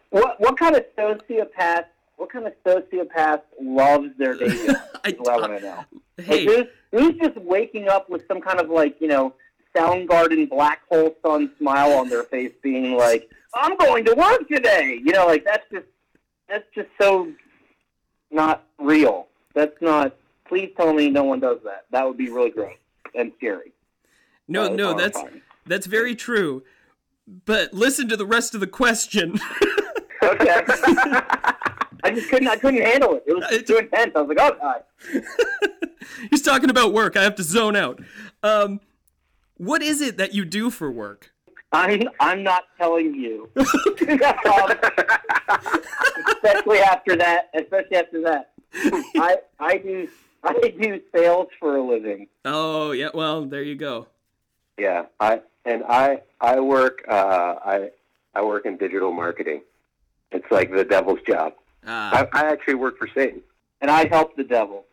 what 0.10 0.39
what 0.39 0.58
kind 0.60 0.75
of 0.75 0.86
sociopath? 0.97 1.86
What 2.17 2.32
kind 2.32 2.45
of 2.45 2.54
sociopath 2.63 3.41
loves 3.60 4.10
their 4.17 4.36
day 4.36 4.49
job? 4.67 4.75
I, 5.04 5.12
what 5.17 5.30
I 5.30 5.38
want 5.38 5.60
to 5.60 5.62
know. 5.62 5.86
hey, 6.23 6.45
Like, 6.45 6.67
who's, 6.91 7.12
who's 7.15 7.15
just 7.15 7.38
waking 7.38 7.89
up 7.89 8.10
with 8.10 8.27
some 8.27 8.41
kind 8.41 8.60
of 8.60 8.69
like 8.69 9.01
you 9.01 9.08
know 9.08 9.34
Soundgarden 9.75 10.49
black 10.49 10.82
hole 10.89 11.15
sun 11.25 11.51
smile 11.58 11.93
on 11.93 12.10
their 12.10 12.23
face, 12.23 12.51
being 12.62 12.95
like, 12.97 13.30
"I'm 13.56 13.75
going 13.77 14.06
to 14.06 14.13
work 14.13 14.47
today." 14.49 14.99
You 15.04 15.13
know, 15.13 15.25
like 15.25 15.45
that's 15.45 15.65
just 15.71 15.88
that's 16.47 16.65
just 16.75 16.89
so 16.99 17.32
not 18.30 18.65
real. 18.77 19.27
That's 19.56 19.75
not. 19.82 20.15
Please 20.47 20.71
tell 20.75 20.93
me 20.93 21.10
no 21.10 21.23
one 21.23 21.39
does 21.39 21.60
that. 21.63 21.86
That 21.91 22.06
would 22.06 22.17
be 22.17 22.30
really 22.30 22.49
gross 22.49 22.73
and 23.15 23.32
scary. 23.38 23.71
no, 24.49 24.69
was 24.69 24.77
no, 24.77 24.93
that's 24.93 25.17
horrifying. 25.17 25.41
that's 25.65 25.86
very 25.86 26.15
true. 26.15 26.63
But 27.45 27.73
listen 27.73 28.07
to 28.09 28.17
the 28.17 28.25
rest 28.25 28.53
of 28.53 28.59
the 28.59 28.67
question. 28.67 29.39
okay. 30.23 30.63
I 32.03 32.09
just 32.15 32.29
couldn't. 32.29 32.47
I 32.47 32.55
couldn't 32.57 32.81
handle 32.81 33.15
it. 33.15 33.23
It 33.27 33.35
was 33.35 33.63
too 33.63 33.77
intense. 33.77 34.11
I 34.15 34.21
was 34.21 34.35
like, 34.35 34.39
"Oh 34.41 34.57
God." 34.59 34.83
He's 36.31 36.41
talking 36.41 36.69
about 36.69 36.93
work. 36.93 37.15
I 37.15 37.21
have 37.23 37.35
to 37.35 37.43
zone 37.43 37.75
out. 37.75 38.01
Um, 38.43 38.81
What 39.57 39.81
is 39.83 40.01
it 40.01 40.17
that 40.17 40.33
you 40.33 40.43
do 40.45 40.69
for 40.71 40.91
work? 40.91 41.31
I'm 41.71 42.09
I'm 42.19 42.43
not 42.43 42.63
telling 42.77 43.13
you. 43.15 43.49
um, 43.55 43.65
especially 46.27 46.79
after 46.79 47.15
that. 47.15 47.49
Especially 47.53 47.95
after 47.97 48.21
that. 48.23 48.51
I 49.15 49.37
I 49.59 49.77
do 49.77 50.07
I 50.43 50.53
do 50.81 50.99
sales 51.15 51.47
for 51.59 51.77
a 51.77 51.83
living. 51.87 52.27
Oh, 52.45 52.91
yeah. 52.93 53.09
Well, 53.13 53.45
there 53.45 53.61
you 53.63 53.75
go. 53.75 54.07
Yeah, 54.79 55.05
I 55.19 55.41
and 55.65 55.84
I 55.88 56.21
I 56.39 56.60
work 56.60 57.04
uh, 57.08 57.56
I 57.65 57.89
I 58.36 58.41
work 58.43 58.65
in 58.65 58.78
digital 58.78 59.12
marketing. 59.12 59.62
It's 60.32 60.45
like 60.52 60.71
the 60.71 60.84
devil's 60.86 61.19
job. 61.28 61.54
Ah. 61.86 62.28
I, 62.34 62.39
I 62.41 62.52
actually 62.52 62.76
work 62.76 62.97
for 62.97 63.08
Satan. 63.13 63.41
And 63.82 63.89
I 63.91 64.08
help 64.08 64.36
the 64.38 64.43
devil. 64.43 64.86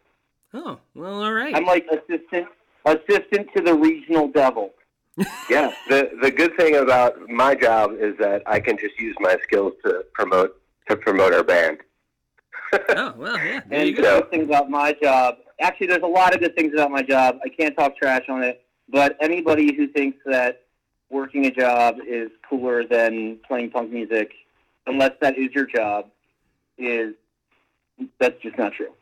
oh, 0.55 0.79
well, 0.95 1.23
all 1.23 1.33
right. 1.33 1.55
I'm 1.55 1.65
like 1.67 1.87
assistant 1.93 2.49
assistant 2.85 3.49
to 3.57 3.63
the 3.63 3.75
regional 3.75 4.29
devil. 4.29 4.73
Yeah, 5.51 5.73
the 5.89 6.11
the 6.23 6.31
good 6.31 6.57
thing 6.57 6.77
about 6.77 7.29
my 7.29 7.55
job 7.55 7.93
is 7.99 8.17
that 8.19 8.43
I 8.47 8.61
can 8.61 8.79
just 8.79 8.99
use 9.01 9.17
my 9.21 9.37
skills 9.43 9.73
to 9.85 10.05
promote 10.15 10.61
to 10.89 10.97
promote 10.97 11.33
our 11.35 11.43
band. 11.43 11.79
oh, 12.91 13.15
well, 13.17 13.37
yeah. 13.39 13.61
There 13.69 13.81
And 13.81 13.89
you 13.89 13.97
go. 13.97 14.21
good 14.21 14.31
things 14.31 14.45
about 14.47 14.71
my 14.71 14.95
job. 15.03 15.37
Actually, 15.61 15.89
there's 15.89 16.03
a 16.05 16.07
lot 16.07 16.35
of 16.35 16.41
good 16.41 16.55
things 16.55 16.73
about 16.73 16.91
my 16.93 17.03
job. 17.03 17.39
I 17.45 17.49
can't 17.49 17.77
talk 17.77 17.97
trash 17.97 18.23
on 18.29 18.43
it, 18.45 18.65
but 18.89 19.17
anybody 19.21 19.75
who 19.75 19.89
thinks 19.89 20.19
that 20.27 20.63
working 21.11 21.47
a 21.47 21.51
job 21.51 21.97
is 22.07 22.31
cooler 22.49 22.85
than 22.85 23.39
playing 23.47 23.71
punk 23.71 23.91
music, 23.91 24.33
unless 24.87 25.13
that 25.21 25.39
is 25.39 25.53
your 25.53 25.67
job, 25.67 26.07
is 26.77 27.15
that's 28.21 28.41
just 28.43 28.57
not 28.59 28.73
true. 28.73 28.93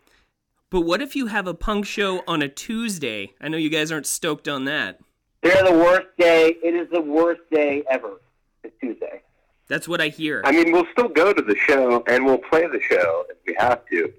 But 0.71 0.81
what 0.81 1.01
if 1.01 1.15
you 1.15 1.27
have 1.27 1.47
a 1.47 1.55
punk 1.55 1.87
show 1.87 2.23
on 2.27 2.43
a 2.43 2.49
Tuesday? 2.49 3.33
I 3.41 3.49
know 3.49 3.57
you 3.57 3.71
guys 3.71 3.93
aren't 3.93 4.07
stoked 4.07 4.49
on 4.49 4.65
that. 4.65 4.99
They're 5.43 5.63
the 5.63 5.73
worst 5.73 6.09
day. 6.19 6.57
It 6.63 6.75
is 6.75 6.89
the 6.91 7.01
worst 7.01 7.43
day 7.53 7.85
ever. 7.89 8.21
It's 8.65 8.75
Tuesday. 8.81 9.23
That's 9.69 9.87
what 9.87 10.01
I 10.01 10.09
hear. 10.09 10.43
I 10.45 10.53
mean, 10.53 10.73
we'll 10.73 10.87
still 10.93 11.09
go 11.09 11.33
to 11.33 11.43
the 11.43 11.57
show 11.57 12.03
and 12.09 12.25
we'll 12.25 12.39
play 12.39 12.67
the 12.67 12.81
show 12.81 13.25
if 13.31 13.37
we 13.47 13.55
have 13.59 13.87
to. 13.87 14.13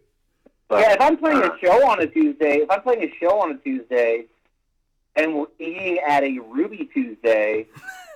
But, 0.70 0.82
Yeah, 0.82 0.94
if 0.94 1.02
I'm 1.02 1.18
playing 1.18 1.38
uh, 1.38 1.54
a 1.54 1.60
show 1.60 1.90
on 1.90 2.02
a 2.02 2.08
Tuesday, 2.08 2.58
if 2.58 2.72
I'm 2.72 2.82
playing 2.82 3.04
a 3.04 3.14
show 3.20 3.42
on 3.42 3.52
a 3.52 3.58
Tuesday, 3.58 4.26
and 5.18 5.36
we're 5.36 5.48
eating 5.60 5.98
at 6.08 6.24
a 6.24 6.40
Ruby 6.40 6.90
Tuesday, 6.94 7.66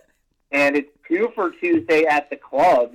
and 0.51 0.77
it's 0.77 0.89
two 1.07 1.31
for 1.35 1.49
Tuesday 1.51 2.05
at 2.05 2.29
the 2.29 2.37
club, 2.37 2.93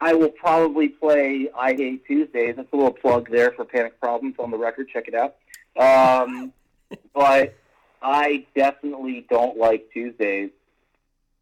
I 0.00 0.12
will 0.14 0.28
probably 0.30 0.88
play 0.88 1.48
I 1.56 1.72
Hate 1.74 2.04
Tuesdays. 2.06 2.54
That's 2.56 2.72
a 2.72 2.76
little 2.76 2.92
plug 2.92 3.30
there 3.30 3.52
for 3.52 3.64
Panic 3.64 3.98
Problems 3.98 4.36
on 4.38 4.50
the 4.50 4.58
record. 4.58 4.88
Check 4.92 5.08
it 5.08 5.14
out. 5.14 5.36
Um, 5.76 6.52
but 7.14 7.54
I 8.02 8.44
definitely 8.54 9.26
don't 9.30 9.56
like 9.56 9.88
Tuesdays. 9.92 10.50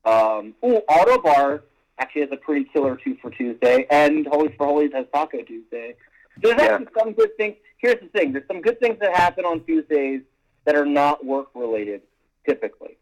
Um, 0.05 0.55
ooh, 0.65 0.81
Ottobar 0.89 1.63
actually 1.99 2.23
has 2.23 2.31
a 2.33 2.37
pretty 2.37 2.65
killer 2.73 2.97
two 2.97 3.17
for 3.21 3.31
Tuesday, 3.31 3.87
and 3.91 4.27
Holy 4.27 4.51
Frijoles 4.51 4.93
has 4.95 5.07
Taco 5.13 5.43
Tuesday. 5.43 5.97
There's 6.41 6.57
Yeah. 6.57 6.65
actually 6.75 6.89
some 6.99 7.13
good 7.13 7.37
things. 7.37 7.57
Here's 7.79 8.01
the 8.01 8.09
thing: 8.09 8.33
there's 8.33 8.47
some 8.47 8.61
good 8.61 8.79
things 8.81 8.99
that 9.01 9.17
happen 9.17 9.45
on 9.45 9.65
Tuesdays 9.65 10.21
that 10.65 10.75
are 10.75 10.87
not 10.87 11.25
work 11.25 11.49
related, 11.55 12.03
typically, 12.47 12.97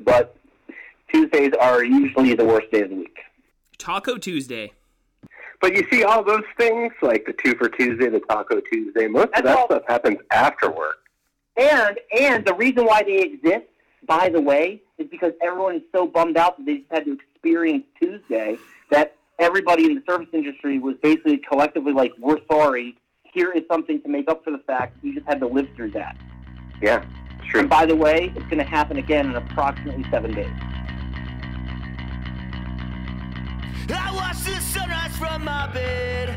but 0.00 0.36
Tuesdays 1.12 1.52
are 1.60 1.84
usually 1.84 2.34
the 2.34 2.44
worst 2.44 2.70
day 2.70 2.82
of 2.82 2.90
the 2.90 2.96
week. 2.96 3.18
Taco 3.78 4.16
Tuesday. 4.16 4.72
But 5.60 5.76
you 5.76 5.86
see, 5.90 6.04
all 6.04 6.22
those 6.24 6.44
things 6.56 6.92
like 7.02 7.26
the 7.26 7.34
two 7.34 7.54
for 7.56 7.68
Tuesday, 7.68 8.08
the 8.08 8.20
Taco 8.20 8.60
Tuesday, 8.60 9.06
most 9.06 9.28
of 9.34 9.44
that 9.44 9.58
all- 9.58 9.66
stuff 9.66 9.82
happens 9.88 10.18
after 10.30 10.70
work. 10.70 10.96
And 11.56 11.98
and 12.18 12.44
the 12.44 12.54
reason 12.54 12.86
why 12.86 13.02
they 13.02 13.18
exist, 13.18 13.66
by 14.06 14.30
the 14.30 14.40
way, 14.40 14.80
is 14.98 15.06
because 15.10 15.32
everyone 15.42 15.76
is 15.76 15.82
so 15.94 16.06
bummed 16.06 16.38
out 16.38 16.56
that 16.56 16.64
they 16.64 16.78
just 16.78 16.90
had 16.90 17.04
to 17.04 17.12
experience 17.12 17.84
Tuesday 18.00 18.56
that 18.90 19.16
everybody 19.38 19.84
in 19.84 19.94
the 19.94 20.02
service 20.08 20.28
industry 20.32 20.78
was 20.78 20.96
basically 21.02 21.38
collectively 21.38 21.92
like, 21.92 22.12
"We're 22.18 22.38
sorry. 22.50 22.96
Here 23.24 23.52
is 23.52 23.64
something 23.70 24.00
to 24.02 24.08
make 24.08 24.30
up 24.30 24.42
for 24.44 24.50
the 24.52 24.58
fact 24.66 24.96
you 25.02 25.14
just 25.14 25.26
had 25.26 25.40
to 25.40 25.46
live 25.46 25.68
through 25.76 25.90
that." 25.90 26.16
Yeah, 26.80 27.04
it's 27.38 27.46
true. 27.50 27.60
And 27.60 27.68
by 27.68 27.86
the 27.86 27.96
way, 27.96 28.32
it's 28.34 28.46
going 28.46 28.58
to 28.58 28.64
happen 28.64 28.96
again 28.96 29.26
in 29.26 29.36
approximately 29.36 30.04
seven 30.10 30.32
days. 30.32 30.50
I 33.92 34.12
watch 34.14 34.38
the 34.44 34.60
sunrise 34.60 35.16
from 35.16 35.44
my 35.44 35.66
bed. 35.72 36.36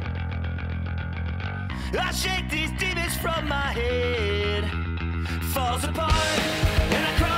I 1.97 2.12
shake 2.12 2.49
these 2.49 2.71
demons 2.79 3.15
from 3.17 3.47
my 3.47 3.71
head. 3.71 4.65
Falls 5.53 5.84
apart, 5.84 6.12
and 6.12 7.06
I 7.06 7.17
crawl 7.19 7.33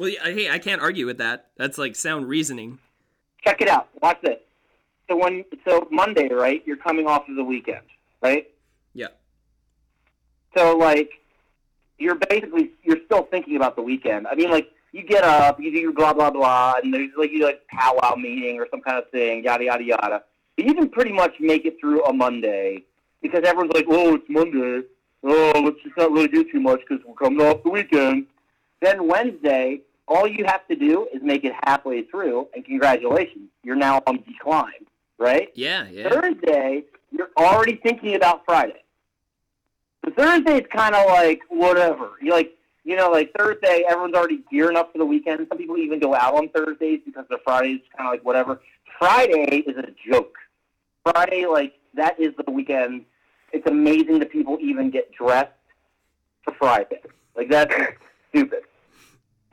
Well, 0.00 0.08
yeah, 0.08 0.24
hey, 0.24 0.48
I 0.48 0.56
can't 0.58 0.80
argue 0.80 1.04
with 1.04 1.18
that. 1.18 1.50
That's 1.58 1.76
like 1.76 1.94
sound 1.94 2.26
reasoning. 2.26 2.78
Check 3.44 3.60
it 3.60 3.68
out. 3.68 3.88
Watch 4.00 4.16
this. 4.22 4.38
So 5.06 5.14
when 5.14 5.44
so 5.68 5.86
Monday, 5.90 6.30
right? 6.30 6.62
You're 6.64 6.78
coming 6.78 7.06
off 7.06 7.28
of 7.28 7.36
the 7.36 7.44
weekend, 7.44 7.84
right? 8.22 8.48
Yeah. 8.94 9.08
So 10.56 10.74
like, 10.74 11.10
you're 11.98 12.14
basically 12.14 12.70
you're 12.82 13.00
still 13.04 13.24
thinking 13.24 13.56
about 13.56 13.76
the 13.76 13.82
weekend. 13.82 14.26
I 14.26 14.36
mean, 14.36 14.50
like 14.50 14.70
you 14.92 15.02
get 15.02 15.22
up, 15.22 15.60
you 15.60 15.70
do 15.70 15.78
your 15.78 15.92
blah 15.92 16.14
blah 16.14 16.30
blah, 16.30 16.76
and 16.82 16.94
there's 16.94 17.10
like 17.18 17.30
you 17.30 17.44
like 17.44 17.60
powwow 17.66 18.14
meeting 18.16 18.58
or 18.58 18.66
some 18.70 18.80
kind 18.80 18.96
of 18.96 19.10
thing, 19.10 19.44
yada 19.44 19.64
yada 19.64 19.84
yada. 19.84 20.22
But 20.56 20.64
you 20.64 20.72
can 20.72 20.88
pretty 20.88 21.12
much 21.12 21.34
make 21.40 21.66
it 21.66 21.76
through 21.78 22.06
a 22.06 22.12
Monday 22.14 22.84
because 23.20 23.42
everyone's 23.44 23.74
like, 23.74 23.84
oh, 23.86 24.14
it's 24.14 24.24
Monday. 24.30 24.80
Oh, 25.24 25.60
let's 25.62 25.76
just 25.84 25.98
not 25.98 26.10
really 26.10 26.28
do 26.28 26.50
too 26.50 26.60
much 26.60 26.80
because 26.88 27.04
we're 27.04 27.12
coming 27.16 27.46
off 27.46 27.62
the 27.64 27.68
weekend. 27.68 28.28
Then 28.80 29.06
Wednesday, 29.06 29.82
all 30.10 30.26
you 30.26 30.44
have 30.44 30.66
to 30.66 30.74
do 30.74 31.06
is 31.14 31.22
make 31.22 31.44
it 31.44 31.52
halfway 31.64 32.02
through, 32.02 32.48
and 32.54 32.64
congratulations, 32.64 33.48
you're 33.62 33.76
now 33.76 34.02
on 34.06 34.22
decline, 34.26 34.84
right? 35.18 35.50
Yeah, 35.54 35.86
yeah. 35.88 36.08
Thursday, 36.10 36.84
you're 37.12 37.30
already 37.38 37.76
thinking 37.76 38.16
about 38.16 38.44
Friday. 38.44 38.82
The 40.04 40.10
Thursday 40.10 40.58
is 40.58 40.66
kind 40.74 40.94
of 40.96 41.06
like 41.06 41.40
whatever. 41.48 42.10
You 42.20 42.32
like, 42.32 42.56
you 42.84 42.96
know, 42.96 43.10
like 43.10 43.32
Thursday, 43.38 43.84
everyone's 43.88 44.14
already 44.14 44.42
gearing 44.50 44.76
up 44.76 44.90
for 44.92 44.98
the 44.98 45.06
weekend. 45.06 45.46
Some 45.48 45.58
people 45.58 45.76
even 45.76 46.00
go 46.00 46.14
out 46.14 46.34
on 46.34 46.48
Thursdays 46.48 47.00
because 47.06 47.26
their 47.28 47.38
Fridays 47.44 47.80
kind 47.96 48.08
of 48.08 48.12
like 48.12 48.24
whatever. 48.24 48.60
Friday 48.98 49.62
is 49.66 49.76
a 49.76 50.10
joke. 50.10 50.36
Friday, 51.04 51.46
like 51.46 51.74
that 51.94 52.18
is 52.18 52.34
the 52.44 52.50
weekend. 52.50 53.04
It's 53.52 53.66
amazing 53.66 54.18
that 54.18 54.30
people 54.30 54.58
even 54.60 54.90
get 54.90 55.12
dressed 55.12 55.52
for 56.42 56.54
Friday. 56.54 57.00
Like 57.36 57.48
that's 57.48 57.72
stupid. 58.30 58.62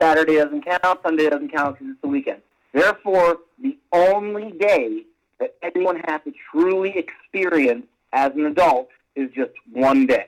Saturday 0.00 0.36
doesn't 0.36 0.64
count. 0.64 1.00
Sunday 1.02 1.28
doesn't 1.28 1.52
count 1.52 1.78
because 1.78 1.92
it's 1.92 2.02
the 2.02 2.08
weekend. 2.08 2.40
Therefore, 2.72 3.38
the 3.60 3.76
only 3.92 4.52
day 4.52 5.02
that 5.40 5.54
anyone 5.62 6.00
has 6.06 6.20
to 6.24 6.32
truly 6.52 6.94
experience 6.96 7.86
as 8.12 8.32
an 8.34 8.46
adult 8.46 8.88
is 9.16 9.30
just 9.34 9.52
one 9.72 10.06
day. 10.06 10.26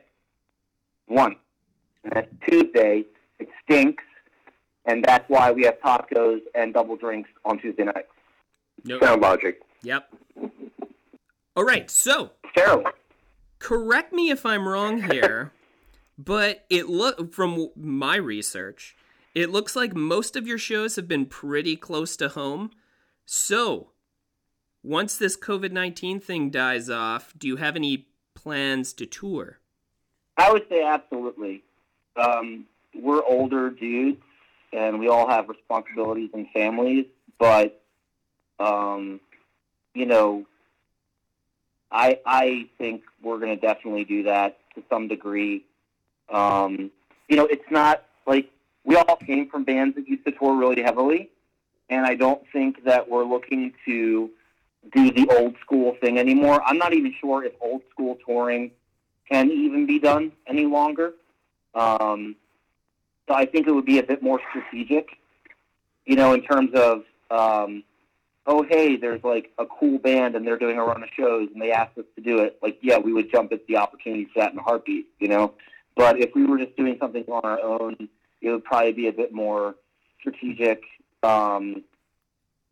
One. 1.07 1.37
And 2.05 2.13
that's 2.15 2.29
Tuesday. 2.49 3.05
It 3.39 3.49
stinks. 3.65 4.03
And 4.87 5.05
that's 5.05 5.29
why 5.29 5.53
we 5.53 5.65
have 5.65 5.79
tacos 5.81 6.41
and 6.55 6.73
double 6.73 6.97
drinks 6.97 7.29
on 7.45 7.59
Tuesday 7.59 7.85
nights. 7.85 8.09
Nope. 8.85 9.03
Sound 9.03 9.21
logic. 9.21 9.61
Yep. 9.83 10.11
All 11.57 11.65
right, 11.65 11.91
so 11.91 12.31
It's 12.45 12.55
terrible. 12.55 12.91
correct 13.59 14.13
me 14.13 14.31
if 14.31 14.47
I'm 14.47 14.67
wrong 14.67 15.03
here, 15.03 15.53
but 16.17 16.65
it 16.71 16.89
look 16.89 17.35
from 17.35 17.69
my 17.77 18.17
research, 18.17 18.97
it 19.35 19.51
looks 19.51 19.77
like 19.77 19.95
most 19.95 20.37
of 20.37 20.47
your 20.47 20.59
shows 20.59 20.97
have 20.97 21.09
been 21.09 21.27
pretty 21.27 21.77
close 21.77 22.17
to 22.17 22.29
home. 22.29 22.71
So, 23.25 23.91
once 24.83 25.17
this 25.17 25.37
COVID 25.37 25.73
nineteen 25.73 26.21
thing 26.21 26.51
dies 26.51 26.91
off, 26.91 27.33
do 27.37 27.47
you 27.47 27.57
have 27.57 27.77
any 27.77 28.09
plans 28.35 28.93
to 28.95 29.07
tour? 29.07 29.59
I 30.37 30.53
would 30.53 30.67
say 30.69 30.83
absolutely. 30.83 31.63
Um, 32.17 32.67
we're 32.95 33.23
older 33.25 33.71
dudes, 33.71 34.23
and 34.73 34.99
we 34.99 35.09
all 35.09 35.29
have 35.29 35.49
responsibilities 35.49 36.31
and 36.33 36.49
families. 36.53 37.07
But, 37.39 37.83
um, 38.59 39.21
you 39.95 40.07
know, 40.07 40.47
I 41.93 42.19
I 42.25 42.69
think 42.79 43.03
we're 43.23 43.39
going 43.39 43.55
to 43.55 43.61
definitely 43.61 44.05
do 44.05 44.25
that 44.25 44.59
to 44.75 44.83
some 44.89 45.09
degree. 45.09 45.65
Um, 46.29 46.91
you 47.29 47.37
know, 47.37 47.47
it's 47.47 47.71
not 47.71 48.05
like 48.27 48.51
we 48.85 48.97
all 48.97 49.17
came 49.17 49.49
from 49.49 49.65
bands 49.65 49.97
that 49.97 50.09
used 50.09 50.25
to 50.25 50.33
tour 50.33 50.57
really 50.57 50.83
heavily, 50.83 51.31
and 51.89 52.07
I 52.07 52.15
don't 52.15 52.43
think 52.53 52.85
that 52.85 53.09
we're 53.09 53.25
looking 53.25 53.73
to 53.85 54.31
do 54.93 55.11
the 55.11 55.29
old 55.39 55.57
school 55.61 55.97
thing 56.01 56.19
anymore. 56.19 56.63
I'm 56.65 56.79
not 56.79 56.93
even 56.95 57.15
sure 57.21 57.45
if 57.45 57.53
old 57.61 57.83
school 57.91 58.17
touring 58.27 58.71
can 59.31 59.51
even 59.51 59.87
be 59.87 59.99
done 59.99 60.33
any 60.47 60.67
longer. 60.67 61.13
Um, 61.75 62.37
so 63.29 63.35
I 63.35 63.47
think 63.47 63.69
it 63.69 63.73
would 63.73 63.85
be 63.85 63.99
a 63.99 64.03
bit 64.03 64.23
more 64.23 64.41
strategic, 64.51 65.11
you 66.05 66.17
know, 66.17 66.33
in 66.33 66.43
terms 66.43 66.71
of, 66.75 67.05
um, 67.31 67.85
oh, 68.47 68.63
hey, 68.63 68.97
there's 68.97 69.23
like 69.23 69.53
a 69.59 69.67
cool 69.67 69.99
band 69.99 70.35
and 70.35 70.47
they're 70.47 70.59
doing 70.59 70.79
a 70.79 70.83
run 70.83 71.03
of 71.03 71.09
shows 71.17 71.49
and 71.53 71.63
they 71.63 71.71
asked 71.71 71.97
us 71.99 72.07
to 72.17 72.23
do 72.23 72.39
it. 72.39 72.59
Like, 72.63 72.79
yeah, 72.83 72.99
we 72.99 73.13
would 73.13 73.31
jump 73.31 73.53
at 73.53 73.67
the 73.69 73.77
opportunity 73.77 74.25
for 74.25 74.41
that 74.41 74.53
in 74.53 74.59
a 74.59 74.63
heartbeat, 74.63 75.07
you 75.21 75.29
know. 75.29 75.55
But 75.95 76.19
if 76.19 76.35
we 76.35 76.45
were 76.45 76.59
just 76.59 76.77
doing 76.77 76.97
something 76.99 77.25
on 77.29 77.43
our 77.45 77.61
own, 77.61 78.09
it 78.41 78.51
would 78.51 78.65
probably 78.65 78.93
be 78.93 79.09
a 79.09 79.13
bit 79.13 79.33
more 79.33 79.75
strategic, 80.21 80.83
um, 81.23 81.83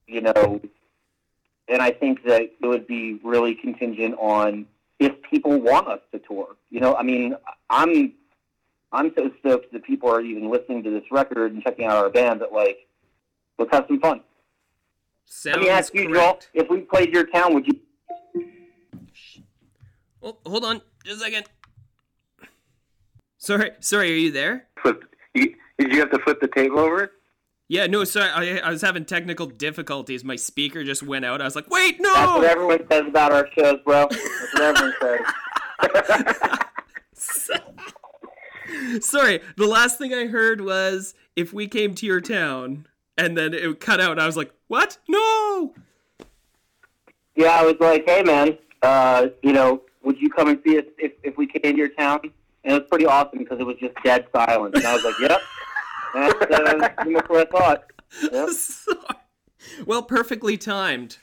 you 0.07 0.21
know. 0.21 0.61
And 1.69 1.83
I 1.83 1.91
think 1.91 2.25
that 2.25 2.43
it 2.43 2.67
would 2.67 2.87
be 2.87 3.21
really 3.23 3.55
contingent 3.55 4.15
on 4.19 4.67
if 4.99 5.13
people 5.31 5.61
want 5.61 5.89
us 5.89 6.01
to 6.13 6.19
tour. 6.19 6.57
You 6.71 6.81
know, 6.81 6.95
I 6.95 7.03
mean, 7.03 7.37
I'm 7.69 8.15
I'm 8.93 9.13
so 9.17 9.31
stoked 9.41 9.73
that 9.73 9.85
people 9.85 10.11
are 10.11 10.21
even 10.21 10.51
listening 10.51 10.83
to 10.85 10.91
this 10.91 11.05
record 11.11 11.53
and 11.53 11.63
checking 11.63 11.85
out 11.85 11.97
our 11.97 12.11
band 12.11 12.41
that 12.41 12.53
like, 12.53 12.87
let's 13.59 13.71
have 13.73 13.85
some 13.87 14.01
fun. 14.01 14.23
Sounds 15.27 15.57
Let 15.57 15.63
me 15.63 15.69
ask 15.69 15.95
you, 15.95 16.05
Joel, 16.05 16.15
correct. 16.15 16.51
if 16.55 16.71
we 16.71 16.81
played 16.81 17.13
your 17.13 17.27
town, 17.27 17.53
would 17.53 17.67
you? 17.67 17.81
Oh, 20.23 20.37
hold 20.47 20.65
on, 20.65 20.81
just 21.05 21.21
a 21.21 21.25
second. 21.25 21.45
Sorry, 23.37 23.71
sorry, 23.81 24.11
are 24.13 24.17
you 24.17 24.33
there? 24.33 24.67
You, 25.35 25.55
did 25.79 25.93
you 25.93 26.01
have 26.01 26.11
to 26.11 26.19
flip 26.19 26.41
the 26.41 26.49
table 26.49 26.79
over? 26.79 27.13
Yeah, 27.69 27.87
no, 27.87 28.05
sorry, 28.05 28.31
I, 28.31 28.59
I 28.67 28.71
was 28.71 28.81
having 28.81 29.05
technical 29.05 29.47
difficulties. 29.47 30.25
My 30.25 30.37
speaker 30.37 30.85
just 30.85 31.03
went 31.03 31.25
out. 31.27 31.43
I 31.43 31.45
was 31.45 31.55
like, 31.55 31.69
wait, 31.71 32.01
no! 32.01 32.15
That's 32.15 32.33
what 32.33 32.45
everyone 32.45 32.87
says 32.91 33.05
about 33.07 33.33
our 33.33 33.49
shows, 33.53 33.79
bro. 33.85 34.07
That's 34.11 34.55
what 34.55 34.63
everyone 34.63 34.95
says. 35.03 35.21
sorry, 39.05 39.41
the 39.57 39.67
last 39.67 39.99
thing 39.99 40.15
I 40.15 40.27
heard 40.27 40.63
was 40.63 41.15
if 41.37 41.53
we 41.53 41.69
came 41.69 41.95
to 41.97 42.07
your 42.07 42.23
town, 42.23 42.87
and 43.19 43.37
then 43.37 43.53
it 43.53 43.81
cut 43.81 44.01
out. 44.01 44.13
And 44.13 44.21
I 44.21 44.27
was 44.27 44.37
like, 44.37 44.53
what? 44.69 44.97
No! 45.09 45.75
Yeah, 47.37 47.51
I 47.51 47.65
was 47.65 47.77
like, 47.81 48.09
hey, 48.09 48.23
man, 48.23 48.57
uh, 48.83 49.27
you 49.43 49.53
know, 49.53 49.83
would 50.03 50.19
you 50.21 50.31
come 50.31 50.49
and 50.49 50.61
see 50.65 50.79
us 50.79 50.85
if, 50.97 51.13
if 51.23 51.37
we 51.37 51.47
came 51.47 51.75
to 51.75 51.77
your 51.77 51.89
town? 51.89 52.21
And 52.65 52.75
it 52.75 52.81
was 52.81 52.89
pretty 52.89 53.07
awesome 53.07 53.39
because 53.39 53.61
it 53.61 53.67
was 53.67 53.77
just 53.79 53.95
dead 54.05 54.27
silence. 54.35 54.75
And 54.77 54.85
I 54.87 54.95
was 54.95 55.05
like, 55.05 55.15
yep. 55.21 55.41
That's 56.15 56.35
uh, 56.35 56.89
pretty 56.97 57.15
what 57.15 57.49
I 57.49 57.59
thought. 57.59 57.85
Yep. 58.33 58.49
Sorry. 58.51 58.99
Well, 59.87 60.03
perfectly 60.03 60.57
timed. 60.57 61.19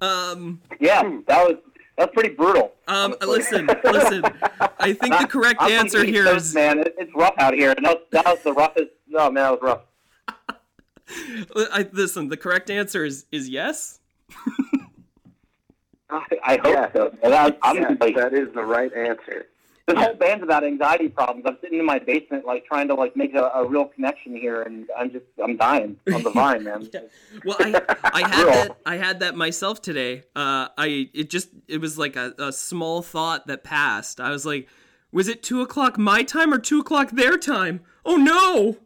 Um, 0.00 0.60
Yeah, 0.80 1.02
that 1.26 1.46
was 1.46 1.56
that's 1.96 2.12
pretty 2.12 2.28
brutal. 2.34 2.72
um, 2.88 3.14
listen, 3.22 3.66
listen. 3.84 4.22
I 4.78 4.92
think 4.92 5.18
the 5.18 5.26
correct 5.30 5.56
I'm 5.62 5.72
answer 5.72 5.98
the 6.00 6.04
East 6.04 6.12
here 6.14 6.24
Coast, 6.24 6.46
is 6.48 6.54
man. 6.54 6.78
It, 6.80 6.94
it's 6.98 7.10
rough 7.16 7.32
out 7.38 7.54
here, 7.54 7.72
and 7.74 7.84
that 7.86 7.94
was, 7.96 8.02
that 8.12 8.26
was 8.26 8.42
the 8.42 8.52
roughest. 8.52 8.90
No, 9.08 9.30
man, 9.30 9.34
that 9.34 9.50
was 9.52 9.60
rough. 9.62 10.58
I, 11.72 11.88
listen. 11.92 12.28
The 12.28 12.36
correct 12.36 12.68
answer 12.70 13.04
is 13.04 13.24
is 13.32 13.48
yes. 13.48 14.00
I, 16.10 16.22
I 16.44 16.56
hope 16.58 16.66
Yeah. 16.66 16.92
so. 16.92 17.16
And 17.22 17.34
I, 17.34 17.56
I'm 17.62 17.76
Yes, 17.76 17.96
that 18.16 18.32
is 18.34 18.52
the 18.54 18.62
right 18.62 18.92
answer. 18.92 19.46
This 19.86 19.98
whole 19.98 20.14
band's 20.14 20.42
about 20.42 20.64
anxiety 20.64 21.08
problems. 21.08 21.44
I'm 21.46 21.58
sitting 21.60 21.78
in 21.78 21.86
my 21.86 21.98
basement, 21.98 22.44
like 22.44 22.66
trying 22.66 22.88
to 22.88 22.94
like 22.94 23.16
make 23.16 23.34
a, 23.34 23.50
a 23.54 23.66
real 23.66 23.86
connection 23.86 24.36
here, 24.36 24.62
and 24.62 24.88
I'm 24.96 25.12
just 25.12 25.24
I'm 25.42 25.56
dying 25.56 25.96
on 26.12 26.22
the 26.22 26.30
vine, 26.30 26.64
man. 26.64 26.88
Yeah. 26.96 27.00
Well, 27.44 27.56
I 27.60 27.82
I 28.02 28.28
had 28.28 28.46
that 28.46 28.76
I 28.86 28.96
had 28.96 29.20
that 29.20 29.36
myself 29.36 29.80
today. 29.82 30.24
Uh, 30.34 30.68
I 30.76 31.08
it 31.14 31.30
just 31.30 31.50
it 31.68 31.80
was 31.80 31.98
like 31.98 32.16
a, 32.16 32.34
a 32.38 32.52
small 32.52 33.02
thought 33.02 33.46
that 33.46 33.62
passed. 33.64 34.20
I 34.20 34.30
was 34.30 34.44
like, 34.44 34.68
was 35.12 35.28
it 35.28 35.42
two 35.42 35.62
o'clock 35.62 35.98
my 35.98 36.22
time 36.22 36.52
or 36.52 36.58
two 36.58 36.80
o'clock 36.80 37.10
their 37.10 37.36
time? 37.36 37.80
Oh 38.04 38.16
no! 38.16 38.76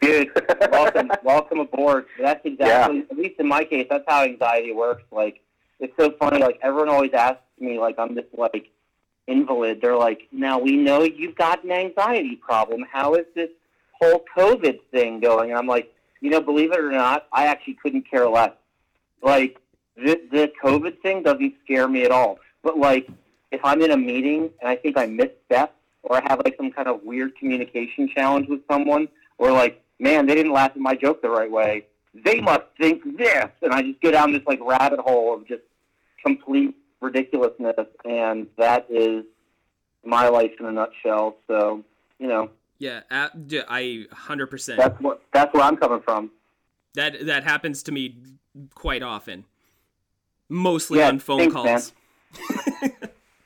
Dude, 0.00 0.30
welcome, 0.70 1.10
welcome 1.24 1.60
aboard. 1.60 2.06
That's 2.20 2.44
exactly, 2.44 3.04
at 3.10 3.16
least 3.16 3.40
in 3.40 3.48
my 3.48 3.64
case, 3.64 3.86
that's 3.90 4.04
how 4.06 4.22
anxiety 4.24 4.72
works. 4.72 5.02
Like, 5.10 5.40
it's 5.80 5.92
so 5.98 6.12
funny. 6.20 6.38
Like, 6.38 6.58
everyone 6.62 6.88
always 6.88 7.12
asks 7.12 7.42
me, 7.58 7.78
like, 7.78 7.96
I'm 7.98 8.14
just 8.14 8.28
like 8.36 8.70
invalid. 9.26 9.80
They're 9.80 9.96
like, 9.96 10.28
now 10.32 10.58
we 10.58 10.76
know 10.76 11.02
you've 11.02 11.36
got 11.36 11.64
an 11.64 11.72
anxiety 11.72 12.36
problem. 12.36 12.84
How 12.90 13.14
is 13.14 13.26
this 13.34 13.50
whole 14.00 14.24
COVID 14.36 14.80
thing 14.90 15.20
going? 15.20 15.50
And 15.50 15.58
I'm 15.58 15.66
like, 15.66 15.92
you 16.20 16.30
know, 16.30 16.40
believe 16.40 16.72
it 16.72 16.80
or 16.80 16.90
not, 16.90 17.26
I 17.32 17.46
actually 17.46 17.78
couldn't 17.82 18.10
care 18.10 18.28
less. 18.28 18.52
Like, 19.22 19.58
the, 19.96 20.20
the 20.30 20.52
COVID 20.62 21.00
thing 21.00 21.22
doesn't 21.22 21.54
scare 21.64 21.88
me 21.88 22.04
at 22.04 22.10
all. 22.10 22.38
But 22.62 22.78
like, 22.78 23.08
if 23.50 23.60
I'm 23.64 23.80
in 23.82 23.90
a 23.90 23.96
meeting 23.96 24.50
and 24.60 24.68
I 24.68 24.76
think 24.76 24.98
I 24.98 25.06
misstep 25.06 25.74
or 26.02 26.16
I 26.16 26.22
have 26.28 26.40
like 26.44 26.56
some 26.56 26.70
kind 26.70 26.88
of 26.88 27.02
weird 27.02 27.36
communication 27.36 28.08
challenge 28.08 28.48
with 28.48 28.60
someone, 28.70 29.08
or 29.38 29.52
like, 29.52 29.82
man, 29.98 30.26
they 30.26 30.34
didn't 30.34 30.52
laugh 30.52 30.70
at 30.70 30.78
my 30.78 30.94
joke 30.94 31.20
the 31.20 31.28
right 31.28 31.50
way. 31.50 31.86
They 32.24 32.40
must 32.40 32.62
think 32.78 33.02
this, 33.18 33.46
and 33.62 33.72
I 33.72 33.82
just 33.82 34.00
go 34.00 34.10
down 34.10 34.32
this 34.32 34.42
like 34.46 34.60
rabbit 34.62 35.00
hole 35.00 35.34
of 35.34 35.46
just 35.46 35.62
complete 36.24 36.74
ridiculousness, 37.00 37.76
and 38.04 38.46
that 38.58 38.86
is 38.90 39.24
my 40.04 40.28
life 40.28 40.52
in 40.58 40.66
a 40.66 40.72
nutshell. 40.72 41.36
So, 41.48 41.84
you 42.18 42.28
know, 42.28 42.50
Yeah, 42.78 43.00
I 43.10 44.06
hundred 44.12 44.46
percent. 44.48 44.78
That's 44.78 45.00
what 45.00 45.22
that's 45.32 45.52
where 45.54 45.62
I'm 45.62 45.76
coming 45.76 46.00
from. 46.02 46.30
That 46.94 47.26
that 47.26 47.44
happens 47.44 47.82
to 47.84 47.92
me 47.92 48.16
quite 48.74 49.02
often. 49.02 49.44
Mostly 50.48 50.98
Yeah, 51.00 51.08
on 51.08 51.18
phone 51.18 51.50
thanks, 51.50 51.54
calls. 51.54 51.92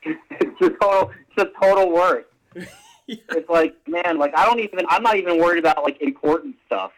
it's 0.05 0.61
a 0.61 0.71
total 0.71 1.11
it's 1.37 1.39
a 1.39 1.47
total 1.61 1.93
worst. 1.93 2.27
It's 3.13 3.51
like, 3.51 3.75
man, 3.89 4.19
like 4.19 4.33
I 4.37 4.47
don't 4.47 4.61
even 4.61 4.87
I'm 4.89 5.03
not 5.03 5.17
even 5.17 5.39
worried 5.41 5.59
about 5.59 5.83
like 5.83 6.01
important 6.01 6.55
stuff. 6.67 6.93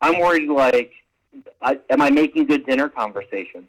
I'm 0.00 0.20
worried 0.20 0.48
like 0.48 0.92
I, 1.60 1.80
am 1.90 2.00
I 2.00 2.08
making 2.10 2.46
good 2.46 2.64
dinner 2.66 2.88
conversation? 2.88 3.66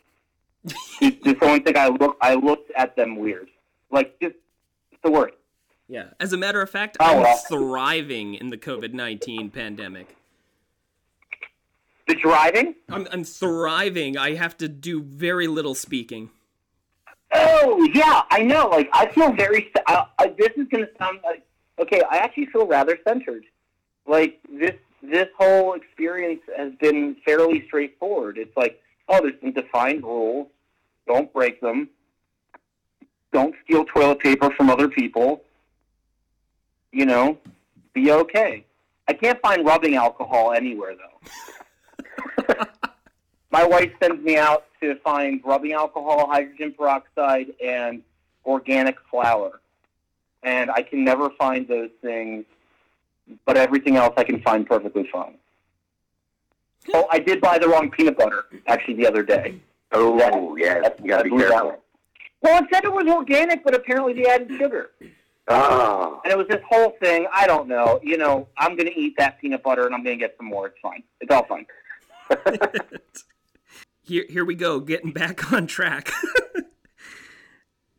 Does 1.02 1.36
someone 1.40 1.64
think 1.64 1.78
I 1.78 1.88
look 1.88 2.18
I 2.22 2.36
looked 2.36 2.72
at 2.76 2.96
them 2.96 3.16
weird? 3.18 3.50
Like 3.92 4.20
just 4.22 4.36
it's 4.92 5.02
the 5.04 5.12
worst. 5.12 5.36
Yeah. 5.88 6.08
As 6.20 6.34
a 6.34 6.38
matter 6.38 6.62
of 6.62 6.70
fact, 6.70 6.98
Oh, 7.00 7.06
I'm 7.06 7.22
well. 7.22 7.38
thriving 7.38 8.34
in 8.36 8.50
the 8.50 8.58
COVID 8.58 8.94
nineteen 8.94 9.50
pandemic. 9.50 10.16
The 12.08 12.16
driving? 12.16 12.76
I'm 12.90 13.08
I'm 13.12 13.24
thriving. 13.24 14.18
I 14.18 14.36
have 14.36 14.56
to 14.58 14.68
do 14.70 15.02
very 15.02 15.48
little 15.48 15.76
speaking. 15.76 16.30
Oh 17.34 17.88
yeah, 17.94 18.22
I 18.32 18.42
know. 18.44 18.70
Like 18.70 18.90
I 18.94 19.08
feel 19.12 19.34
very. 19.34 19.72
I, 19.88 20.06
I, 20.18 20.28
this 20.38 20.50
is 20.56 20.68
going 20.70 20.86
to 20.86 20.90
sound 20.98 21.20
like 21.26 21.46
okay. 21.80 22.02
I 22.10 22.18
actually 22.20 22.46
feel 22.48 22.66
rather 22.66 22.98
centered. 23.06 23.44
Like 24.08 24.40
this 24.50 24.76
this 25.04 25.28
whole 25.38 25.74
experience 25.74 26.42
has 26.56 26.72
been 26.80 27.18
fairly 27.26 27.64
straightforward. 27.68 28.38
It's 28.38 28.56
like 28.56 28.82
oh, 29.10 29.20
there's 29.22 29.40
some 29.42 29.52
defined 29.52 30.04
rules. 30.04 30.48
Don't 31.08 31.32
break 31.34 31.62
them. 31.62 31.90
Don't 33.32 33.56
steal 33.64 33.86
toilet 33.86 34.20
paper 34.20 34.52
from 34.52 34.70
other 34.70 34.88
people. 34.88 35.42
You 36.92 37.06
know, 37.06 37.38
be 37.94 38.12
okay. 38.12 38.66
I 39.08 39.14
can't 39.14 39.40
find 39.42 39.66
rubbing 39.66 39.96
alcohol 39.96 40.54
anywhere 40.54 40.96
though. 40.96 42.56
My 43.52 43.66
wife 43.66 43.92
sends 44.02 44.24
me 44.24 44.38
out 44.38 44.66
to 44.82 44.96
find 44.98 45.42
rubbing 45.44 45.74
alcohol, 45.74 46.28
hydrogen 46.28 46.74
peroxide, 46.78 47.54
and 47.64 48.04
organic 48.46 48.98
flour. 49.10 49.62
And 50.44 50.70
I 50.70 50.82
can 50.82 51.04
never 51.04 51.30
find 51.32 51.68
those 51.68 51.90
things, 52.02 52.46
but 53.46 53.58
everything 53.58 53.96
else 53.96 54.14
I 54.18 54.24
can 54.24 54.42
find 54.42 54.68
perfectly 54.68 55.08
fine. 55.12 55.36
Oh, 56.94 57.08
I 57.10 57.20
did 57.20 57.42
buy 57.42 57.58
the 57.58 57.68
wrong 57.68 57.90
peanut 57.90 58.18
butter, 58.18 58.46
actually, 58.68 58.96
the 58.96 59.08
other 59.08 59.24
day. 59.24 59.60
Oh, 59.92 60.56
yeah. 60.58 60.76
That's- 60.82 61.00
You 61.02 61.08
got 61.10 61.18
to 61.20 61.24
be 61.26 61.30
careful. 61.38 61.68
one. 61.68 61.78
Well, 62.42 62.64
it 62.64 62.70
said 62.72 62.84
it 62.84 62.92
was 62.94 63.08
organic, 63.08 63.64
but 63.64 63.74
apparently 63.74 64.14
they 64.14 64.26
added 64.30 64.50
sugar. 64.58 64.92
Oh. 65.48 66.22
And 66.24 66.32
it 66.32 66.38
was 66.38 66.48
this 66.48 66.62
whole 66.70 66.92
thing. 67.02 67.28
I 67.34 67.48
don't 67.48 67.68
know. 67.68 68.00
You 68.04 68.18
know, 68.18 68.48
I'm 68.58 68.76
going 68.76 68.88
to 68.88 69.00
eat 69.00 69.16
that 69.18 69.40
peanut 69.40 69.64
butter 69.64 69.86
and 69.86 69.96
I'm 69.96 70.04
going 70.04 70.18
to 70.18 70.24
get 70.24 70.36
some 70.38 70.48
more. 70.48 70.68
It's 70.68 70.78
fine. 70.82 71.04
It's 71.22 71.32
all 71.34 71.46
fine. 71.46 71.66
Here 74.04 74.26
here 74.30 74.46
we 74.46 74.56
go, 74.56 74.80
getting 74.80 75.12
back 75.12 75.52
on 75.52 75.68
track. 75.68 76.06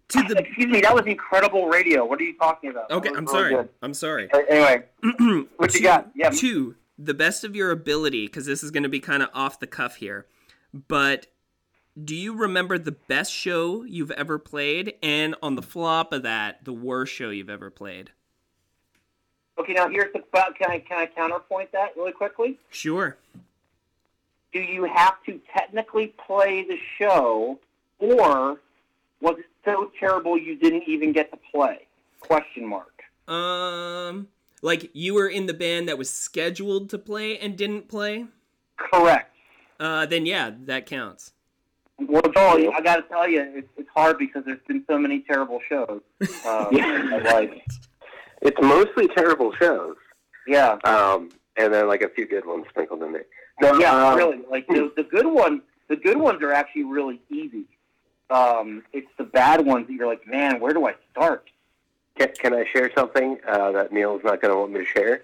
to 0.09 0.23
the 0.23 0.39
Excuse 0.47 0.67
me, 0.69 0.81
that 0.81 0.95
was 0.95 1.05
incredible 1.05 1.69
radio. 1.69 2.03
What 2.07 2.19
are 2.19 2.23
you 2.25 2.35
talking 2.39 2.71
about? 2.71 2.91
Okay, 2.91 3.11
I'm 3.11 3.27
was 3.27 3.35
really 3.35 3.51
sorry. 3.51 3.55
good. 3.65 3.69
I'm 3.83 3.93
sorry. 3.95 4.31
Anyway, 4.49 4.85
what 5.59 5.75
you 5.75 5.83
got? 5.83 6.09
Yeah. 6.15 6.31
To 6.31 6.77
the 6.99 7.13
best 7.13 7.45
of 7.45 7.55
your 7.55 7.71
ability, 7.71 8.25
because 8.27 8.47
this 8.47 8.65
is 8.65 8.71
going 8.71 8.85
to 8.85 8.89
be 8.89 9.01
kind 9.01 9.23
of 9.23 9.29
off 9.35 9.61
the 9.61 9.67
cuff 9.67 9.97
here, 9.97 10.25
but 10.73 11.27
do 12.05 12.15
you 12.15 12.35
remember 12.35 12.79
the 12.79 12.93
best 12.93 13.33
show 13.33 13.85
you've 13.85 14.11
ever 14.13 14.39
played, 14.39 14.95
and 15.03 15.35
on 15.43 15.55
the 15.55 15.63
flop 15.63 16.13
of 16.13 16.23
that, 16.23 16.65
the 16.65 16.73
worst 16.73 17.13
show 17.13 17.31
you've 17.31 17.51
ever 17.51 17.71
played? 17.71 18.11
Okay, 19.59 19.73
now 19.73 19.89
here's 19.89 20.13
the. 20.13 20.23
Can 20.31 20.71
I 20.71 20.79
can 20.79 20.99
I 20.99 21.07
counterpoint 21.07 21.73
that 21.73 21.97
really 21.97 22.13
quickly? 22.13 22.59
Sure. 22.71 23.17
Do 24.53 24.61
you 24.61 24.85
have 24.85 25.23
to 25.27 25.41
technically 25.53 26.15
play 26.27 26.65
the 26.67 26.79
show, 26.99 27.59
or 27.99 28.61
was 29.21 29.39
it 29.39 29.47
so 29.65 29.91
terrible 29.99 30.39
you 30.39 30.57
didn't 30.57 30.85
even 30.87 31.13
get 31.13 31.31
to 31.33 31.39
play? 31.53 31.87
Question 32.21 32.67
mark. 32.67 33.03
Um, 33.27 34.29
like 34.63 34.91
you 34.95 35.15
were 35.15 35.29
in 35.29 35.47
the 35.47 35.55
band 35.55 35.89
that 35.89 35.99
was 35.99 36.09
scheduled 36.09 36.89
to 36.91 36.99
play 36.99 37.39
and 37.39 37.57
didn't 37.57 37.89
play. 37.89 38.27
Correct. 38.77 39.35
Uh, 39.79 40.07
then 40.07 40.25
yeah, 40.25 40.53
that 40.65 40.87
counts. 40.87 41.33
Well, 41.99 42.23
Joel, 42.23 42.73
I 42.77 42.81
got 42.81 42.97
to 42.97 43.03
tell 43.03 43.29
you, 43.29 43.41
it's, 43.55 43.69
it's 43.77 43.89
hard 43.95 44.19
because 44.19 44.45
there's 44.45 44.61
been 44.69 44.85
so 44.89 44.99
many 44.99 45.21
terrible 45.21 45.61
shows. 45.69 46.01
Um, 46.47 46.69
in 46.77 47.11
my 47.11 47.19
life. 47.19 47.51
It's 48.43 48.57
mostly 48.63 49.09
terrible 49.09 49.53
shows. 49.55 49.97
Yeah. 50.47 50.79
Um, 50.85 51.31
and 51.57 51.75
then 51.75 51.89
like 51.89 52.03
a 52.03 52.09
few 52.09 52.27
good 52.27 52.47
ones 52.47 52.65
sprinkled 52.71 53.03
in 53.03 53.13
there. 53.13 53.27
No, 53.61 53.75
Yeah, 53.79 53.93
um, 54.11 54.17
really. 54.17 54.39
Like 54.51 54.67
the, 54.69 54.93
the 54.97 55.03
good 55.03 55.27
ones, 55.27 55.63
the 55.89 55.97
good 55.97 56.17
ones 56.17 56.41
are 56.43 56.53
actually 56.53 56.85
really 56.85 57.21
easy. 57.31 57.65
Um, 58.31 58.85
it's 58.93 59.09
the 59.19 59.25
bad 59.25 59.67
ones 59.67 59.89
that 59.89 59.93
you're 59.95 60.07
like, 60.07 60.27
man, 60.27 60.61
where 60.61 60.73
do 60.73 60.87
I 60.87 60.95
start? 61.11 61.51
Can, 62.19 62.29
can 62.41 62.55
I 62.55 62.65
share 62.73 62.91
something 62.97 63.39
uh, 63.47 63.73
that 63.73 63.93
Neil's 63.93 64.23
not 64.25 64.41
going 64.41 64.53
to 64.55 64.59
want 64.61 64.73
me 64.73 64.81
to 64.81 64.87
share? 64.87 65.23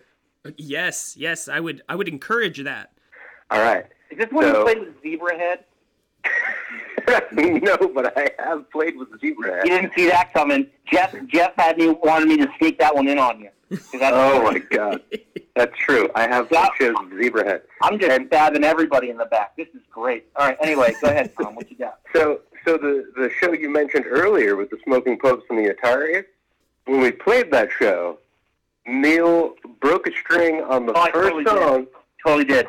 Yes, 0.57 1.14
yes, 1.16 1.49
I 1.49 1.61
would. 1.61 1.83
I 1.89 1.95
would 1.97 2.09
encourage 2.09 2.62
that. 2.64 2.93
All 3.51 3.62
right. 3.62 3.87
Is 4.11 4.18
this 4.18 4.29
when 4.31 4.45
So- 4.53 4.59
you 4.59 4.64
played 4.64 4.79
with 4.81 5.03
Zebrahead? 5.03 5.59
no, 7.33 7.77
but 7.95 8.16
I 8.16 8.31
have 8.39 8.70
played 8.70 8.97
with 8.97 9.11
the 9.11 9.18
Zebra. 9.18 9.62
You 9.64 9.70
didn't 9.70 9.93
see 9.95 10.09
that 10.09 10.33
coming. 10.33 10.66
Jeff 10.91 11.14
Jeff 11.27 11.53
had 11.57 11.77
me 11.79 11.89
wanted 11.91 12.29
me 12.29 12.37
to 12.39 12.49
sneak 12.59 12.79
that 12.79 12.95
one 12.95 13.09
in 13.09 13.18
on 13.18 13.41
you. 13.41 13.51
Oh 13.93 14.43
my 14.43 14.59
god, 14.70 15.03
that's 15.57 15.77
true. 15.79 16.09
I 16.14 16.22
have 16.29 16.49
Yeah. 16.51 16.68
shows 16.79 16.95
with 17.03 17.12
Zebrahead. 17.20 17.62
I'm 17.83 17.99
just 17.99 18.11
And- 18.11 18.27
stabbing 18.29 18.64
everybody 18.64 19.11
in 19.11 19.16
the 19.16 19.27
back. 19.27 19.57
This 19.57 19.68
is 19.75 19.83
great. 19.91 20.27
All 20.37 20.47
right. 20.47 20.57
Anyway, 20.62 20.95
go 21.03 21.09
ahead, 21.09 21.33
Tom. 21.41 21.55
What 21.57 21.70
you 21.70 21.77
got? 21.77 21.99
So, 22.14 22.41
so 22.64 22.77
the 22.79 23.11
the 23.16 23.31
show 23.41 23.53
you 23.53 23.68
mentioned 23.68 24.07
earlier 24.09 24.57
with 24.57 24.70
the 24.70 24.79
Smoking 24.85 25.18
Popes 25.18 25.45
and 25.51 25.59
the 25.59 25.75
Atari, 25.75 26.25
when 26.87 27.01
we 27.01 27.11
played 27.11 27.51
that 27.51 27.70
show, 27.70 28.18
Neil 28.87 29.55
broke 29.81 30.07
a 30.07 30.12
string 30.12 30.62
on 30.62 30.87
the 30.87 30.93
Oh, 30.93 31.05
first 31.12 31.14
totally 31.14 31.45
did. 31.45 31.51
song 31.53 31.87
Totally 32.25 32.45
did. 32.45 32.66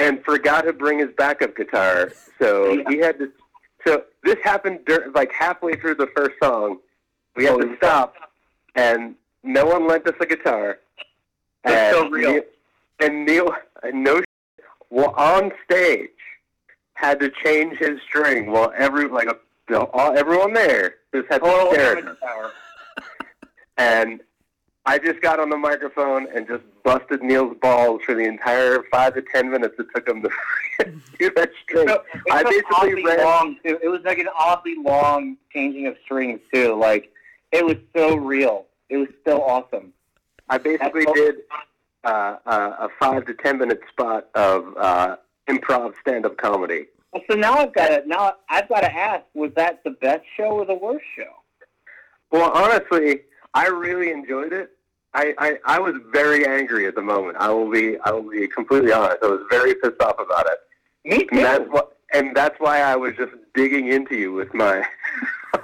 And 0.00 0.24
forgot 0.24 0.62
to 0.62 0.72
bring 0.72 0.98
his 0.98 1.10
backup 1.16 1.56
guitar. 1.56 2.10
So 2.38 2.72
Yeah. 2.72 2.82
he 2.88 2.98
had 2.98 3.18
to. 3.18 3.30
So 3.86 4.04
this 4.24 4.36
happened 4.42 4.80
dur- 4.86 5.10
like 5.14 5.32
halfway 5.32 5.74
through 5.74 5.94
the 5.96 6.08
first 6.16 6.32
song. 6.42 6.80
We 7.36 7.44
had 7.44 7.52
Holy 7.52 7.68
to 7.68 7.76
stop, 7.76 8.14
and 8.74 9.14
no 9.42 9.64
one 9.66 9.86
lent 9.86 10.06
us 10.06 10.14
a 10.20 10.26
guitar. 10.26 10.78
That's 11.64 11.94
so 11.96 12.04
And 12.04 12.12
real. 12.12 12.32
Neil, 12.32 12.42
and 13.00 13.26
Neil, 13.26 13.56
and 13.82 14.02
no, 14.04 14.20
sh- 14.20 14.62
well, 14.90 15.14
on 15.16 15.52
stage, 15.64 16.10
had 16.94 17.20
to 17.20 17.30
change 17.44 17.78
his 17.78 18.00
string 18.02 18.50
while 18.50 18.72
every 18.76 19.08
like 19.08 19.28
a, 19.28 19.36
you 19.68 19.76
know, 19.76 19.90
all, 19.94 20.16
everyone 20.16 20.52
there 20.52 20.96
just 21.14 21.28
had 21.30 21.38
to 21.42 21.46
oh, 21.48 21.56
Total 21.70 21.72
stare 21.72 21.98
at 21.98 22.04
him. 22.04 22.16
And 23.78 24.20
I 24.84 24.98
just 24.98 25.20
got 25.22 25.40
on 25.40 25.48
the 25.48 25.56
microphone 25.56 26.26
and 26.34 26.46
just 26.46 26.64
busted 26.82 27.22
Neil's 27.22 27.56
balls 27.60 28.02
for 28.04 28.14
the 28.14 28.24
entire 28.24 28.82
five 28.90 29.14
to 29.14 29.22
ten 29.22 29.50
minutes 29.50 29.76
it 29.78 29.86
took 29.94 30.08
him 30.08 30.22
to 30.22 30.30
do 31.18 31.30
that 31.36 31.50
string. 31.62 31.88
So, 31.88 32.02
it 32.14 32.32
I 32.32 32.42
basically 32.42 33.02
long 33.22 33.56
too. 33.64 33.78
It 33.82 33.88
was 33.88 34.00
like 34.04 34.18
an 34.18 34.28
oddly 34.36 34.76
long 34.76 35.36
changing 35.52 35.86
of 35.86 35.96
strings 36.04 36.40
too. 36.52 36.74
Like 36.74 37.12
it 37.52 37.64
was 37.64 37.76
so 37.96 38.16
real. 38.16 38.66
It 38.88 38.96
was 38.96 39.08
so 39.26 39.42
awesome. 39.42 39.92
I 40.48 40.58
basically 40.58 41.04
That's- 41.04 41.14
did 41.14 41.34
uh, 42.04 42.36
uh, 42.46 42.76
a 42.80 42.88
five 42.98 43.26
to 43.26 43.34
ten 43.34 43.58
minute 43.58 43.80
spot 43.90 44.28
of 44.34 44.74
uh, 44.76 45.16
improv 45.48 45.94
stand 46.00 46.26
up 46.26 46.36
comedy. 46.38 46.86
Well, 47.12 47.22
so 47.30 47.36
now 47.36 47.54
I've 47.54 47.74
got 47.74 47.88
to 47.88 48.02
now 48.06 48.34
I've 48.48 48.68
got 48.68 48.80
to 48.80 48.92
ask: 48.92 49.24
Was 49.34 49.52
that 49.56 49.82
the 49.84 49.90
best 49.90 50.24
show 50.36 50.50
or 50.50 50.64
the 50.64 50.74
worst 50.74 51.04
show? 51.16 51.30
Well, 52.30 52.50
honestly, 52.54 53.22
I 53.54 53.66
really 53.66 54.10
enjoyed 54.12 54.52
it. 54.52 54.70
I, 55.12 55.34
I, 55.38 55.58
I 55.64 55.78
was 55.80 55.94
very 56.12 56.46
angry 56.46 56.86
at 56.86 56.94
the 56.94 57.02
moment. 57.02 57.36
I 57.40 57.50
will 57.50 57.70
be 57.70 57.98
I 58.04 58.12
will 58.12 58.30
be 58.30 58.46
completely 58.48 58.92
honest. 58.92 59.18
I 59.22 59.26
was 59.26 59.40
very 59.50 59.74
pissed 59.74 60.00
off 60.00 60.16
about 60.20 60.46
it. 60.46 60.58
Me 61.04 61.26
And 61.32 61.40
that's 61.44 61.64
too. 61.64 61.70
what 61.70 61.96
and 62.12 62.36
that's 62.36 62.58
why 62.58 62.80
I 62.80 62.96
was 62.96 63.14
just 63.16 63.32
digging 63.54 63.88
into 63.88 64.16
you 64.16 64.32
with 64.32 64.52
my 64.54 64.84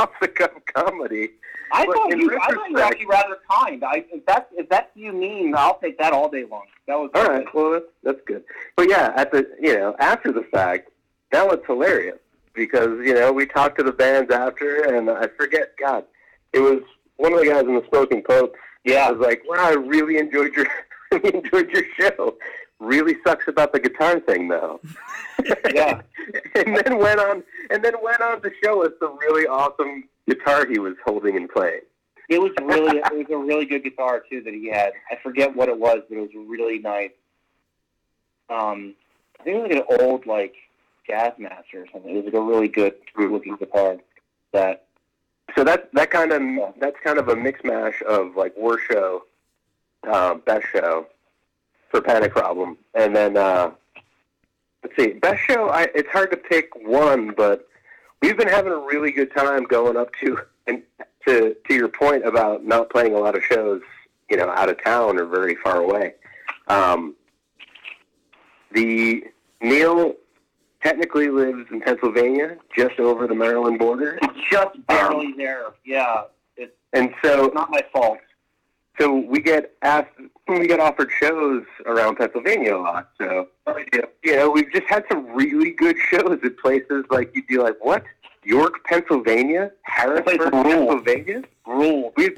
off 0.00 0.10
the 0.20 0.28
cuff 0.28 0.50
comedy. 0.74 1.30
I 1.72 1.84
But 1.86 1.94
thought 1.96 2.16
you. 2.16 2.38
I 2.40 2.54
thought 2.54 2.68
you 2.68 2.74
were 2.74 2.82
actually 2.82 3.06
rather 3.06 3.38
kind. 3.50 3.84
I, 3.84 4.04
if 4.12 4.24
that's 4.26 4.46
if 4.52 4.68
that's 4.68 4.94
what 4.94 5.02
you 5.02 5.12
mean, 5.12 5.54
I'll 5.56 5.78
take 5.78 5.98
that 5.98 6.12
all 6.12 6.28
day 6.28 6.44
long. 6.44 6.64
That 6.88 6.96
was 6.96 7.10
All 7.14 7.26
right, 7.26 7.46
well 7.54 7.72
that's 7.72 7.86
that's 8.02 8.20
good. 8.26 8.44
But 8.76 8.88
yeah, 8.88 9.12
at 9.16 9.32
the 9.32 9.48
you 9.60 9.76
know 9.76 9.94
after 9.98 10.32
the 10.32 10.42
fact, 10.52 10.90
that 11.32 11.46
was 11.46 11.58
hilarious 11.66 12.18
because 12.54 12.90
you 13.04 13.14
know 13.14 13.32
we 13.32 13.46
talked 13.46 13.78
to 13.78 13.84
the 13.84 13.92
bands 13.92 14.32
after, 14.32 14.94
and 14.94 15.08
I 15.10 15.28
forget. 15.36 15.74
God, 15.78 16.04
it 16.52 16.60
was 16.60 16.80
one 17.16 17.32
of 17.32 17.38
the 17.40 17.46
guys 17.46 17.62
in 17.62 17.74
the 17.74 17.84
Smoking 17.88 18.22
Popes. 18.22 18.58
Yeah. 18.86 19.08
I 19.08 19.12
was 19.12 19.20
like, 19.20 19.42
wow, 19.46 19.56
I 19.66 19.72
really 19.74 20.18
enjoyed 20.18 20.54
your 20.54 20.66
really 21.12 21.34
enjoyed 21.34 21.70
your 21.70 21.84
show. 21.98 22.36
Really 22.78 23.16
sucks 23.26 23.48
about 23.48 23.72
the 23.72 23.80
guitar 23.80 24.20
thing 24.20 24.48
though. 24.48 24.80
Yeah. 25.74 26.00
and 26.54 26.76
then 26.76 26.98
went 26.98 27.20
on 27.20 27.42
and 27.70 27.84
then 27.84 27.92
went 28.02 28.20
on 28.20 28.40
to 28.42 28.50
show 28.64 28.84
us 28.84 28.92
the 29.00 29.08
really 29.08 29.46
awesome 29.46 30.08
guitar 30.28 30.66
he 30.66 30.78
was 30.78 30.94
holding 31.04 31.36
and 31.36 31.48
playing. 31.48 31.82
It 32.28 32.40
was 32.40 32.50
really 32.62 32.98
it 32.98 33.12
was 33.12 33.26
a 33.30 33.36
really 33.36 33.66
good 33.66 33.84
guitar 33.84 34.24
too 34.28 34.40
that 34.42 34.54
he 34.54 34.70
had. 34.70 34.92
I 35.10 35.16
forget 35.22 35.54
what 35.54 35.68
it 35.68 35.78
was, 35.78 36.00
but 36.08 36.18
it 36.18 36.20
was 36.20 36.30
really 36.34 36.78
nice. 36.78 37.10
Um, 38.48 38.94
I 39.38 39.44
think 39.44 39.56
it 39.56 39.62
was 39.62 39.70
like 39.70 39.86
an 39.88 40.00
old 40.00 40.26
like 40.26 40.54
Jazzmaster 41.08 41.74
or 41.74 41.86
something. 41.92 42.10
It 42.10 42.16
was 42.16 42.24
like 42.24 42.34
a 42.34 42.40
really 42.40 42.68
good 42.68 42.94
looking 43.16 43.56
guitar. 43.56 43.98
That 44.52 44.85
So 45.54 45.64
that 45.64 45.92
that 45.94 46.10
kind 46.10 46.32
of 46.32 46.74
that's 46.80 46.96
kind 47.02 47.18
of 47.18 47.28
a 47.28 47.36
mix 47.36 47.60
mash 47.64 48.02
of 48.06 48.36
like 48.36 48.56
war 48.56 48.78
show, 48.78 49.24
uh, 50.06 50.34
best 50.34 50.66
show 50.72 51.06
for 51.90 52.00
Panic 52.00 52.32
Problem, 52.32 52.76
and 52.94 53.14
then 53.14 53.36
uh, 53.36 53.70
let's 54.82 54.96
see, 54.96 55.12
best 55.14 55.42
show. 55.42 55.68
I 55.68 55.88
it's 55.94 56.08
hard 56.10 56.30
to 56.32 56.36
pick 56.36 56.70
one, 56.74 57.32
but 57.36 57.68
we've 58.22 58.36
been 58.36 58.48
having 58.48 58.72
a 58.72 58.78
really 58.78 59.12
good 59.12 59.32
time 59.34 59.64
going 59.64 59.96
up 59.96 60.10
to 60.20 60.38
and 60.66 60.82
to 61.26 61.56
to 61.68 61.74
your 61.74 61.88
point 61.88 62.26
about 62.26 62.64
not 62.64 62.90
playing 62.90 63.14
a 63.14 63.18
lot 63.18 63.36
of 63.36 63.42
shows, 63.42 63.82
you 64.28 64.36
know, 64.36 64.50
out 64.50 64.68
of 64.68 64.82
town 64.82 65.18
or 65.18 65.26
very 65.26 65.54
far 65.54 65.78
away. 65.78 66.14
Um, 66.68 67.14
the 68.72 69.24
Neil 69.60 70.14
technically 70.82 71.28
lives 71.28 71.66
in 71.70 71.80
Pennsylvania, 71.80 72.56
just 72.76 72.98
over 72.98 73.26
the 73.26 73.34
Maryland 73.34 73.78
border. 73.78 74.18
it's 74.22 74.50
just 74.50 74.86
barely 74.86 75.26
um, 75.26 75.34
there. 75.36 75.64
Yeah, 75.84 76.24
it's 76.56 76.72
And 76.92 77.14
so, 77.22 77.46
it's 77.46 77.54
not 77.54 77.70
my 77.70 77.82
fault. 77.92 78.18
so 78.98 79.18
we 79.18 79.40
get 79.40 79.74
asked, 79.82 80.10
we 80.48 80.66
get 80.66 80.80
offered 80.80 81.10
shows 81.20 81.64
around 81.86 82.16
Pennsylvania 82.16 82.76
a 82.76 82.78
lot. 82.78 83.10
So, 83.18 83.48
you 84.22 84.36
know, 84.36 84.50
we've 84.50 84.72
just 84.72 84.86
had 84.88 85.04
some 85.10 85.26
really 85.34 85.70
good 85.72 85.96
shows 86.10 86.38
at 86.44 86.58
places 86.58 87.04
like 87.10 87.34
you'd 87.34 87.46
be 87.46 87.58
like, 87.58 87.76
what? 87.84 88.04
York, 88.44 88.84
Pennsylvania, 88.84 89.72
Harrisburg. 89.82 90.52
Pennsylvania. 90.52 91.42
Rule. 91.66 92.12
We, 92.16 92.30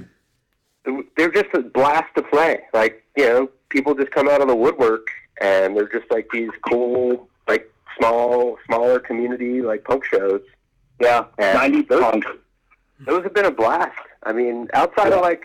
they're 1.16 1.30
just 1.30 1.52
a 1.54 1.60
blast 1.60 2.14
to 2.16 2.22
play. 2.22 2.62
Like, 2.72 3.04
you 3.16 3.28
know, 3.28 3.50
people 3.68 3.94
just 3.94 4.10
come 4.10 4.28
out 4.28 4.40
of 4.40 4.48
the 4.48 4.56
woodwork, 4.56 5.08
and 5.40 5.76
they're 5.76 5.88
just 5.88 6.10
like 6.10 6.28
these 6.32 6.50
cool, 6.68 7.28
like 7.46 7.70
small, 7.98 8.56
smaller 8.66 8.98
community 9.00 9.60
like 9.62 9.84
punk 9.84 10.04
shows. 10.04 10.40
Yeah, 11.00 11.24
ninety 11.38 11.82
those- 11.82 12.00
punk. 12.02 12.24
those 13.06 13.22
have 13.24 13.34
been 13.34 13.44
a 13.46 13.50
blast. 13.50 13.98
I 14.24 14.32
mean, 14.32 14.68
outside 14.74 15.12
of 15.12 15.20
like, 15.20 15.44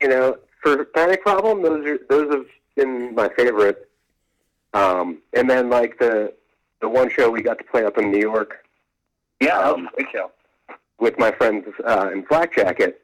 you 0.00 0.08
know, 0.08 0.38
for 0.62 0.84
Panic 0.86 1.22
Problem, 1.22 1.62
those 1.62 1.84
are 1.86 1.98
those 2.08 2.32
have 2.32 2.46
been 2.76 3.14
my 3.14 3.28
favorite. 3.36 3.88
Um, 4.74 5.18
and 5.34 5.48
then 5.48 5.70
like 5.70 5.98
the 5.98 6.32
the 6.80 6.88
one 6.88 7.10
show 7.10 7.30
we 7.30 7.42
got 7.42 7.58
to 7.58 7.64
play 7.64 7.84
up 7.84 7.96
in 7.98 8.10
New 8.10 8.20
York 8.20 8.64
Yeah, 9.40 9.58
that 9.58 9.74
Um, 9.74 9.88
great 9.94 10.08
show. 10.12 10.30
with 10.98 11.18
my 11.18 11.30
friends 11.32 11.66
uh, 11.86 12.10
in 12.12 12.24
Flak 12.26 12.54
Jacket, 12.54 13.00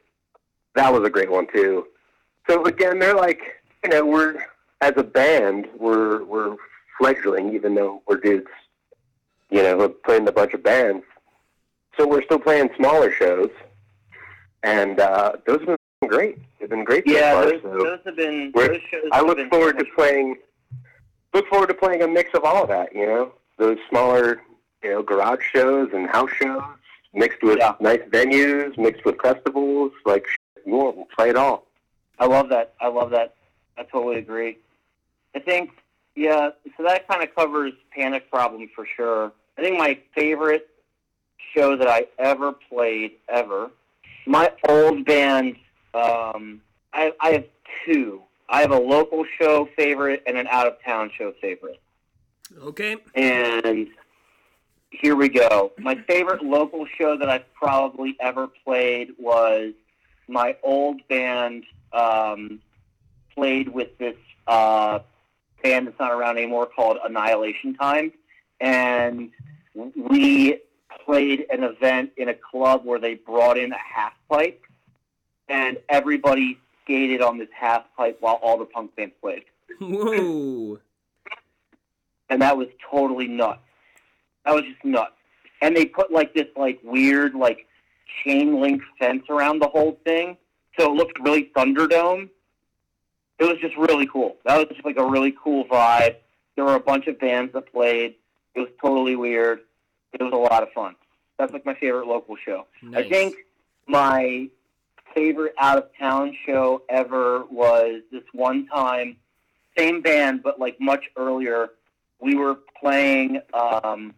that 0.74 0.93
was 0.93 1.07
a 1.07 1.11
great 1.11 1.30
one 1.30 1.47
too. 1.55 1.86
So 2.49 2.64
again, 2.66 2.99
they're 2.99 3.14
like, 3.14 3.40
you 3.84 3.90
know, 3.90 4.05
we're 4.05 4.34
as 4.82 4.93
a 4.97 5.03
band, 5.05 5.68
we're 5.78 6.24
we're 6.24 6.57
fledgling, 6.99 7.55
even 7.55 7.74
though 7.74 8.03
we're 8.07 8.16
dudes, 8.18 8.49
you 9.53 9.62
know, 9.62 9.76
who 9.76 9.82
have 9.82 10.03
played 10.03 10.22
in 10.22 10.28
a 10.28 10.32
bunch 10.32 10.55
of 10.55 10.62
bands. 10.62 11.05
So 11.98 12.09
we're 12.09 12.22
still 12.24 12.38
playing 12.38 12.70
smaller 12.76 13.12
shows, 13.12 13.50
and 14.62 14.98
uh, 14.98 15.32
those 15.46 15.61
have 15.66 15.76
been 16.00 16.09
great. 16.09 16.38
They've 16.59 16.68
been 16.70 16.84
great 16.84 17.05
so 17.07 17.12
Yeah, 17.14 17.34
far. 17.34 17.44
those, 17.44 17.62
so 17.62 17.78
those 17.84 17.98
have 18.07 18.16
been. 18.16 18.50
Those 18.55 18.80
shows 18.90 19.05
I 19.12 19.20
look 19.20 19.38
forward 19.50 19.76
so 19.78 19.84
to 19.84 19.90
playing. 19.94 20.36
Look 21.34 21.46
forward 21.48 21.68
to 21.68 21.74
playing 21.74 22.03
a 22.03 22.09
mix 22.09 22.30
of 22.34 22.44
all 22.44 22.62
of 22.62 22.68
that. 22.70 22.94
You 22.94 23.07
know, 23.07 23.32
those 23.59 23.78
smaller, 23.90 24.40
you 24.82 24.90
know, 24.90 25.03
garage 25.03 25.42
shows 25.53 25.90
and 25.92 26.09
house 26.09 26.30
shows 26.40 26.62
mixed 27.14 27.42
with 27.42 27.59
Yeah. 27.59 27.74
nice 27.80 28.00
venues, 28.11 28.76
mixed 28.78 29.05
with 29.05 29.20
festivals. 29.20 29.92
Like, 30.07 30.26
we'll, 30.64 30.92
we'll 30.92 31.09
play 31.16 31.28
it 31.30 31.36
all. 31.36 31.66
I 32.18 32.26
love 32.26 32.48
that. 32.50 32.72
I 32.80 32.88
love 32.88 33.11
that. 33.11 33.34
I 33.76 33.82
totally 33.84 34.16
agree. 34.18 34.59
I 35.34 35.40
think, 35.40 35.70
yeah, 36.14 36.50
so 36.76 36.82
that 36.84 37.09
kind 37.09 37.22
of 37.22 37.34
covers 37.34 37.72
Panic 37.94 38.30
Problem 38.30 38.68
for 38.74 38.86
sure. 38.96 39.32
I 39.59 39.62
think 39.62 39.78
my 39.78 39.98
favorite 40.14 40.68
show 41.55 41.76
that 41.76 41.88
I 41.88 42.07
ever 42.18 42.53
played, 42.53 43.12
ever, 43.28 43.70
my 44.26 44.53
old 44.68 45.05
band, 45.05 45.57
um, 45.94 46.61
I, 46.92 47.12
I 47.20 47.30
have 47.32 47.44
two. 47.84 48.22
I 48.48 48.61
have 48.61 48.70
a 48.70 48.78
local 48.78 49.24
show 49.38 49.68
favorite 49.76 50.22
and 50.26 50.36
an 50.36 50.46
out 50.48 50.66
of 50.66 50.82
town 50.84 51.11
show 51.16 51.32
favorite. 51.40 51.80
Okay. 52.59 52.96
And 53.14 53.88
here 54.90 55.16
we 55.16 55.28
go. 55.28 55.72
My 55.78 55.94
favorite 56.07 56.42
local 56.42 56.86
show 56.98 57.16
that 57.16 57.28
I've 57.28 57.53
probably 57.55 58.16
ever 58.20 58.48
played 58.64 59.12
was 59.18 59.72
my 60.28 60.57
old 60.62 61.07
band 61.09 61.64
um, 61.92 62.61
played 63.34 63.68
with 63.68 63.96
this 63.98 64.16
uh, 64.46 65.00
band 65.62 65.86
that's 65.86 65.98
not 65.98 66.12
around 66.12 66.36
anymore 66.36 66.66
called 66.66 66.98
Annihilation 67.05 67.74
Time. 67.74 68.12
And 68.62 69.30
we 69.96 70.60
played 71.04 71.46
an 71.50 71.64
event 71.64 72.12
in 72.16 72.28
a 72.28 72.34
club 72.34 72.84
where 72.84 72.98
they 72.98 73.14
brought 73.14 73.58
in 73.58 73.72
a 73.72 73.78
half 73.78 74.14
pipe, 74.30 74.62
and 75.48 75.78
everybody 75.88 76.58
skated 76.84 77.20
on 77.20 77.38
this 77.38 77.48
half 77.52 77.84
pipe 77.96 78.16
while 78.20 78.34
all 78.42 78.58
the 78.58 78.64
punk 78.64 78.94
bands 78.96 79.14
played 79.20 79.44
Whoa. 79.80 80.78
and 82.28 82.42
that 82.42 82.56
was 82.56 82.68
totally 82.90 83.28
nuts. 83.28 83.60
That 84.44 84.54
was 84.54 84.64
just 84.64 84.84
nuts. 84.84 85.12
And 85.60 85.76
they 85.76 85.86
put 85.86 86.10
like 86.10 86.34
this 86.34 86.48
like 86.56 86.80
weird 86.82 87.34
like 87.34 87.66
chain 88.24 88.60
link 88.60 88.82
fence 88.98 89.24
around 89.30 89.60
the 89.60 89.68
whole 89.68 89.98
thing, 90.04 90.36
so 90.78 90.92
it 90.92 90.96
looked 90.96 91.18
really 91.20 91.50
Thunderdome. 91.56 92.28
It 93.38 93.44
was 93.44 93.58
just 93.60 93.76
really 93.76 94.06
cool. 94.06 94.36
That 94.44 94.58
was 94.58 94.66
just 94.68 94.84
like 94.84 94.96
a 94.96 95.04
really 95.04 95.34
cool 95.42 95.64
vibe. 95.66 96.16
There 96.56 96.64
were 96.64 96.74
a 96.74 96.80
bunch 96.80 97.06
of 97.06 97.18
bands 97.18 97.52
that 97.54 97.72
played. 97.72 98.14
It 98.55 98.61
was 98.61 98.68
totally 98.80 99.16
weird. 99.16 99.61
It 100.12 100.22
was 100.22 100.32
a 100.32 100.36
lot 100.36 100.62
of 100.62 100.70
fun. 100.72 100.94
That's 101.38 101.53
like 101.53 101.64
my 101.64 101.74
favorite 101.74 102.07
local 102.07 102.36
show. 102.36 102.66
Nice. 102.82 103.07
I 103.07 103.09
think 103.09 103.36
my 103.86 104.48
favorite 105.14 105.55
out 105.59 105.78
of 105.78 105.88
town 105.98 106.36
show 106.46 106.82
ever 106.88 107.44
was 107.50 108.03
this 108.11 108.22
one 108.32 108.66
time, 108.66 109.16
same 109.76 110.00
band 110.03 110.42
but 110.42 110.61
like 110.61 110.80
much 110.80 111.05
earlier. 111.16 111.70
We 112.20 112.34
were 112.36 112.59
playing. 112.80 113.40
Um, 113.53 114.14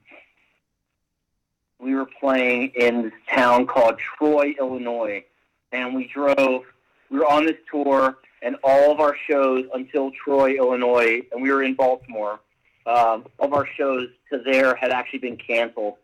we 1.79 1.95
were 1.95 2.07
playing 2.07 2.73
in 2.77 3.03
this 3.03 3.13
town 3.31 3.67
called 3.67 3.99
Troy, 3.99 4.55
Illinois, 4.59 5.25
and 5.73 5.95
we 5.95 6.09
drove. 6.09 6.65
We 7.11 7.19
were 7.19 7.27
on 7.27 7.47
this 7.47 7.57
tour, 7.71 8.19
and 8.43 8.57
all 8.65 8.91
of 8.91 9.01
our 9.01 9.17
shows 9.29 9.67
until 9.75 10.11
Troy, 10.13 10.57
Illinois, 10.57 11.23
and 11.33 11.43
we 11.43 11.51
were 11.53 11.63
in 11.63 11.75
Baltimore. 11.75 12.41
Um, 12.87 13.25
of 13.39 13.55
our 13.55 13.67
shows 13.79 14.09
to 14.31 14.43
there 14.45 14.75
had 14.75 14.91
actually 14.91 15.21
been 15.21 15.39
canceled, 15.39 15.95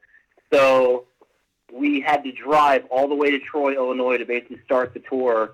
so 0.52 1.04
we 1.72 2.00
had 2.00 2.24
to 2.24 2.32
drive 2.32 2.84
all 2.90 3.08
the 3.08 3.14
way 3.14 3.30
to 3.30 3.38
Troy, 3.38 3.74
Illinois 3.74 4.18
to 4.18 4.24
basically 4.24 4.60
start 4.64 4.94
the 4.94 5.00
tour. 5.00 5.52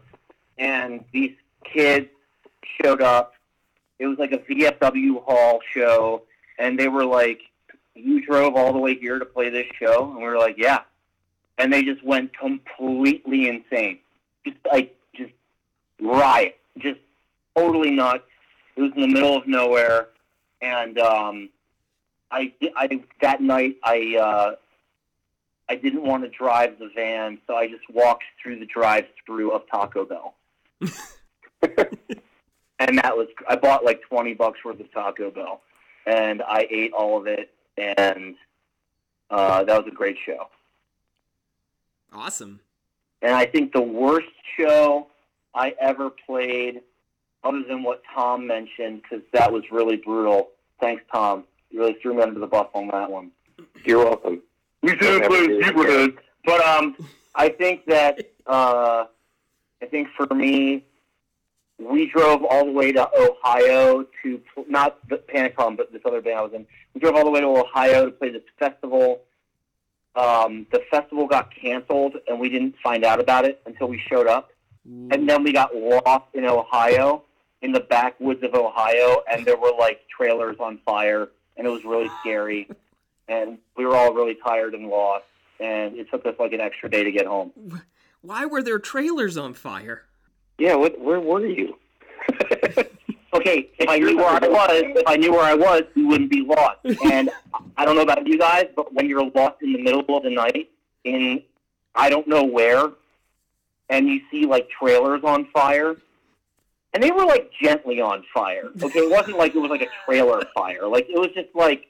And 0.59 1.05
these 1.13 1.33
kids 1.65 2.09
showed 2.81 3.03
up. 3.03 3.35
It 3.99 4.07
was 4.07 4.19
like 4.19 4.33
a 4.33 4.39
VFW 4.39 5.25
hall 5.25 5.61
show, 5.73 6.23
and 6.59 6.79
they 6.79 6.89
were 6.89 7.05
like, 7.05 7.41
"You 7.95 8.25
drove 8.25 8.55
all 8.55 8.73
the 8.73 8.79
way 8.79 8.95
here 8.95 9.19
to 9.19 9.25
play 9.25 9.49
this 9.49 9.67
show?" 9.79 10.11
And 10.11 10.19
we 10.19 10.25
were 10.25 10.39
like, 10.39 10.59
"Yeah." 10.59 10.81
And 11.59 11.73
they 11.73 11.83
just 11.83 12.03
went 12.03 12.37
completely 12.37 13.49
insane, 13.49 13.99
just 14.45 14.59
like 14.71 14.95
just 15.15 15.33
riot, 16.01 16.59
just 16.79 17.01
totally 17.57 17.91
nuts. 17.91 18.25
It 18.77 18.83
was 18.83 18.93
in 18.95 19.01
the 19.01 19.09
middle 19.09 19.35
of 19.35 19.47
nowhere, 19.47 20.09
and 20.67 20.99
um, 20.99 21.49
I, 22.31 22.53
I 22.77 23.01
that 23.21 23.41
night 23.41 23.77
I 23.85 24.17
uh, 24.17 24.55
I 25.69 25.77
didn't 25.77 26.03
want 26.03 26.25
to 26.25 26.29
drive 26.29 26.79
the 26.79 26.91
van, 26.95 27.39
so 27.47 27.57
I 27.57 27.69
just 27.69 27.89
walked 27.93 28.25
through 28.43 28.59
the 28.59 28.67
drive-through 28.67 29.53
of 29.53 29.63
Taco 29.71 30.05
Bell. 30.05 30.35
and 32.79 32.99
that 32.99 33.17
was 33.17 33.29
I 33.49 33.57
bought 33.57 33.85
like 33.85 34.03
20 34.03 34.35
bucks 34.35 34.61
worth 34.65 34.81
of 34.81 34.93
Taco 34.93 35.31
Bell 35.31 35.63
and 36.07 36.43
I 36.43 36.67
ate 36.71 36.93
all 36.93 37.19
of 37.19 37.27
it 37.27 37.51
and 37.77 38.37
uh, 39.31 39.65
that 39.65 39.77
was 39.77 39.91
a 39.91 39.95
great 39.95 40.17
show. 40.25 40.49
Awesome. 42.13 42.61
And 43.23 43.35
I 43.35 43.47
think 43.47 43.73
the 43.73 43.83
worst 43.83 44.29
show 44.59 45.09
I 45.55 45.75
ever 45.81 46.11
played 46.11 46.83
other 47.43 47.63
than 47.67 47.83
what 47.83 48.03
Tom 48.15 48.47
mentioned 48.47 49.03
cuz 49.09 49.23
that 49.33 49.53
was 49.53 49.65
really 49.71 49.97
brutal. 49.97 50.51
Thanks 50.81 51.03
Tom. 51.13 51.45
You 51.71 51.81
really 51.81 51.95
threw 52.01 52.15
me 52.15 52.23
under 52.23 52.39
the 52.41 52.47
bus 52.47 52.69
on 52.75 52.89
that 52.89 53.11
one. 53.11 53.31
You're 53.85 54.05
welcome. 54.05 54.43
We 54.83 54.91
should 54.91 55.23
have 55.23 55.31
played 55.31 55.51
Superhead. 55.63 56.17
But 56.45 56.61
um, 56.65 56.97
I 57.35 57.49
think 57.49 57.87
that 57.87 58.21
uh, 58.47 59.07
I 59.83 59.87
think 59.87 60.09
for 60.17 60.33
me, 60.35 60.85
we 61.79 62.09
drove 62.11 62.45
all 62.45 62.65
the 62.65 62.73
way 62.73 62.93
to 62.93 63.09
Ohio 63.19 64.07
to 64.23 64.41
not 64.69 65.07
the 65.09 65.17
Panic 65.19 65.55
Problem, 65.55 65.77
but 65.77 65.93
this 65.93 66.03
other 66.05 66.21
band 66.23 66.39
I 66.39 66.43
was 66.43 66.53
in. 66.55 66.67
We 66.95 67.01
drove 67.01 67.15
all 67.17 67.25
the 67.25 67.31
way 67.31 67.41
to 67.41 67.47
Ohio 67.47 68.07
to 68.07 68.11
play 68.13 68.31
this 68.31 68.43
festival. 68.59 69.23
Um, 70.15 70.67
the 70.73 70.81
festival 70.91 71.27
got 71.27 71.51
canceled, 71.55 72.15
and 72.27 72.41
we 72.41 72.49
didn't 72.49 72.77
find 72.83 73.05
out 73.05 73.21
about 73.21 73.45
it 73.45 73.61
until 73.67 73.89
we 73.89 73.99
showed 74.09 74.27
up. 74.27 74.51
and 75.11 75.29
then 75.29 75.43
we 75.43 75.53
got 75.53 75.75
lost 75.75 76.27
in 76.35 76.45
Ohio, 76.45 77.25
in 77.63 77.73
the 77.73 77.81
backwoods 77.81 78.43
of 78.43 78.55
Ohio, 78.55 79.23
and 79.31 79.45
there 79.45 79.57
were 79.57 79.73
like 79.79 80.03
trailers 80.09 80.57
on 80.61 80.79
fire, 80.85 81.29
and 81.57 81.67
it 81.67 81.71
was 81.71 81.85
really 81.85 82.11
scary, 82.21 82.69
and 83.29 83.59
we 83.77 83.85
were 83.85 83.97
all 83.97 84.13
really 84.13 84.37
tired 84.45 84.75
and 84.75 84.89
lost, 84.89 85.25
and 85.61 85.97
it 85.97 86.11
took 86.11 86.27
us 86.27 86.35
like 86.39 86.53
an 86.53 86.61
extra 86.61 86.89
day 86.91 87.05
to 87.05 87.13
get 87.13 87.27
home. 87.27 87.53
Why 88.23 88.47
were 88.47 88.63
there 88.63 88.79
trailers 88.79 89.37
on 89.37 89.55
fire? 89.55 90.05
Yeah, 90.59 90.75
what, 90.75 91.01
where 91.01 91.21
were 91.21 91.47
you? 91.47 91.77
Okay, 93.37 93.69
if 93.79 93.87
I 93.87 93.99
knew 93.99 94.17
where 94.17 94.29
I 94.29 94.49
was, 94.49 94.71
if 94.73 95.07
I 95.07 95.17
knew 95.17 95.33
where 95.33 95.43
I 95.43 95.53
was, 95.53 95.83
we 95.95 96.05
wouldn't 96.05 96.31
be 96.31 96.41
lost. 96.41 96.79
And 97.05 97.31
I 97.77 97.85
don't 97.85 97.95
know 97.95 98.03
about 98.03 98.27
you 98.27 98.39
guys, 98.39 98.67
but 98.75 98.95
when 98.95 99.11
you're 99.11 99.29
lost 99.31 99.61
in 99.61 99.75
the 99.75 99.83
middle 99.83 100.05
of 100.17 100.23
the 100.23 100.31
night 100.31 100.71
in 101.05 101.43
I 101.95 102.09
don't 102.09 102.27
know 102.27 102.45
where, 102.45 102.91
and 103.91 104.09
you 104.09 104.21
see 104.31 104.47
like 104.47 104.71
trailers 104.71 105.23
on 105.23 105.47
fire, 105.53 105.97
and 106.97 107.03
they 107.03 107.11
were 107.11 107.27
like 107.27 107.51
gently 107.63 108.01
on 108.01 108.25
fire. 108.33 108.71
Okay, 108.83 109.01
it 109.01 109.11
wasn't 109.11 109.37
like 109.37 109.55
it 109.55 109.59
was 109.59 109.71
like 109.71 109.83
a 109.83 109.89
trailer 110.07 110.43
fire. 110.55 110.89
Like 110.89 111.07
it 111.11 111.19
was 111.19 111.29
just 111.35 111.49
like 111.55 111.89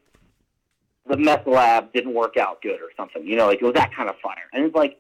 the 1.09 1.17
meth 1.17 1.47
lab 1.47 1.93
didn't 1.93 2.13
work 2.13 2.37
out 2.37 2.61
good 2.61 2.81
or 2.81 2.91
something. 2.97 3.25
You 3.25 3.37
know, 3.37 3.47
like 3.47 3.63
it 3.63 3.65
was 3.65 3.75
that 3.75 3.95
kind 3.95 4.09
of 4.09 4.17
fire. 4.21 4.49
And 4.53 4.65
it's 4.65 4.75
like, 4.75 4.99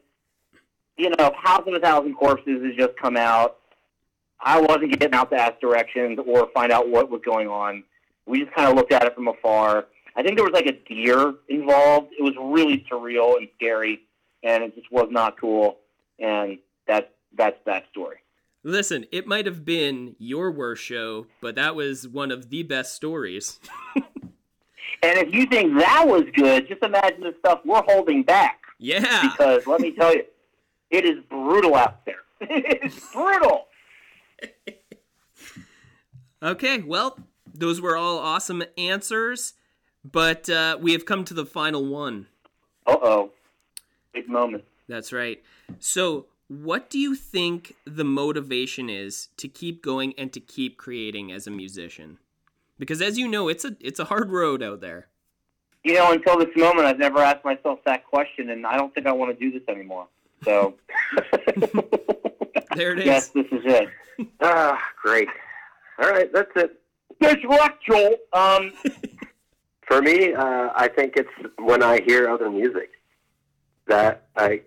you 0.96 1.11
know, 1.11 1.32
House 1.36 1.64
of 1.66 1.74
a 1.74 1.80
Thousand 1.80 2.14
Corpses 2.14 2.62
has 2.62 2.76
just 2.76 2.96
come 2.96 3.16
out. 3.16 3.57
I 4.38 4.61
wasn't 4.61 4.92
getting 4.92 5.12
out 5.12 5.30
to 5.30 5.36
ask 5.36 5.59
directions 5.61 6.20
or 6.24 6.48
find 6.54 6.70
out 6.70 6.88
what 6.88 7.11
was 7.11 7.22
going 7.24 7.48
on. 7.48 7.82
We 8.26 8.44
just 8.44 8.54
kind 8.54 8.70
of 8.70 8.76
looked 8.76 8.92
at 8.92 9.02
it 9.02 9.14
from 9.16 9.26
afar. 9.26 9.86
I 10.14 10.22
think 10.22 10.36
there 10.36 10.44
was 10.44 10.54
like 10.54 10.66
a 10.66 10.78
deer 10.88 11.34
involved. 11.48 12.12
It 12.16 12.22
was 12.22 12.34
really 12.38 12.86
surreal 12.88 13.38
and 13.38 13.48
scary, 13.57 14.02
and 14.44 14.62
it 14.62 14.76
just 14.76 14.92
was 14.92 15.09
not 15.11 15.40
cool. 15.40 15.78
And 16.20 16.59
that's 16.86 17.09
that's 17.36 17.59
that 17.66 17.86
story. 17.90 18.18
Listen, 18.67 19.07
it 19.12 19.29
might 19.29 19.47
have 19.47 19.64
been 19.64 20.17
your 20.19 20.51
worst 20.51 20.83
show, 20.83 21.29
but 21.41 21.55
that 21.55 21.77
was 21.77 22.09
one 22.09 22.33
of 22.33 22.51
the 22.51 22.64
best 22.64 22.95
stories. 22.95 23.61
And 25.03 25.19
if 25.19 25.35
you 25.35 25.45
think 25.47 25.79
that 25.79 26.05
was 26.07 26.25
good, 26.35 26.69
just 26.69 26.83
imagine 26.83 27.21
the 27.21 27.35
stuff 27.39 27.61
we're 27.67 27.83
holding 27.83 28.23
back. 28.23 28.62
Yeah. 28.79 29.29
Because 29.31 29.67
let 29.67 29.81
me 29.81 29.93
tell 29.93 30.14
you, 30.14 30.25
it 30.91 31.05
is 31.05 31.19
brutal 31.29 31.75
out 31.75 32.05
there. 32.07 32.23
it's 32.41 33.12
brutal. 33.12 33.67
Okay, 36.43 36.79
well, 36.79 37.19
those 37.53 37.81
were 37.81 37.97
all 37.97 38.19
awesome 38.19 38.64
answers, 38.79 39.53
but 40.03 40.49
uh, 40.49 40.79
we 40.81 40.93
have 40.93 41.05
come 41.05 41.25
to 41.25 41.35
the 41.35 41.45
final 41.45 41.85
one. 41.85 42.27
Uh 42.87 42.97
oh, 43.03 43.31
big 44.14 44.29
moment. 44.29 44.64
That's 44.89 45.12
right. 45.12 45.43
So, 45.79 46.27
what 46.49 46.88
do 46.90 46.99
you 46.99 47.14
think 47.14 47.74
the 47.84 48.05
motivation 48.05 48.88
is 48.88 49.28
to 49.36 49.49
keep 49.49 49.82
going 49.82 50.14
and 50.16 50.32
to 50.32 50.40
keep 50.40 50.76
creating 50.76 51.32
as 51.32 51.47
a 51.47 51.51
musician? 51.51 52.18
Because 52.78 53.01
as 53.03 53.18
you 53.18 53.26
know, 53.28 53.49
it's 53.49 53.64
a 53.64 53.76
it's 53.80 53.99
a 53.99 54.05
hard 54.05 54.30
road 54.30 54.62
out 54.62 54.80
there. 54.80 55.09
You 55.84 55.94
know, 55.94 56.12
until 56.12 56.38
this 56.38 56.49
moment, 56.57 56.86
I've 56.86 56.99
never 56.99 57.20
asked 57.20 57.44
myself 57.44 57.78
that 57.86 58.05
question, 58.07 58.51
and 58.51 58.66
I 58.66 58.76
don't 58.76 58.92
think 58.94 59.07
I 59.07 59.12
want 59.12 59.36
to 59.36 59.44
do 59.51 59.57
this 59.57 59.66
anymore. 59.68 60.09
So, 60.44 60.74
There 62.76 62.92
it 62.92 62.99
is. 62.99 63.07
yes, 63.07 63.28
this 63.30 63.47
is 63.53 63.62
it. 63.64 63.88
ah, 64.42 64.78
great. 65.03 65.28
All 66.03 66.11
right, 66.11 66.30
that's 66.32 66.51
it. 66.57 66.80
Good 67.22 67.42
luck, 67.44 67.78
Joel. 67.88 68.16
Um, 68.32 68.72
For 69.88 70.03
me, 70.03 70.34
uh, 70.34 70.70
I 70.74 70.88
think 70.88 71.14
it's 71.16 71.30
when 71.61 71.82
I 71.82 72.01
hear 72.05 72.28
other 72.28 72.51
music 72.51 72.90
that 73.86 74.26
I, 74.36 74.62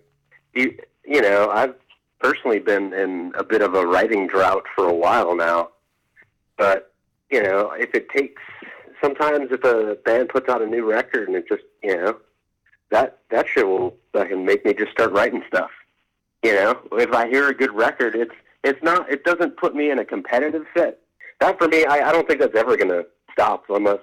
you, 0.53 0.77
you 1.09 1.21
know, 1.21 1.49
I've 1.49 1.73
personally 2.19 2.59
been 2.59 2.93
in 2.93 3.33
a 3.35 3.43
bit 3.43 3.61
of 3.61 3.73
a 3.73 3.85
writing 3.85 4.27
drought 4.27 4.65
for 4.75 4.87
a 4.87 4.93
while 4.93 5.35
now. 5.35 5.69
But 6.55 6.93
you 7.31 7.41
know, 7.41 7.71
if 7.71 7.93
it 7.95 8.09
takes, 8.09 8.41
sometimes 9.01 9.51
if 9.51 9.63
a 9.63 9.95
band 10.05 10.29
puts 10.29 10.47
out 10.47 10.61
a 10.61 10.67
new 10.67 10.89
record 10.89 11.27
and 11.27 11.35
it 11.35 11.47
just, 11.47 11.63
you 11.83 11.95
know, 11.97 12.17
that 12.91 13.19
that 13.31 13.47
shit 13.47 13.67
will 13.67 13.95
fucking 14.13 14.45
make 14.45 14.65
me 14.65 14.73
just 14.73 14.91
start 14.91 15.11
writing 15.11 15.43
stuff. 15.47 15.71
You 16.43 16.53
know, 16.53 16.79
if 16.93 17.11
I 17.11 17.27
hear 17.27 17.49
a 17.49 17.53
good 17.53 17.73
record, 17.73 18.15
it's 18.15 18.35
it's 18.63 18.81
not, 18.83 19.09
it 19.09 19.23
doesn't 19.23 19.57
put 19.57 19.75
me 19.75 19.89
in 19.89 19.99
a 19.99 20.05
competitive 20.05 20.65
fit. 20.73 21.01
That 21.39 21.57
for 21.57 21.67
me, 21.67 21.85
I, 21.85 22.09
I 22.09 22.11
don't 22.11 22.27
think 22.27 22.39
that's 22.39 22.55
ever 22.55 22.75
to 22.77 23.07
stop 23.31 23.65
unless 23.69 24.01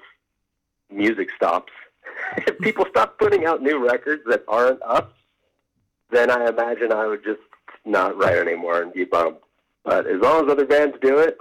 music 0.91 1.29
stops. 1.37 1.73
if 2.39 2.59
people 2.59 2.87
stop 2.91 3.19
putting 3.19 3.45
out 3.45 3.63
new 3.63 3.87
records 3.87 4.23
that 4.27 4.45
aren't 4.49 4.83
us, 4.83 5.05
then 6.11 6.31
I 6.31 6.49
imagine 6.49 6.93
I 6.93 7.07
would 7.07 7.25
just 7.25 7.41
not 7.85 8.17
write 8.17 8.39
anymore 8.39 8.83
and 8.83 8.93
be 8.93 9.05
bummed. 9.05 9.37
But 9.85 10.07
as 10.07 10.21
long 10.21 10.45
as 10.45 10.51
other 10.51 10.67
bands 10.67 10.97
do 11.01 11.19
it, 11.19 11.39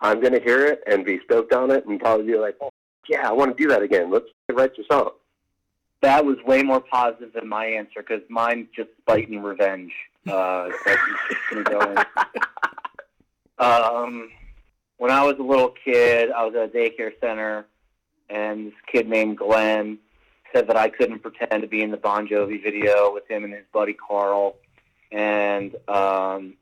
I'm 0.00 0.20
going 0.20 0.32
to 0.34 0.40
hear 0.40 0.66
it 0.66 0.82
and 0.86 1.04
be 1.04 1.20
stoked 1.24 1.52
on 1.52 1.70
it 1.70 1.86
and 1.86 1.98
probably 1.98 2.26
be 2.26 2.38
like, 2.38 2.56
oh, 2.60 2.70
yeah, 3.08 3.28
I 3.28 3.32
want 3.32 3.56
to 3.56 3.62
do 3.62 3.68
that 3.70 3.82
again. 3.82 4.10
Let's 4.10 4.26
write 4.52 4.76
your 4.76 4.86
song. 4.90 5.10
that 6.02 6.24
was 6.24 6.36
way 6.46 6.62
more 6.62 6.80
positive 6.80 7.32
than 7.32 7.48
my 7.48 7.66
answer 7.66 8.00
because 8.00 8.22
mine's 8.28 8.68
just 8.76 8.90
spite 9.00 9.28
and 9.28 9.42
revenge. 9.44 9.92
Uh, 10.26 10.68
that's 10.84 11.00
just 11.28 11.40
gonna 11.50 11.64
go 11.64 11.80
in. 11.92 12.04
Um, 13.58 14.30
when 14.98 15.10
I 15.10 15.24
was 15.24 15.36
a 15.40 15.42
little 15.42 15.74
kid, 15.84 16.30
I 16.30 16.44
was 16.44 16.54
at 16.54 16.66
a 16.66 16.68
daycare 16.68 17.10
center, 17.20 17.66
and 18.30 18.68
this 18.68 18.74
kid 18.90 19.08
named 19.08 19.38
Glenn 19.38 19.98
said 20.52 20.68
that 20.68 20.76
I 20.76 20.88
couldn't 20.88 21.20
pretend 21.20 21.62
to 21.62 21.68
be 21.68 21.82
in 21.82 21.90
the 21.90 21.96
Bon 21.96 22.26
Jovi 22.26 22.62
video 22.62 23.12
with 23.12 23.28
him 23.28 23.44
and 23.44 23.52
his 23.52 23.64
buddy 23.72 23.94
Carl. 23.94 24.56
And 25.12 25.74
um, 25.88 26.54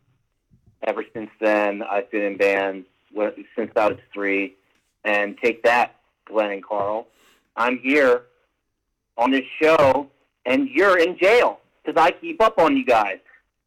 ever 0.82 1.05
since 1.12 1.30
then, 1.41 1.82
I've 1.82 2.11
been 2.11 2.22
in 2.22 2.37
bands 2.37 2.87
since 3.57 3.72
I 3.76 3.89
was 3.89 3.99
three. 4.12 4.55
And 5.05 5.39
take 5.39 5.62
that, 5.62 5.97
Glenn 6.24 6.51
and 6.51 6.64
Carl. 6.64 7.07
I'm 7.57 7.78
here 7.78 8.22
on 9.16 9.30
this 9.30 9.45
show, 9.61 10.11
and 10.45 10.68
you're 10.68 10.99
in 10.99 11.16
jail 11.16 11.61
because 11.84 12.01
I 12.01 12.11
keep 12.11 12.43
up 12.43 12.59
on 12.59 12.76
you 12.76 12.84
guys. 12.84 13.18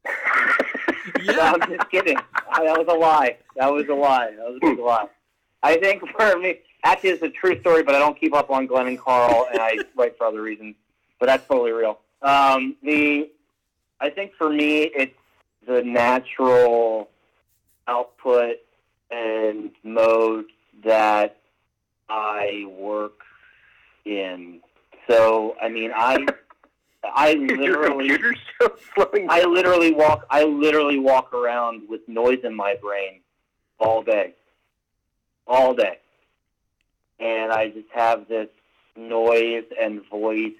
Yeah. 1.22 1.52
I'm 1.54 1.60
just 1.60 1.90
kidding. 1.90 2.16
That 2.16 2.78
was 2.78 2.86
a 2.88 2.94
lie. 2.94 3.36
That 3.56 3.72
was 3.72 3.86
a 3.88 3.94
lie. 3.94 4.32
That 4.36 4.60
was 4.60 4.78
a 4.78 4.82
lie. 4.82 5.08
I 5.62 5.76
think 5.76 6.02
for 6.16 6.38
me, 6.38 6.60
actually, 6.84 7.10
it's 7.10 7.22
a 7.22 7.30
true 7.30 7.58
story, 7.60 7.82
but 7.82 7.94
I 7.94 7.98
don't 7.98 8.18
keep 8.18 8.34
up 8.34 8.50
on 8.50 8.66
Glenn 8.66 8.86
and 8.86 8.98
Carl, 8.98 9.46
and 9.50 9.60
I 9.60 9.78
write 9.96 10.16
for 10.18 10.26
other 10.26 10.42
reasons. 10.42 10.76
But 11.18 11.26
that's 11.26 11.46
totally 11.46 11.72
real. 11.72 11.98
Um, 12.22 12.76
the, 12.82 13.30
I 14.00 14.10
think 14.10 14.32
for 14.36 14.50
me, 14.50 14.90
it's 14.94 15.14
the 15.66 15.82
natural 15.82 17.10
output 17.86 18.56
and 19.10 19.70
mode 19.82 20.46
that 20.84 21.36
I 22.08 22.64
work 22.68 23.20
in. 24.04 24.60
So, 25.08 25.56
I 25.60 25.68
mean, 25.68 25.92
I, 25.94 26.26
I 27.04 27.30
Is 27.34 27.50
literally. 27.58 28.08
computer 28.08 28.34
I 29.28 29.44
literally 29.44 29.92
walk. 29.92 30.26
I 30.30 30.44
literally 30.44 30.98
walk 30.98 31.32
around 31.32 31.88
with 31.88 32.00
noise 32.08 32.40
in 32.44 32.54
my 32.54 32.76
brain 32.80 33.20
all 33.78 34.02
day, 34.02 34.34
all 35.46 35.74
day, 35.74 35.98
and 37.20 37.52
I 37.52 37.68
just 37.68 37.88
have 37.92 38.28
this 38.28 38.48
noise 38.96 39.64
and 39.80 40.06
voice 40.08 40.52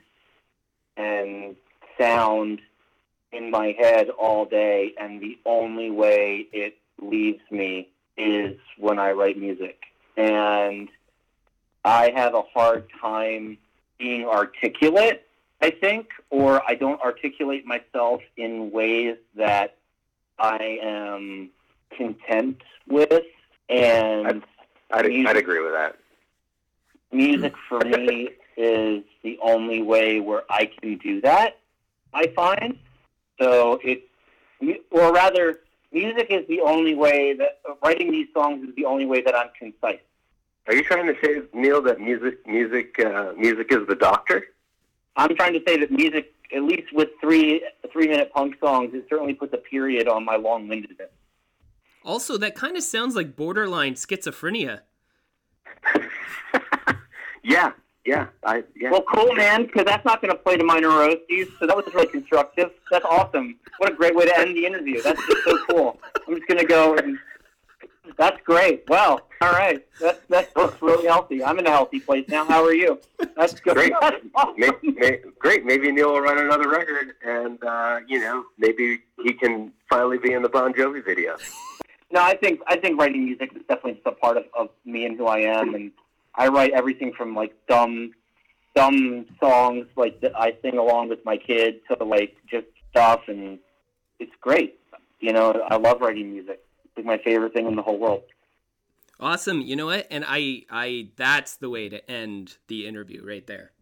and 0.97 1.57
sound 1.99 2.61
in 3.33 3.51
my 3.51 3.75
head 3.79 4.11
all 4.11 4.45
day, 4.45 4.93
and 4.99 5.21
the 5.21 5.39
only 5.47 5.91
way 5.91 6.47
it 6.53 6.77
leaves 7.01 7.43
me 7.51 7.89
is 8.17 8.57
when 8.77 8.99
I 8.99 9.13
write 9.13 9.39
music, 9.39 9.85
and 10.17 10.89
I 11.85 12.13
have 12.15 12.35
a 12.35 12.43
hard 12.43 12.89
time 13.01 13.57
being 13.99 14.27
articulate 14.27 15.27
I 15.63 15.71
think, 15.71 16.09
or 16.31 16.63
I 16.67 16.75
don't 16.75 17.01
articulate 17.03 17.67
myself 17.67 18.23
in 18.37 18.71
ways 18.71 19.17
that 19.35 19.77
I 20.39 20.79
am 20.83 21.51
content 21.91 22.63
with. 22.89 23.25
And 23.69 24.43
I'd, 24.91 25.07
I'd 25.07 25.37
agree 25.37 25.61
with 25.61 25.73
that. 25.73 25.99
Music 27.13 27.55
for 27.69 27.81
me 27.81 28.31
is 28.57 29.03
the 29.23 29.39
only 29.43 29.83
way 29.83 30.21
where 30.21 30.43
I 30.51 30.67
can 30.67 30.99
do 30.99 31.21
that, 31.23 31.59
I 32.13 32.29
find. 32.29 32.79
So 33.41 33.81
it's, 33.83 34.03
or 34.91 35.13
rather, 35.13 35.61
music 35.93 36.27
is 36.31 36.47
the 36.49 36.61
only 36.61 36.95
way 36.95 37.35
that, 37.35 37.61
writing 37.83 38.11
these 38.11 38.29
songs 38.35 38.69
is 38.69 38.75
the 38.75 38.85
only 38.85 39.07
way 39.07 39.23
that 39.23 39.35
I'm 39.35 39.49
concise. 39.59 40.01
Are 40.67 40.75
you 40.75 40.85
trying 40.85 41.07
to 41.07 41.15
say, 41.25 41.43
Neil, 41.53 41.83
that 41.83 42.01
music, 42.01 42.47
music, 42.47 42.95
uh, 43.05 43.33
music 43.37 43.73
is 43.73 43.87
the 43.89 43.95
doctor? 43.95 44.45
I'm 45.17 45.35
trying 45.35 45.55
to 45.55 45.63
say 45.67 45.79
that 45.79 45.91
music, 45.91 46.33
at 46.55 46.63
least 46.63 46.93
with 46.93 47.09
three 47.21 47.63
three 47.93 48.09
minute 48.09 48.33
punk 48.33 48.57
songs, 48.61 48.91
it 48.95 49.07
certainly 49.09 49.35
puts 49.35 49.53
a 49.53 49.59
period 49.59 50.07
on 50.07 50.25
my 50.25 50.37
long 50.37 50.69
windedness. 50.69 51.11
Also, 52.05 52.39
that 52.39 52.55
kind 52.55 52.77
of 52.77 52.83
sounds 52.83 53.17
like 53.17 53.37
borderline 53.37 53.95
schizophrenia. 53.95 54.83
Yeah, 57.43 57.73
yeah, 58.05 58.29
I 58.45 58.65
yeah. 58.77 58.91
Well, 58.91 59.05
cool, 59.13 59.33
man, 59.35 59.67
because 59.67 59.85
that's 59.85 60.05
not 60.05 60.23
going 60.23 60.33
to 60.33 60.39
play 60.39 60.57
to 60.57 60.65
my 60.65 60.79
neuroses. 60.79 61.49
So 61.59 61.67
that 61.67 61.77
was 61.77 61.87
really 61.95 62.07
constructive. 62.07 62.71
That's 62.91 63.05
awesome. 63.05 63.59
What 63.79 63.93
a 63.93 63.95
great 63.95 64.15
way 64.15 64.25
to 64.27 64.39
end 64.39 64.57
the 64.57 64.65
interview. 64.65 65.03
That's 65.03 65.21
just 65.27 65.45
so 65.45 65.59
cool. 65.71 66.01
I'm 66.27 66.37
just 66.37 66.49
going 66.49 66.59
to 66.61 66.67
go 66.67 66.97
and. 66.97 67.19
That's 68.17 68.41
great. 68.43 68.85
Well, 68.89 69.21
all 69.41 69.53
right. 69.53 69.87
That's 70.01 70.19
that's 70.29 70.55
looks 70.57 70.83
really 70.83 71.07
healthy. 71.07 71.45
I'm 71.45 71.59
in 71.59 71.67
a 71.67 71.71
healthy 71.71 72.01
place 72.01 72.27
now. 72.29 72.45
How 72.45 72.65
are 72.65 72.75
you? 72.75 73.01
That's 73.37 73.59
good. 73.61 73.77
Great. 73.77 73.93
That's 74.01 74.17
awesome. 74.35 74.55
may, 74.59 74.71
may, 74.83 75.21
great. 75.39 75.65
Maybe 75.65 75.91
Neil 75.93 76.13
will 76.13 76.21
run 76.21 76.39
another 76.39 76.69
record, 76.69 77.15
and 77.25 77.63
uh, 77.63 78.01
you 78.09 78.19
know, 78.19 78.45
maybe 78.59 79.01
he 79.23 79.33
can 79.33 79.73
finally 79.89 80.19
be 80.19 80.33
in 80.33 80.43
the 80.43 80.49
Bon 80.49 80.73
Jovi 80.75 81.05
video. 81.05 81.37
No, 82.11 82.21
I 82.23 82.37
think 82.37 82.61
I 82.67 82.77
think 82.77 83.01
writing 83.01 83.25
music 83.25 83.53
is 83.55 83.63
definitely 83.69 83.95
just 83.95 84.07
a 84.07 84.13
part 84.13 84.37
of, 84.37 84.45
of 84.59 84.71
me 84.85 85.07
and 85.07 85.17
who 85.17 85.27
I 85.27 85.39
am, 85.39 85.75
and 85.75 85.93
I 86.35 86.49
write 86.49 86.73
everything 86.73 87.13
from 87.17 87.35
like 87.35 87.55
dumb, 87.69 88.13
dumb 88.75 89.27
songs 89.43 89.87
like 89.97 90.21
that 90.21 90.39
I 90.39 90.57
sing 90.63 90.79
along 90.79 91.09
with 91.09 91.25
my 91.25 91.37
kids 91.37 91.79
to 91.89 92.05
like 92.05 92.37
just 92.51 92.67
stuff, 92.91 93.23
and 93.29 93.59
it's 94.19 94.33
great. 94.41 94.79
You 95.21 95.33
know, 95.33 95.53
I 95.69 95.77
love 95.77 96.01
writing 96.01 96.33
music. 96.33 96.63
It's 96.85 96.97
like 96.97 97.07
my 97.07 97.19
favorite 97.19 97.53
thing 97.53 97.67
in 97.67 97.77
the 97.77 97.83
whole 97.83 97.99
world. 97.99 98.23
Awesome. 99.19 99.61
You 99.61 99.77
know 99.77 99.87
what? 99.87 100.07
And 100.11 100.25
I, 100.27 100.65
I, 100.71 101.09
that's 101.17 101.57
the 101.57 101.69
way 101.69 101.91
to 101.91 102.11
end 102.11 102.57
the 102.69 102.87
interview 102.87 103.23
right 103.25 103.47
there. 103.47 103.73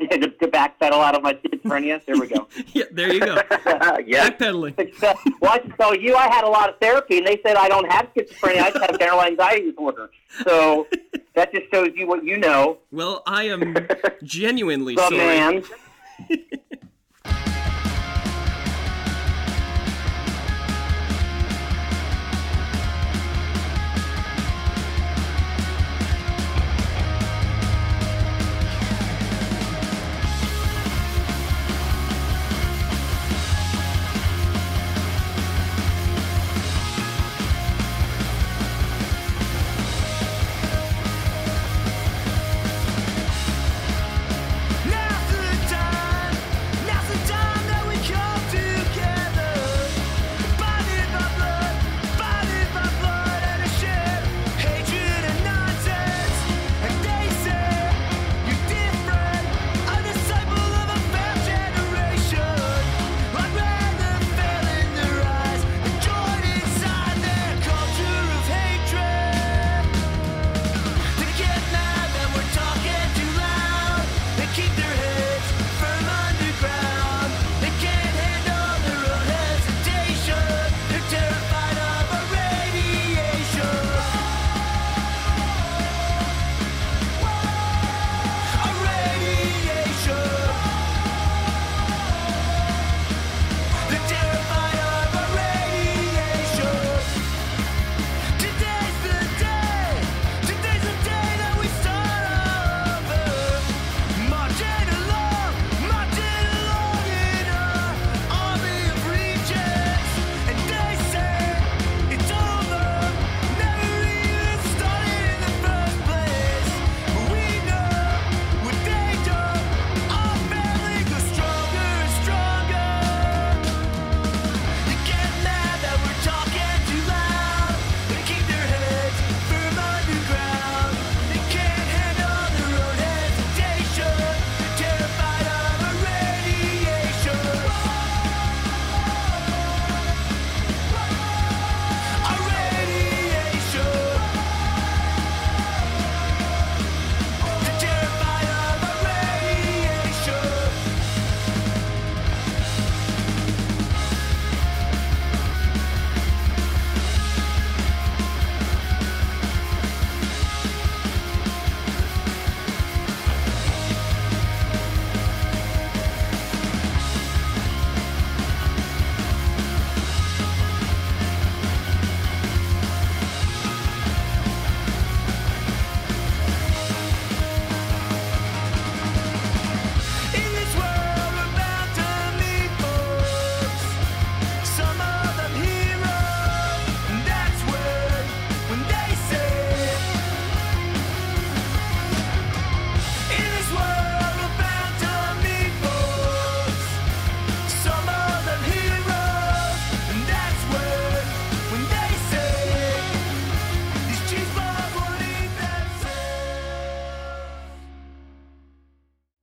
To, 0.00 0.18
to 0.28 0.48
backpedal 0.48 0.92
out 1.04 1.14
of 1.14 1.22
my 1.22 1.34
schizophrenia. 1.34 2.04
There 2.04 2.16
we 2.18 2.26
go. 2.28 2.48
Yeah, 2.74 2.84
there 2.90 3.12
you 3.12 3.20
go. 3.20 3.34
yeah, 4.06 4.30
Backpedaling. 4.30 4.76
Success. 4.76 5.16
Well, 5.40 5.52
I 5.52 5.58
can 5.58 5.70
tell 5.72 5.94
you, 5.94 6.14
I 6.16 6.24
had 6.32 6.44
a 6.44 6.48
lot 6.48 6.68
of 6.70 6.78
therapy, 6.80 7.18
and 7.18 7.26
they 7.26 7.38
said 7.44 7.56
I 7.56 7.68
don't 7.68 7.90
have 7.92 8.08
schizophrenia. 8.14 8.62
I 8.62 8.70
just 8.70 8.84
have 8.84 8.98
general 8.98 9.22
anxiety 9.22 9.70
disorder. 9.70 10.10
So 10.44 10.86
that 11.34 11.52
just 11.52 11.70
shows 11.72 11.90
you 11.94 12.06
what 12.06 12.24
you 12.24 12.38
know. 12.38 12.78
Well, 12.90 13.22
I 13.26 13.44
am 13.44 13.76
genuinely 14.22 14.94
The 14.94 15.08
sorry. 15.08 15.16
man. 15.18 15.62